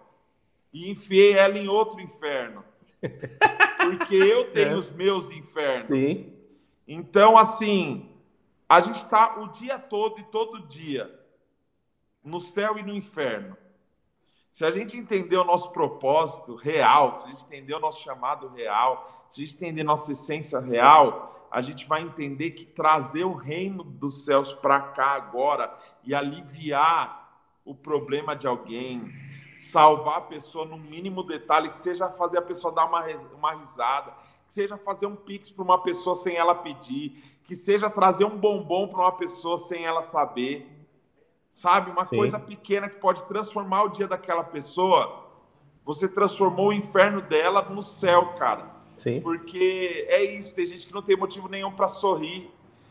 [0.73, 2.65] e enfiei ela em outro inferno.
[3.79, 4.79] Porque eu tenho é.
[4.79, 5.99] os meus infernos.
[5.99, 6.33] Sim.
[6.87, 8.11] Então, assim,
[8.69, 11.19] a gente está o dia todo e todo dia
[12.23, 13.57] no céu e no inferno.
[14.55, 18.47] Se a gente entender o nosso propósito real, se a gente entender o nosso chamado
[18.51, 23.35] real, se a gente entender nossa essência real, a gente vai entender que trazer o
[23.35, 29.13] reino dos céus para cá agora e aliviar o problema de alguém,
[29.57, 33.05] salvar a pessoa no mínimo detalhe, que seja fazer a pessoa dar uma,
[33.37, 34.15] uma risada,
[34.47, 38.39] que seja fazer um pix para uma pessoa sem ela pedir, que seja trazer um
[38.39, 40.84] bombom para uma pessoa sem ela saber.
[41.55, 41.89] Sabe?
[41.93, 42.17] Uma Sim.
[42.17, 45.25] coisa pequena que pode transformar o dia daquela pessoa.
[45.85, 48.75] Você transformou o inferno dela no céu, cara.
[48.99, 49.21] Sim.
[49.21, 52.51] Porque é isso, tem gente que não tem motivo nenhum para sorrir.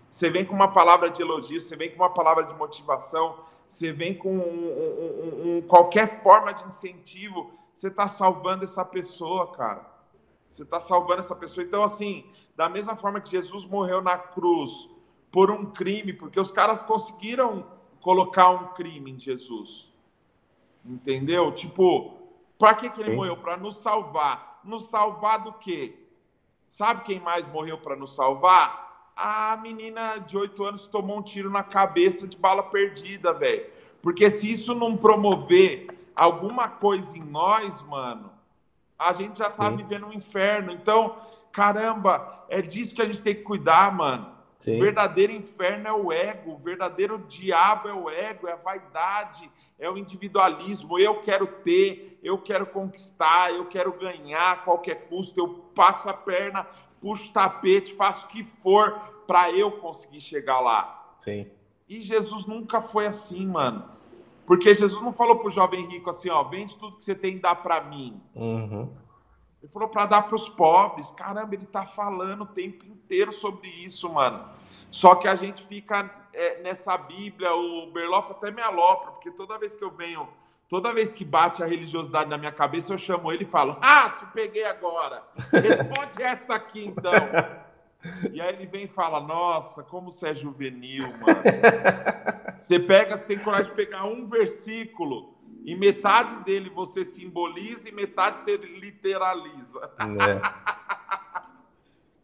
[0.09, 3.35] Você vem com uma palavra de elogio, você vem com uma palavra de motivação,
[3.67, 9.51] você vem com um, um, um, qualquer forma de incentivo, você está salvando essa pessoa,
[9.51, 9.85] cara.
[10.47, 11.65] Você está salvando essa pessoa.
[11.65, 12.25] Então, assim,
[12.55, 14.89] da mesma forma que Jesus morreu na cruz
[15.29, 19.91] por um crime, porque os caras conseguiram colocar um crime em Jesus.
[20.85, 21.51] Entendeu?
[21.51, 22.13] Tipo,
[22.59, 23.15] para que, que ele Sim.
[23.15, 23.37] morreu?
[23.37, 24.59] Para nos salvar.
[24.63, 25.95] Nos salvar do quê?
[26.69, 28.83] Sabe quem mais morreu para nos salvar?
[29.15, 33.65] a menina de 8 anos tomou um tiro na cabeça de bala perdida, velho.
[34.01, 38.31] Porque se isso não promover alguma coisa em nós, mano,
[38.97, 39.77] a gente já tá Sim.
[39.77, 40.71] vivendo um inferno.
[40.71, 41.17] Então,
[41.51, 44.32] caramba, é disso que a gente tem que cuidar, mano.
[44.63, 44.77] Sim.
[44.77, 49.51] O verdadeiro inferno é o ego, o verdadeiro diabo é o ego, é a vaidade,
[49.77, 50.97] é o individualismo.
[50.97, 55.39] Eu quero ter, eu quero conquistar, eu quero ganhar a qualquer custo.
[55.39, 56.65] Eu passo a perna
[57.03, 58.91] puxo o tapete, faço o que for
[59.27, 61.17] para eu conseguir chegar lá.
[61.19, 61.45] Sim.
[61.87, 63.85] E Jesus nunca foi assim, mano.
[64.45, 67.39] Porque Jesus não falou pro jovem rico assim, ó, vende tudo que você tem e
[67.39, 68.21] dá para mim.
[68.33, 68.89] Uhum.
[69.63, 71.09] Ele falou para dar para os pobres.
[71.11, 74.49] Caramba, ele tá falando o tempo inteiro sobre isso, mano.
[74.91, 79.57] Só que a gente fica é, nessa Bíblia, o Berloff até me alopra, porque toda
[79.57, 80.27] vez que eu venho
[80.73, 84.09] Toda vez que bate a religiosidade na minha cabeça, eu chamo ele e falo: Ah,
[84.09, 85.21] te peguei agora.
[85.51, 87.13] Responde essa aqui então.
[88.31, 91.43] E aí ele vem e fala: Nossa, como você é juvenil, mano.
[92.65, 95.32] Você pega, você tem coragem de pegar um versículo
[95.65, 99.91] e metade dele você simboliza e metade você literaliza.
[99.99, 100.41] É.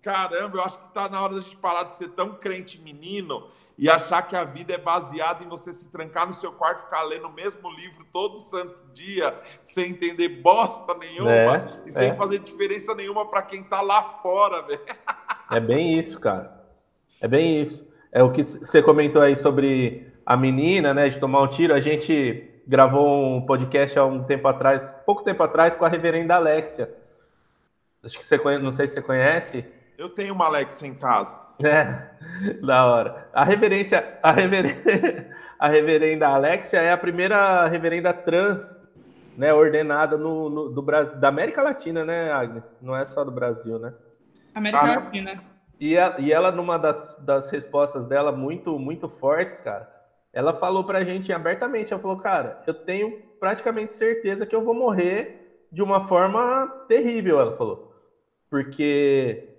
[0.02, 3.50] Caramba, eu acho que está na hora da gente parar de ser tão crente menino
[3.78, 6.84] e achar que a vida é baseada em você se trancar no seu quarto e
[6.84, 12.10] ficar lendo o mesmo livro todo santo dia, sem entender bosta nenhuma é, e sem
[12.10, 12.14] é.
[12.14, 14.82] fazer diferença nenhuma para quem está lá fora, velho.
[15.50, 16.62] É bem isso, cara.
[17.22, 17.90] É bem isso.
[18.12, 21.74] É o que você comentou aí sobre a menina, né, de tomar um tiro.
[21.74, 26.36] A gente gravou um podcast há um tempo atrás, pouco tempo atrás, com a reverenda
[26.36, 26.96] Alexia.
[28.04, 29.66] Acho que você conhece, não sei se você conhece.
[29.98, 31.36] Eu tenho uma Alexia em casa.
[31.64, 32.12] É,
[32.64, 33.28] da hora.
[33.34, 35.34] A reverência, a, rever...
[35.58, 38.88] a reverenda Alexia é a primeira reverenda trans,
[39.36, 42.72] né, ordenada no, no, do Brasil, da América Latina, né, Agnes?
[42.80, 43.96] Não é só do Brasil, né?
[44.54, 45.44] América ah, Latina.
[45.80, 49.99] E, a, e ela, numa das, das respostas dela, muito, muito fortes, cara,
[50.32, 54.74] ela falou pra gente abertamente, ela falou, cara, eu tenho praticamente certeza que eu vou
[54.74, 57.94] morrer de uma forma terrível, ela falou.
[58.50, 59.50] Porque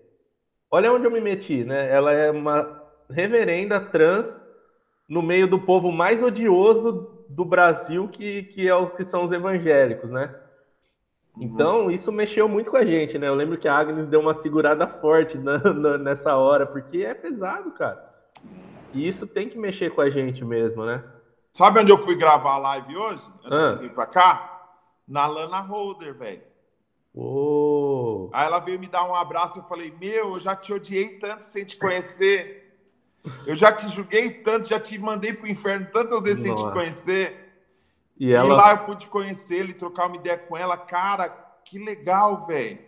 [0.70, 1.90] Olha onde eu me meti, né?
[1.92, 2.80] Ela é uma
[3.10, 4.40] reverenda trans
[5.08, 9.32] no meio do povo mais odioso do Brasil, que, que é o que são os
[9.32, 10.32] evangélicos, né?
[11.36, 11.42] Uhum.
[11.42, 13.26] Então, isso mexeu muito com a gente, né?
[13.26, 17.14] Eu lembro que a Agnes deu uma segurada forte na, na, nessa hora, porque é
[17.14, 18.08] pesado, cara.
[18.92, 21.04] E isso tem que mexer com a gente mesmo, né?
[21.52, 23.22] Sabe onde eu fui gravar a live hoje?
[23.44, 23.72] Antes ah.
[23.74, 24.68] de vir pra cá?
[25.06, 26.42] Na Lana Holder, velho.
[27.14, 28.30] Oh.
[28.32, 31.18] Aí ela veio me dar um abraço e eu falei: Meu, eu já te odiei
[31.18, 32.60] tanto sem te conhecer.
[33.46, 36.62] Eu já te julguei tanto, já te mandei pro inferno tantas vezes Nossa.
[36.62, 37.52] sem te conhecer.
[38.18, 38.46] E, ela...
[38.46, 40.76] e lá eu pude conhecer ele, trocar uma ideia com ela.
[40.76, 41.28] Cara,
[41.64, 42.78] que legal, velho.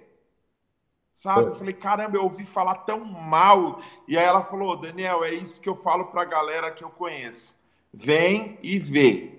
[1.12, 1.48] Sabe?
[1.48, 3.80] Eu falei, caramba, eu ouvi falar tão mal.
[4.08, 7.54] E aí ela falou, Daniel, é isso que eu falo pra galera que eu conheço.
[7.92, 9.38] Vem e vê.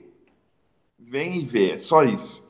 [0.97, 2.43] Vem e vê, é só isso.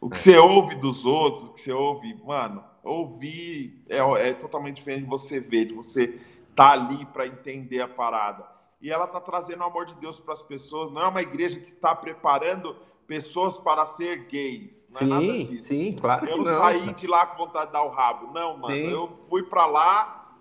[0.00, 0.20] O que é.
[0.20, 3.98] você ouve dos outros, o que você ouve, mano, ouvir é,
[4.28, 6.18] é totalmente diferente de você ver, de você
[6.56, 8.46] tá ali para entender a parada.
[8.80, 10.90] E ela tá trazendo o amor de Deus para as pessoas.
[10.90, 12.74] Não é uma igreja que está preparando
[13.10, 14.88] pessoas para ser gays.
[14.92, 15.68] Não sim, é nada disso.
[15.68, 16.30] Sim, claro.
[16.30, 18.32] Eu não, não saí de lá com vontade de dar o rabo.
[18.32, 18.72] Não, mano.
[18.72, 18.88] Sim.
[18.88, 20.32] Eu fui para lá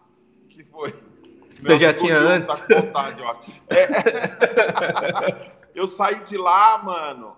[0.48, 0.94] que foi.
[1.50, 2.48] Você Meu já tinha antes?
[2.48, 3.36] Tá com vontade, ó.
[3.70, 5.52] É...
[5.74, 7.36] eu saí de lá, mano,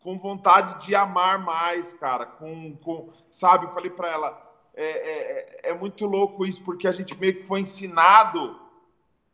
[0.00, 2.26] com vontade de amar mais, cara.
[2.26, 3.66] Com, com sabe?
[3.66, 7.44] Eu falei para ela é, é, é, muito louco isso, porque a gente meio que
[7.44, 8.58] foi ensinado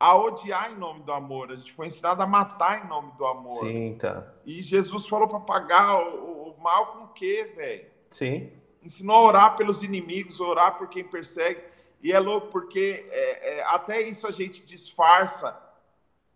[0.00, 3.26] a odiar em nome do amor, a gente foi ensinado a matar em nome do
[3.26, 3.66] amor.
[3.66, 4.34] Sim, cara.
[4.46, 7.86] E Jesus falou para pagar o, o, mal com o quê, velho?
[8.10, 8.50] Sim.
[8.82, 11.62] Ensinou a orar pelos inimigos, orar por quem persegue.
[12.02, 15.54] E é louco porque é, é, até isso a gente disfarça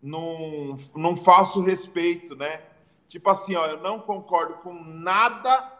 [0.03, 2.61] num, num falso respeito, né?
[3.09, 5.73] Tipo assim, ó, eu não concordo com nada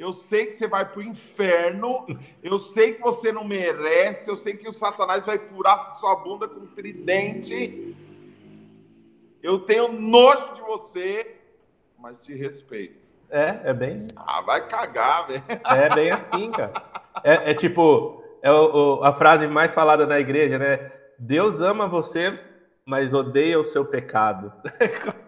[0.00, 2.06] eu sei que você vai para o inferno.
[2.42, 4.30] Eu sei que você não merece.
[4.30, 7.94] Eu sei que o Satanás vai furar sua bunda com tridente.
[9.42, 11.36] Eu tenho nojo de você,
[11.98, 13.10] mas te respeito.
[13.28, 13.98] É, é bem.
[14.16, 15.42] Ah, vai cagar, velho.
[15.66, 16.72] É bem assim, cara.
[17.22, 20.90] É, é tipo, é o, o, a frase mais falada na igreja, né?
[21.18, 22.40] Deus ama você,
[22.86, 24.50] mas odeia o seu pecado.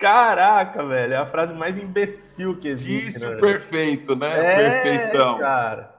[0.00, 3.18] Caraca, velho, é a frase mais imbecil que existe.
[3.18, 4.30] Isso, né, perfeito, né?
[4.32, 5.38] É, Perfeitão.
[5.38, 5.94] Cara.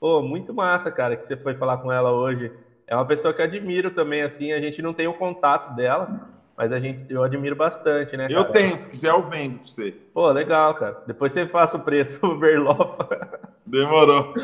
[0.00, 2.50] Pô, muito massa, cara, que você foi falar com ela hoje.
[2.88, 4.52] É uma pessoa que eu admiro também, assim.
[4.52, 8.28] A gente não tem o contato dela, mas a gente, eu admiro bastante, né?
[8.28, 8.40] Cara?
[8.40, 9.94] Eu tenho, se quiser eu vendo pra você.
[10.12, 11.02] Pô, legal, cara.
[11.06, 13.40] Depois você faça o preço, o Berlofa.
[13.64, 14.34] Demorou.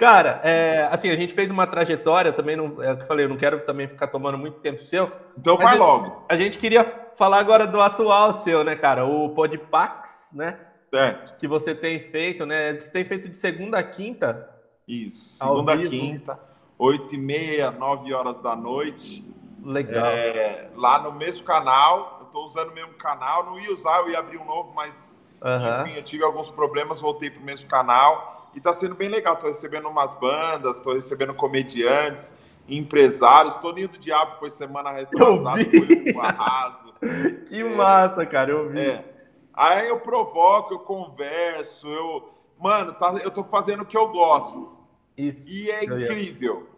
[0.00, 3.36] Cara, é, assim, a gente fez uma trajetória, também não, é eu falei, eu não
[3.36, 5.12] quero também ficar tomando muito tempo seu.
[5.36, 6.24] Então vai logo.
[6.26, 6.86] A gente queria
[7.16, 9.04] falar agora do atual seu, né, cara?
[9.04, 10.58] O Podpax, né?
[10.88, 11.36] Certo.
[11.36, 12.78] Que você tem feito, né?
[12.78, 14.48] Você tem feito de segunda a quinta?
[14.88, 16.40] Isso, segunda a quinta,
[16.78, 19.22] oito e meia, nove horas da noite.
[19.62, 20.06] Legal.
[20.06, 24.08] É, lá no mesmo canal, eu tô usando o mesmo canal, não ia usar, eu
[24.08, 25.82] ia abrir um novo, mas uhum.
[25.82, 28.39] enfim, eu tive alguns problemas, voltei pro mesmo canal.
[28.54, 29.36] E tá sendo bem legal.
[29.36, 32.34] Tô recebendo umas bandas, tô recebendo comediantes,
[32.68, 33.56] empresários.
[33.56, 36.92] Toninho do Diabo foi semana retrasada, foi um arraso.
[37.48, 38.80] que é, massa, cara, eu vi.
[38.80, 39.04] É.
[39.52, 42.30] Aí eu provoco, eu converso, eu.
[42.58, 44.78] Mano, tá, eu tô fazendo o que eu gosto.
[45.16, 45.48] Isso.
[45.48, 46.68] E é incrível.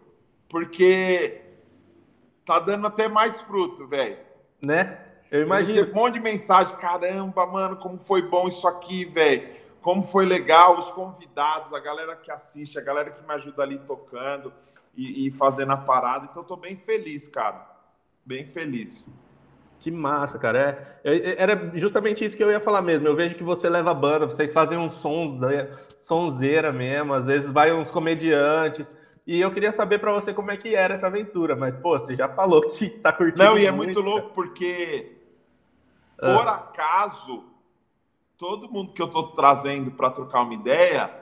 [0.49, 1.41] Porque
[2.45, 4.17] tá dando até mais fruto, velho.
[4.63, 4.99] Né?
[5.31, 5.79] Eu imagino.
[5.79, 6.75] Eu um monte de mensagem.
[6.77, 12.15] Caramba, mano, como foi bom isso aqui, velho como foi legal os convidados, a galera
[12.15, 14.53] que assiste, a galera que me ajuda ali tocando
[14.95, 16.27] e, e fazendo a parada.
[16.31, 17.69] Então, estou bem feliz, cara.
[18.25, 19.09] Bem feliz.
[19.81, 20.99] Que massa, cara.
[21.03, 23.05] É, é, era justamente isso que eu ia falar mesmo.
[23.05, 25.37] Eu vejo que você leva a banda, vocês fazem uns sons,
[25.99, 28.97] sonzeira mesmo, às vezes vai uns comediantes.
[29.27, 32.13] E eu queria saber para você como é que era essa aventura, mas, pô, você
[32.13, 33.43] já falou que tá curtindo.
[33.43, 35.17] Não, e é muito, muito louco porque,
[36.17, 36.37] ah.
[36.37, 37.52] por acaso,
[38.37, 41.13] todo mundo que eu tô trazendo para trocar uma ideia,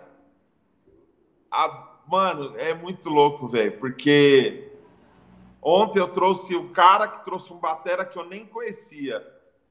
[1.51, 4.71] a, mano, é muito louco, velho, porque
[5.61, 9.25] ontem eu trouxe um cara que trouxe um batera que eu nem conhecia.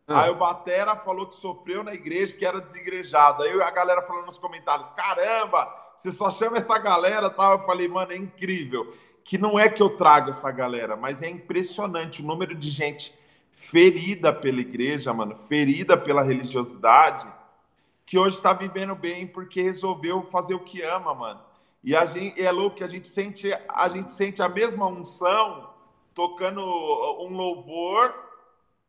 [0.06, 0.22] Ah.
[0.22, 3.42] Aí o batera falou que sofreu na igreja, que era desigrejado.
[3.42, 7.52] Aí a galera falando nos comentários: caramba, você só chama essa galera, tal.
[7.52, 8.92] Eu falei, mano, é incrível.
[9.22, 13.14] Que não é que eu trago essa galera, mas é impressionante o número de gente
[13.52, 17.30] ferida pela igreja, mano, ferida pela religiosidade
[18.10, 21.40] que hoje está vivendo bem porque resolveu fazer o que ama, mano.
[21.80, 25.70] E a gente, é louco que a gente sente, a gente sente a mesma unção
[26.12, 28.12] tocando um louvor,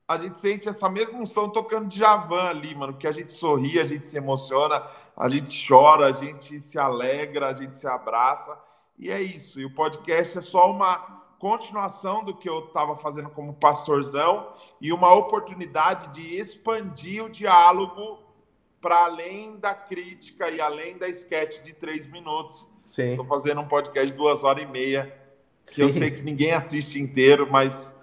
[0.07, 3.85] a gente sente essa mesma unção tocando Javan ali, mano, que a gente sorri, a
[3.85, 4.83] gente se emociona,
[5.15, 8.57] a gente chora, a gente se alegra, a gente se abraça.
[8.97, 9.59] E é isso.
[9.59, 14.93] E o podcast é só uma continuação do que eu estava fazendo como pastorzão e
[14.93, 18.19] uma oportunidade de expandir o diálogo
[18.79, 22.69] para além da crítica e além da sketch de três minutos.
[22.95, 25.15] Estou fazendo um podcast de duas horas e meia,
[25.65, 25.81] que Sim.
[25.81, 27.95] eu sei que ninguém assiste inteiro, mas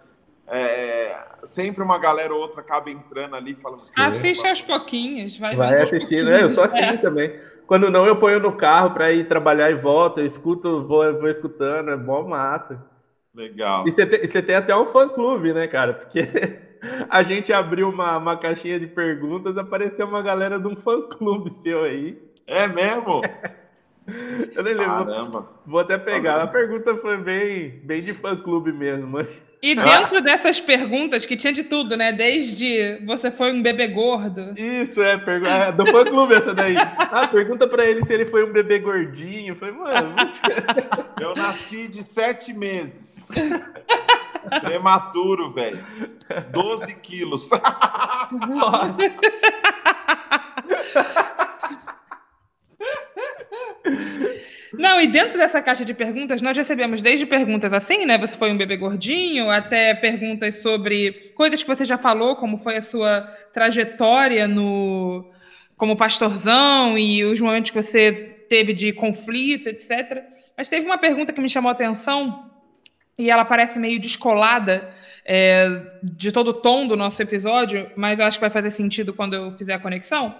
[0.48, 3.82] é, sempre uma galera ou outra acaba entrando ali falando.
[3.96, 6.42] Assiste aos pouquinhos, vai, Vai assistindo, né?
[6.42, 6.98] Eu sou assim pouquinhos.
[6.98, 7.02] É.
[7.02, 7.40] também.
[7.68, 11.28] Quando não, eu ponho no carro para ir trabalhar e volto, eu escuto, vou, vou
[11.28, 12.97] escutando, é bom massa.
[13.38, 13.86] Legal.
[13.86, 15.94] E você tem, você tem até um fã-clube, né, cara?
[15.94, 16.22] Porque
[17.08, 21.84] a gente abriu uma, uma caixinha de perguntas, apareceu uma galera de um fã-clube seu
[21.84, 22.20] aí.
[22.48, 23.22] É mesmo?
[24.56, 25.48] Eu nem lembro, Caramba.
[25.64, 26.42] vou até pegar.
[26.42, 29.28] A pergunta foi bem, bem de fã-clube mesmo, mas...
[29.60, 32.12] E dentro dessas perguntas, que tinha de tudo, né?
[32.12, 34.54] Desde você foi um bebê gordo.
[34.56, 35.46] Isso, é, pergu...
[35.46, 36.76] é do fã-clube essa daí.
[36.76, 39.56] Ah, pergunta pra ele se ele foi um bebê gordinho.
[39.56, 40.14] Foi, mano,
[41.20, 43.28] Eu nasci de sete meses.
[44.62, 45.84] Prematuro, velho.
[46.52, 47.50] 12 quilos.
[48.48, 48.96] nossa.
[54.72, 58.18] Não, e dentro dessa caixa de perguntas, nós recebemos desde perguntas assim, né?
[58.18, 62.76] Você foi um bebê gordinho, até perguntas sobre coisas que você já falou, como foi
[62.76, 63.22] a sua
[63.52, 65.30] trajetória no
[65.76, 68.12] como pastorzão e os momentos que você
[68.48, 70.24] teve de conflito, etc.
[70.56, 72.50] Mas teve uma pergunta que me chamou a atenção,
[73.16, 74.90] e ela parece meio descolada
[75.24, 75.68] é,
[76.02, 79.34] de todo o tom do nosso episódio, mas eu acho que vai fazer sentido quando
[79.34, 80.34] eu fizer a conexão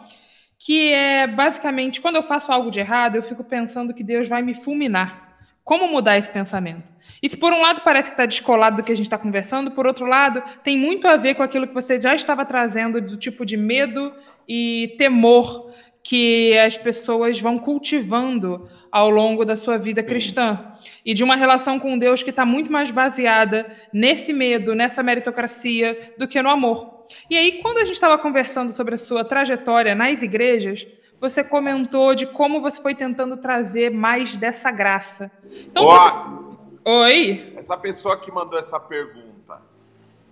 [0.59, 4.43] que é basicamente quando eu faço algo de errado, eu fico pensando que Deus vai
[4.43, 5.29] me fulminar.
[5.63, 6.91] Como mudar esse pensamento?
[7.23, 9.71] E se por um lado parece que está descolado do que a gente está conversando,
[9.71, 13.19] por outro lado, tem muito a ver com aquilo que você já estava trazendo do
[13.19, 14.15] tipo de medo
[14.49, 15.71] e temor
[16.03, 20.73] que as pessoas vão cultivando ao longo da sua vida cristã.
[21.05, 26.15] E de uma relação com Deus que está muito mais baseada nesse medo, nessa meritocracia,
[26.17, 26.98] do que no amor.
[27.29, 30.87] E aí, quando a gente estava conversando sobre a sua trajetória nas igrejas,
[31.21, 35.31] você comentou de como você foi tentando trazer mais dessa graça.
[35.67, 36.59] Então, Ó, você...
[36.85, 37.53] Oi?
[37.57, 39.61] essa pessoa que mandou essa pergunta,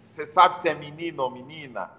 [0.05, 1.91] você sabe se é menino ou menina?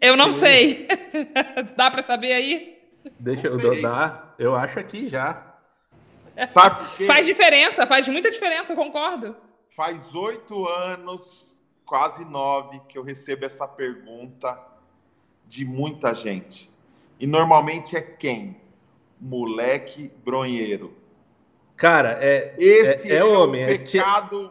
[0.00, 0.86] Eu não sei.
[1.76, 2.78] Dá para saber aí?
[3.18, 4.34] Deixa eu dar.
[4.38, 5.54] Eu acho aqui já.
[6.48, 7.06] Sabe por quê?
[7.06, 9.36] Faz diferença, faz muita diferença, eu concordo.
[9.74, 11.51] Faz oito anos,
[11.92, 14.58] quase nove, que eu recebo essa pergunta
[15.46, 16.70] de muita gente.
[17.20, 18.56] E normalmente é quem?
[19.20, 20.94] Moleque bronheiro.
[21.76, 22.54] Cara, é.
[22.58, 24.50] Esse É- é o homem, é ti- pecado,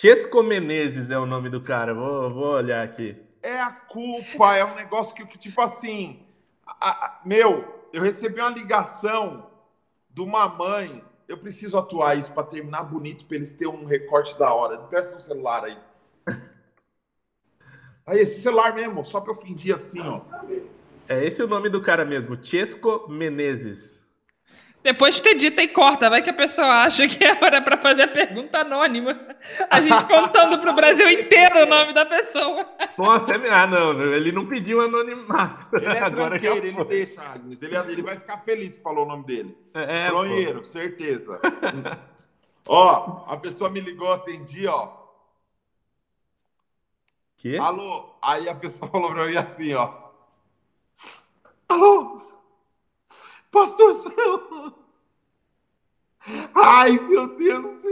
[0.00, 1.92] Chesco Menezes é o nome do cara.
[1.92, 3.16] Vou, vou olhar aqui.
[3.42, 6.24] é a culpa, é um negócio que, que, tipo assim,
[6.64, 9.50] a- a- meu, eu recebi uma ligação
[10.08, 14.38] de uma mãe, eu preciso atuar isso para terminar bonito, para eles terem um recorte
[14.38, 14.78] da hora.
[14.84, 15.76] Peça um celular aí.
[18.06, 20.18] Aí, esse celular mesmo, só para eu fingir assim, ó.
[21.08, 24.00] É esse o nome do cara mesmo, Chesco Menezes.
[24.82, 27.76] Depois de ter dito e corta, vai que a pessoa acha que é hora para
[27.76, 29.20] fazer a pergunta anônima.
[29.68, 32.66] A gente contando para o Brasil inteiro o nome da pessoa.
[32.96, 33.50] Nossa, é...
[33.50, 35.76] ah, não, ele não pediu anonimato.
[35.76, 37.60] Ele é Agora tranqueiro, ele deixa, Agnes.
[37.60, 39.54] Ele, ele vai ficar feliz que falou o nome dele.
[39.74, 40.16] É, pô.
[40.16, 41.38] Bronheiro, certeza.
[42.66, 44.99] ó, a pessoa me ligou, atendi, ó.
[47.58, 48.14] Alô?
[48.20, 50.10] Aí a pessoa falou pra mim assim, ó.
[51.68, 52.20] Alô?
[53.50, 54.74] Pastor Sam?
[56.54, 57.82] Ai, meu Deus.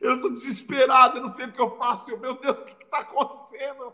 [0.00, 2.10] Eu tô desesperado, eu não sei o que eu faço.
[2.10, 3.92] Eu, Meu Deus, o que que tá acontecendo?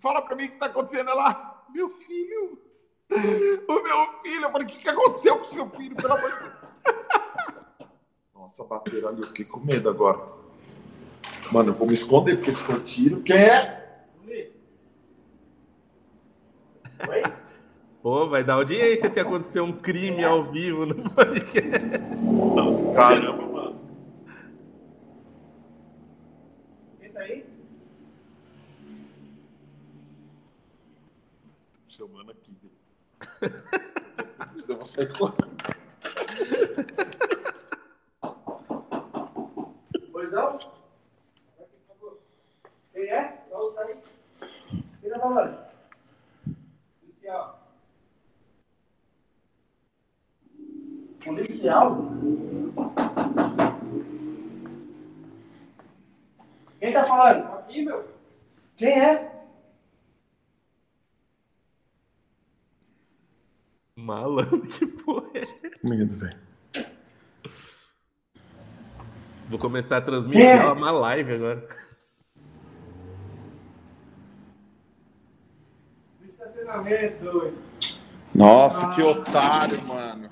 [0.00, 1.10] Fala pra mim o que tá acontecendo.
[1.10, 2.62] Ela, meu filho.
[3.10, 4.44] O meu filho.
[4.44, 5.96] Eu falei, o que, que aconteceu com o seu filho?
[5.96, 6.54] Pelo amor de Deus.
[8.34, 10.47] Nossa, bateram ali, eu fiquei com medo agora.
[11.52, 13.22] Mano, eu vou me esconder, porque se for tiro.
[13.22, 13.78] Quem é?
[17.08, 17.22] Oi?
[18.02, 21.70] Pô, vai dar audiência se acontecer um crime ao vivo no podcast.
[22.94, 23.80] Caramba, mano.
[27.00, 27.44] Quem tá aí?
[31.88, 32.56] Chamando aqui.
[34.68, 35.56] Eu vou sair correndo.
[40.12, 40.58] Pois não?
[42.98, 43.44] Quem é?
[43.48, 43.96] Volta aí.
[45.00, 45.56] Quem tá falando?
[47.00, 47.70] Policial.
[51.24, 52.02] Policial?
[56.80, 57.44] Quem tá falando?
[57.58, 58.04] Aqui, meu.
[58.76, 59.44] Quem é?
[63.94, 65.56] Malandro, que porra é essa?
[65.84, 66.38] Medo, velho.
[69.48, 70.66] Vou começar a transmitir É.
[70.66, 71.68] uma live agora.
[76.20, 76.56] Do estacionamento, doido.
[78.34, 80.30] Nossa, que otário, mano.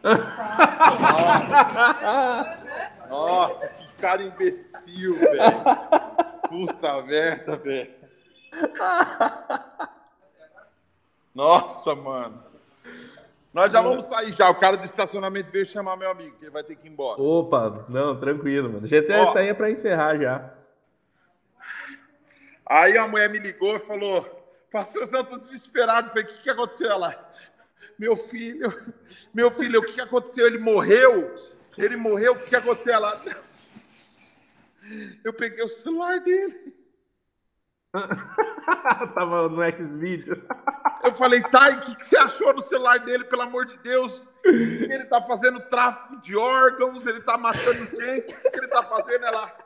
[3.09, 5.63] Nossa, Nossa que cara imbecil, velho.
[6.49, 7.95] Puta merda, velho.
[11.35, 12.45] Nossa, mano.
[13.53, 14.51] Nós já vamos sair já.
[14.51, 17.21] O cara do estacionamento veio chamar meu amigo, que ele vai ter que ir embora.
[17.21, 18.87] Opa, não, tranquilo, mano.
[18.87, 20.53] Já até saía para encerrar já.
[22.67, 24.36] Aí a mulher me ligou e falou:
[24.77, 26.11] Pastorzão, eu tô desesperado.
[26.11, 26.91] Falei: o que, que aconteceu?
[26.91, 27.33] Ela,
[27.99, 28.95] meu filho,
[29.33, 30.47] meu filho, o que, que aconteceu?
[30.47, 31.35] Ele morreu?
[31.79, 32.35] Ele morreu?
[32.35, 32.93] O que, que aconteceu?
[32.93, 33.19] Ela,
[35.25, 36.77] eu peguei o celular dele.
[39.15, 40.47] Tava no X-Video.
[41.03, 43.79] Eu falei, tá, e o que, que, você achou no celular dele, pelo amor de
[43.79, 44.27] Deus?
[44.45, 49.25] Ele tá fazendo tráfico de órgãos, ele tá matando gente, o que ele tá fazendo?
[49.25, 49.57] Ela.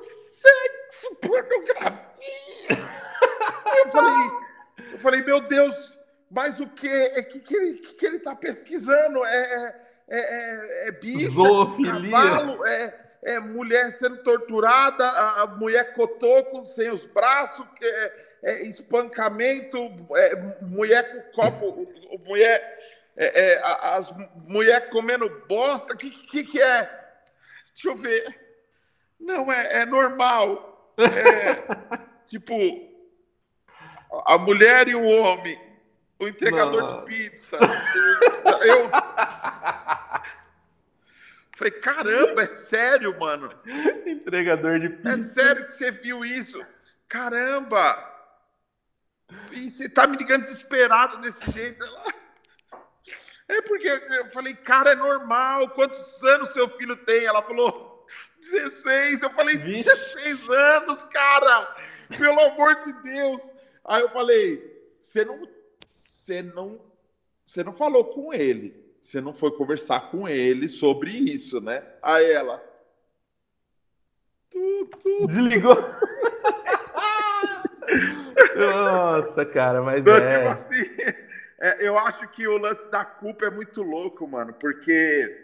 [0.00, 2.04] Sexo, pornografia.
[3.76, 4.30] Eu falei,
[4.92, 5.98] eu falei, meu Deus,
[6.30, 9.24] mas o que é que, que, ele, que, que ele tá pesquisando?
[9.24, 9.76] É,
[10.08, 12.10] é, é, é bicha, Zoofilia.
[12.10, 18.12] cavalo, é é, mulher sendo torturada, a, a mulher cotoco sem os braços, é,
[18.42, 19.78] é, espancamento,
[20.14, 21.88] é, mulher com copo,
[22.26, 22.78] mulher,
[23.16, 24.12] é, é, as
[24.46, 26.82] mulher comendo bosta, o que, que, que é?
[27.72, 28.43] Deixa eu ver.
[29.18, 30.92] Não, é, é normal.
[30.98, 31.96] É,
[32.26, 32.54] tipo,
[34.26, 35.60] a mulher e o homem,
[36.18, 36.98] o entregador Não.
[36.98, 37.56] de pizza.
[38.62, 38.90] Eu.
[41.56, 43.48] Falei, caramba, é sério, mano?
[44.06, 45.10] Entregador de pizza.
[45.10, 46.60] É sério que você viu isso?
[47.08, 48.12] Caramba!
[49.52, 51.84] E você tá me ligando desesperado desse jeito?
[53.48, 55.70] É porque eu falei, cara, é normal.
[55.70, 57.24] Quantos anos seu filho tem?
[57.24, 57.93] Ela falou,
[58.38, 59.22] 16.
[59.22, 59.84] Eu falei, Vixe.
[59.84, 61.74] 16 anos, cara!
[62.16, 63.42] Pelo amor de Deus!
[63.84, 65.48] Aí eu falei, você não,
[65.90, 66.80] você não,
[67.44, 71.84] você não falou com ele você não foi conversar com ele sobre isso, né?
[72.02, 72.58] Aí ela.
[74.50, 75.26] Tu, tu.
[75.26, 75.76] Desligou.
[78.56, 80.38] Nossa, cara, mas então, é.
[80.38, 80.84] Tipo assim,
[81.60, 85.38] é, eu acho que o lance da culpa é muito louco, mano, porque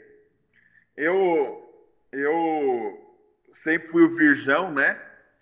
[0.97, 1.70] eu
[2.13, 3.17] eu
[3.51, 5.01] sempre fui o virgão, né?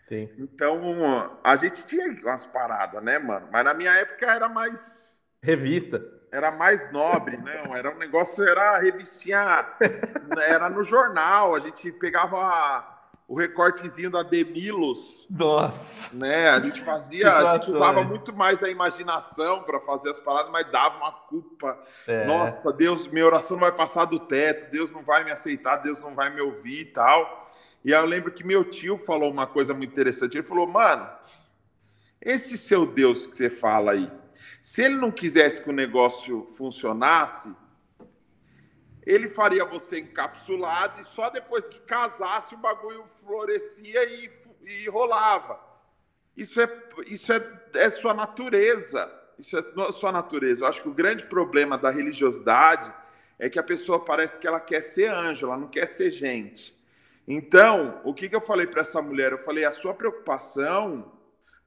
[0.08, 0.28] Sim.
[0.38, 3.48] Então a gente tinha umas paradas, né, mano?
[3.52, 8.78] Mas na minha época era mais revista era mais nobre, não, era um negócio, era
[8.78, 9.66] revistinha,
[10.46, 12.97] era no jornal, a gente pegava
[13.28, 15.26] o recortezinho da Demilos.
[15.28, 16.16] Nossa.
[16.16, 20.50] Né, a gente fazia, a gente usava muito mais a imaginação para fazer as paradas,
[20.50, 21.78] mas dava uma culpa.
[22.06, 22.24] É.
[22.24, 26.00] Nossa, Deus, minha oração não vai passar do teto, Deus não vai me aceitar, Deus
[26.00, 27.52] não vai me ouvir e tal.
[27.84, 30.38] E aí eu lembro que meu tio falou uma coisa muito interessante.
[30.38, 31.06] Ele falou, mano,
[32.22, 34.10] esse seu Deus que você fala aí,
[34.62, 37.54] se ele não quisesse que o negócio funcionasse,
[39.10, 44.30] ele faria você encapsulado e só depois que casasse o bagulho florescia e,
[44.62, 45.60] e rolava.
[46.36, 49.10] Isso é, isso é, é sua natureza.
[49.38, 50.64] Isso é sua natureza.
[50.64, 52.92] Eu acho que o grande problema da religiosidade
[53.38, 56.76] é que a pessoa parece que ela quer ser anjo, ela não quer ser gente.
[57.26, 59.32] Então, o que, que eu falei para essa mulher?
[59.32, 61.18] Eu falei: a sua preocupação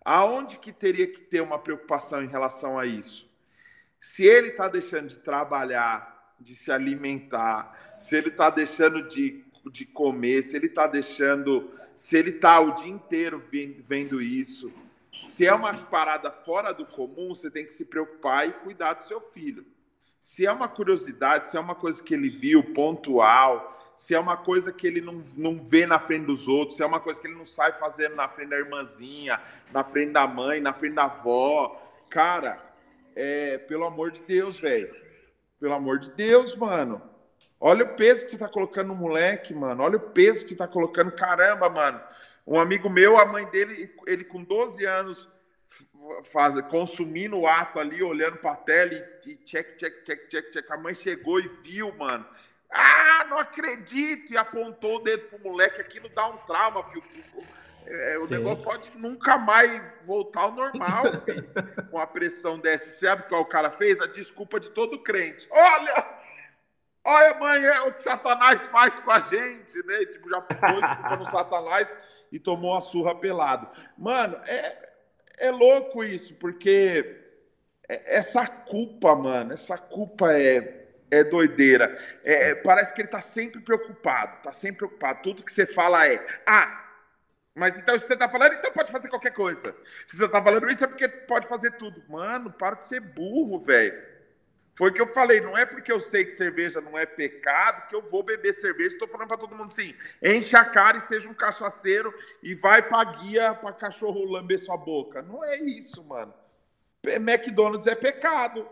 [0.04, 3.30] Aonde que teria que ter uma preocupação em relação a isso?
[4.00, 6.11] Se ele está deixando de trabalhar,
[6.42, 12.18] de se alimentar, se ele está deixando de, de comer, se ele está deixando, se
[12.18, 13.42] ele está o dia inteiro
[13.84, 14.72] vendo isso,
[15.12, 19.04] se é uma parada fora do comum, você tem que se preocupar e cuidar do
[19.04, 19.66] seu filho.
[20.20, 24.38] Se é uma curiosidade, se é uma coisa que ele viu pontual, se é uma
[24.38, 27.28] coisa que ele não, não vê na frente dos outros, se é uma coisa que
[27.28, 29.42] ele não sai fazendo na frente da irmãzinha,
[29.72, 31.80] na frente da mãe, na frente da avó.
[32.10, 32.60] Cara,
[33.16, 34.96] é, pelo amor de Deus, velho.
[35.62, 37.00] Pelo amor de Deus, mano.
[37.60, 39.84] Olha o peso que você tá colocando no moleque, mano.
[39.84, 41.12] Olha o peso que você tá colocando.
[41.12, 42.02] Caramba, mano.
[42.48, 45.30] Um amigo meu, a mãe dele, ele com 12 anos,
[46.32, 50.72] faz, consumindo o ato ali, olhando pra tela e, e check, check, check, check, check.
[50.72, 52.26] A mãe chegou e viu, mano.
[52.68, 54.34] Ah, não acredito!
[54.34, 57.04] E apontou o dedo pro moleque, aquilo dá um trauma, filho.
[57.86, 58.34] É, o Sim.
[58.36, 61.50] negócio pode nunca mais voltar ao normal, filho,
[61.90, 62.86] com a pressão dessa.
[62.86, 64.00] Você sabe que o cara fez?
[64.00, 65.48] A desculpa de todo crente.
[65.52, 66.22] Olha!
[67.04, 70.06] Olha, mãe, é o que Satanás faz com a gente, né?
[70.06, 71.98] Tipo, já pôs desculpa no Satanás
[72.32, 73.68] e tomou a surra pelado.
[73.98, 74.90] Mano, é,
[75.40, 77.20] é louco isso, porque
[77.90, 80.82] essa culpa, mano, essa culpa é
[81.12, 82.00] é doideira.
[82.24, 85.22] É, é, parece que ele está sempre preocupado, está sempre preocupado.
[85.22, 86.81] Tudo que você fala é: ah,
[87.56, 89.76] Mas então, se você tá falando, então pode fazer qualquer coisa.
[90.08, 92.02] Se você tá falando isso, é porque pode fazer tudo.
[92.08, 94.12] Mano, para de ser burro, velho.
[94.74, 97.88] Foi o que eu falei, não é porque eu sei que cerveja não é pecado
[97.90, 98.96] que eu vou beber cerveja.
[98.96, 102.82] Estou falando para todo mundo assim: enche a cara e seja um cachaceiro e vai
[102.82, 105.22] para guia para cachorro lamber sua boca.
[105.22, 106.34] Não é isso, mano.
[107.06, 108.68] McDonald's é pecado.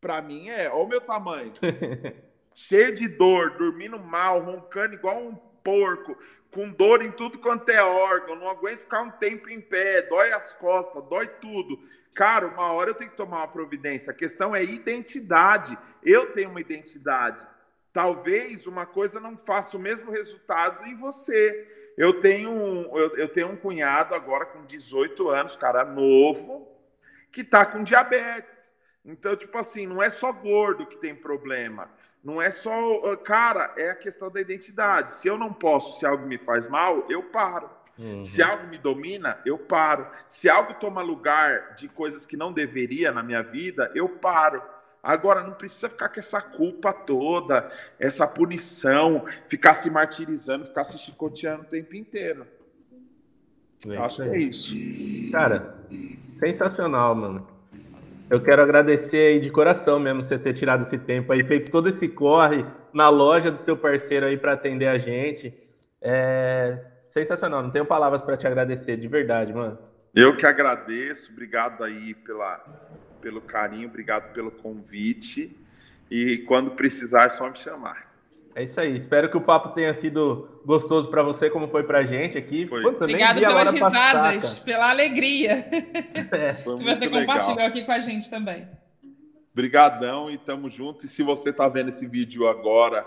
[0.00, 0.70] Para mim é.
[0.70, 1.52] Olha o meu tamanho.
[2.54, 6.16] Cheio de dor, dormindo mal, roncando igual um porco,
[6.56, 10.32] com dor em tudo quanto é órgão, não aguento ficar um tempo em pé, dói
[10.32, 11.78] as costas, dói tudo.
[12.14, 14.10] Cara, uma hora eu tenho que tomar uma providência.
[14.10, 15.76] A questão é identidade.
[16.02, 17.46] Eu tenho uma identidade.
[17.92, 21.92] Talvez uma coisa não faça o mesmo resultado em você.
[21.94, 26.74] Eu tenho um, eu, eu tenho um cunhado agora com 18 anos, cara novo,
[27.30, 28.64] que tá com diabetes.
[29.04, 31.90] Então, tipo assim, não é só gordo que tem problema.
[32.26, 32.72] Não é só.
[33.04, 35.12] Ah, cara, é a questão da identidade.
[35.12, 37.70] Se eu não posso, se algo me faz mal, eu paro.
[37.96, 38.24] Uhum.
[38.24, 40.08] Se algo me domina, eu paro.
[40.26, 44.60] Se algo toma lugar de coisas que não deveria na minha vida, eu paro.
[45.00, 50.98] Agora, não precisa ficar com essa culpa toda, essa punição, ficar se martirizando, ficar se
[50.98, 52.44] chicoteando o tempo inteiro.
[53.88, 54.74] É Acho que é isso.
[55.30, 55.76] Cara,
[56.34, 57.55] sensacional, mano.
[58.28, 61.88] Eu quero agradecer aí de coração mesmo você ter tirado esse tempo aí, feito todo
[61.88, 65.54] esse corre na loja do seu parceiro aí para atender a gente.
[66.02, 66.78] É
[67.08, 69.78] sensacional, não tenho palavras para te agradecer, de verdade, mano.
[70.14, 72.58] Eu que agradeço, obrigado aí pela,
[73.20, 75.56] pelo carinho, obrigado pelo convite.
[76.10, 78.15] E quando precisar é só me chamar.
[78.56, 78.96] É isso aí.
[78.96, 82.66] Espero que o papo tenha sido gostoso para você, como foi para a gente aqui.
[82.66, 82.82] Foi.
[82.82, 85.68] Obrigado pelas risadas, passar, pela alegria.
[86.32, 86.54] É.
[86.54, 88.66] Foi muito você compartilhou aqui com a gente também.
[89.52, 91.04] Obrigadão e tamo junto.
[91.04, 93.06] E se você está vendo esse vídeo agora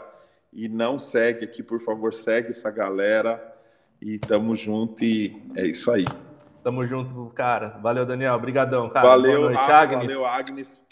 [0.53, 3.43] e não segue aqui, por favor, segue essa galera.
[3.99, 6.05] E tamo junto e é isso aí.
[6.63, 7.79] Tamo junto, cara.
[7.81, 8.35] Valeu, Daniel.
[8.35, 9.07] Obrigadão, cara.
[9.07, 10.01] Valeu, Rafa, Agnes.
[10.03, 10.88] Valeu, Agnes.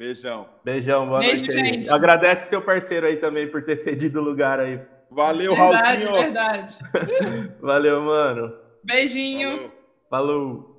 [0.00, 0.48] Beijão.
[0.64, 1.52] Beijão, boa Beijo, noite.
[1.52, 1.92] Gente.
[1.92, 4.80] Agradece seu parceiro aí também por ter cedido o lugar aí.
[5.10, 6.22] Valeu, verdade, Raulzinho.
[6.22, 6.78] Verdade,
[7.60, 8.50] Valeu, mano.
[8.82, 9.70] Beijinho.
[10.08, 10.69] Falou.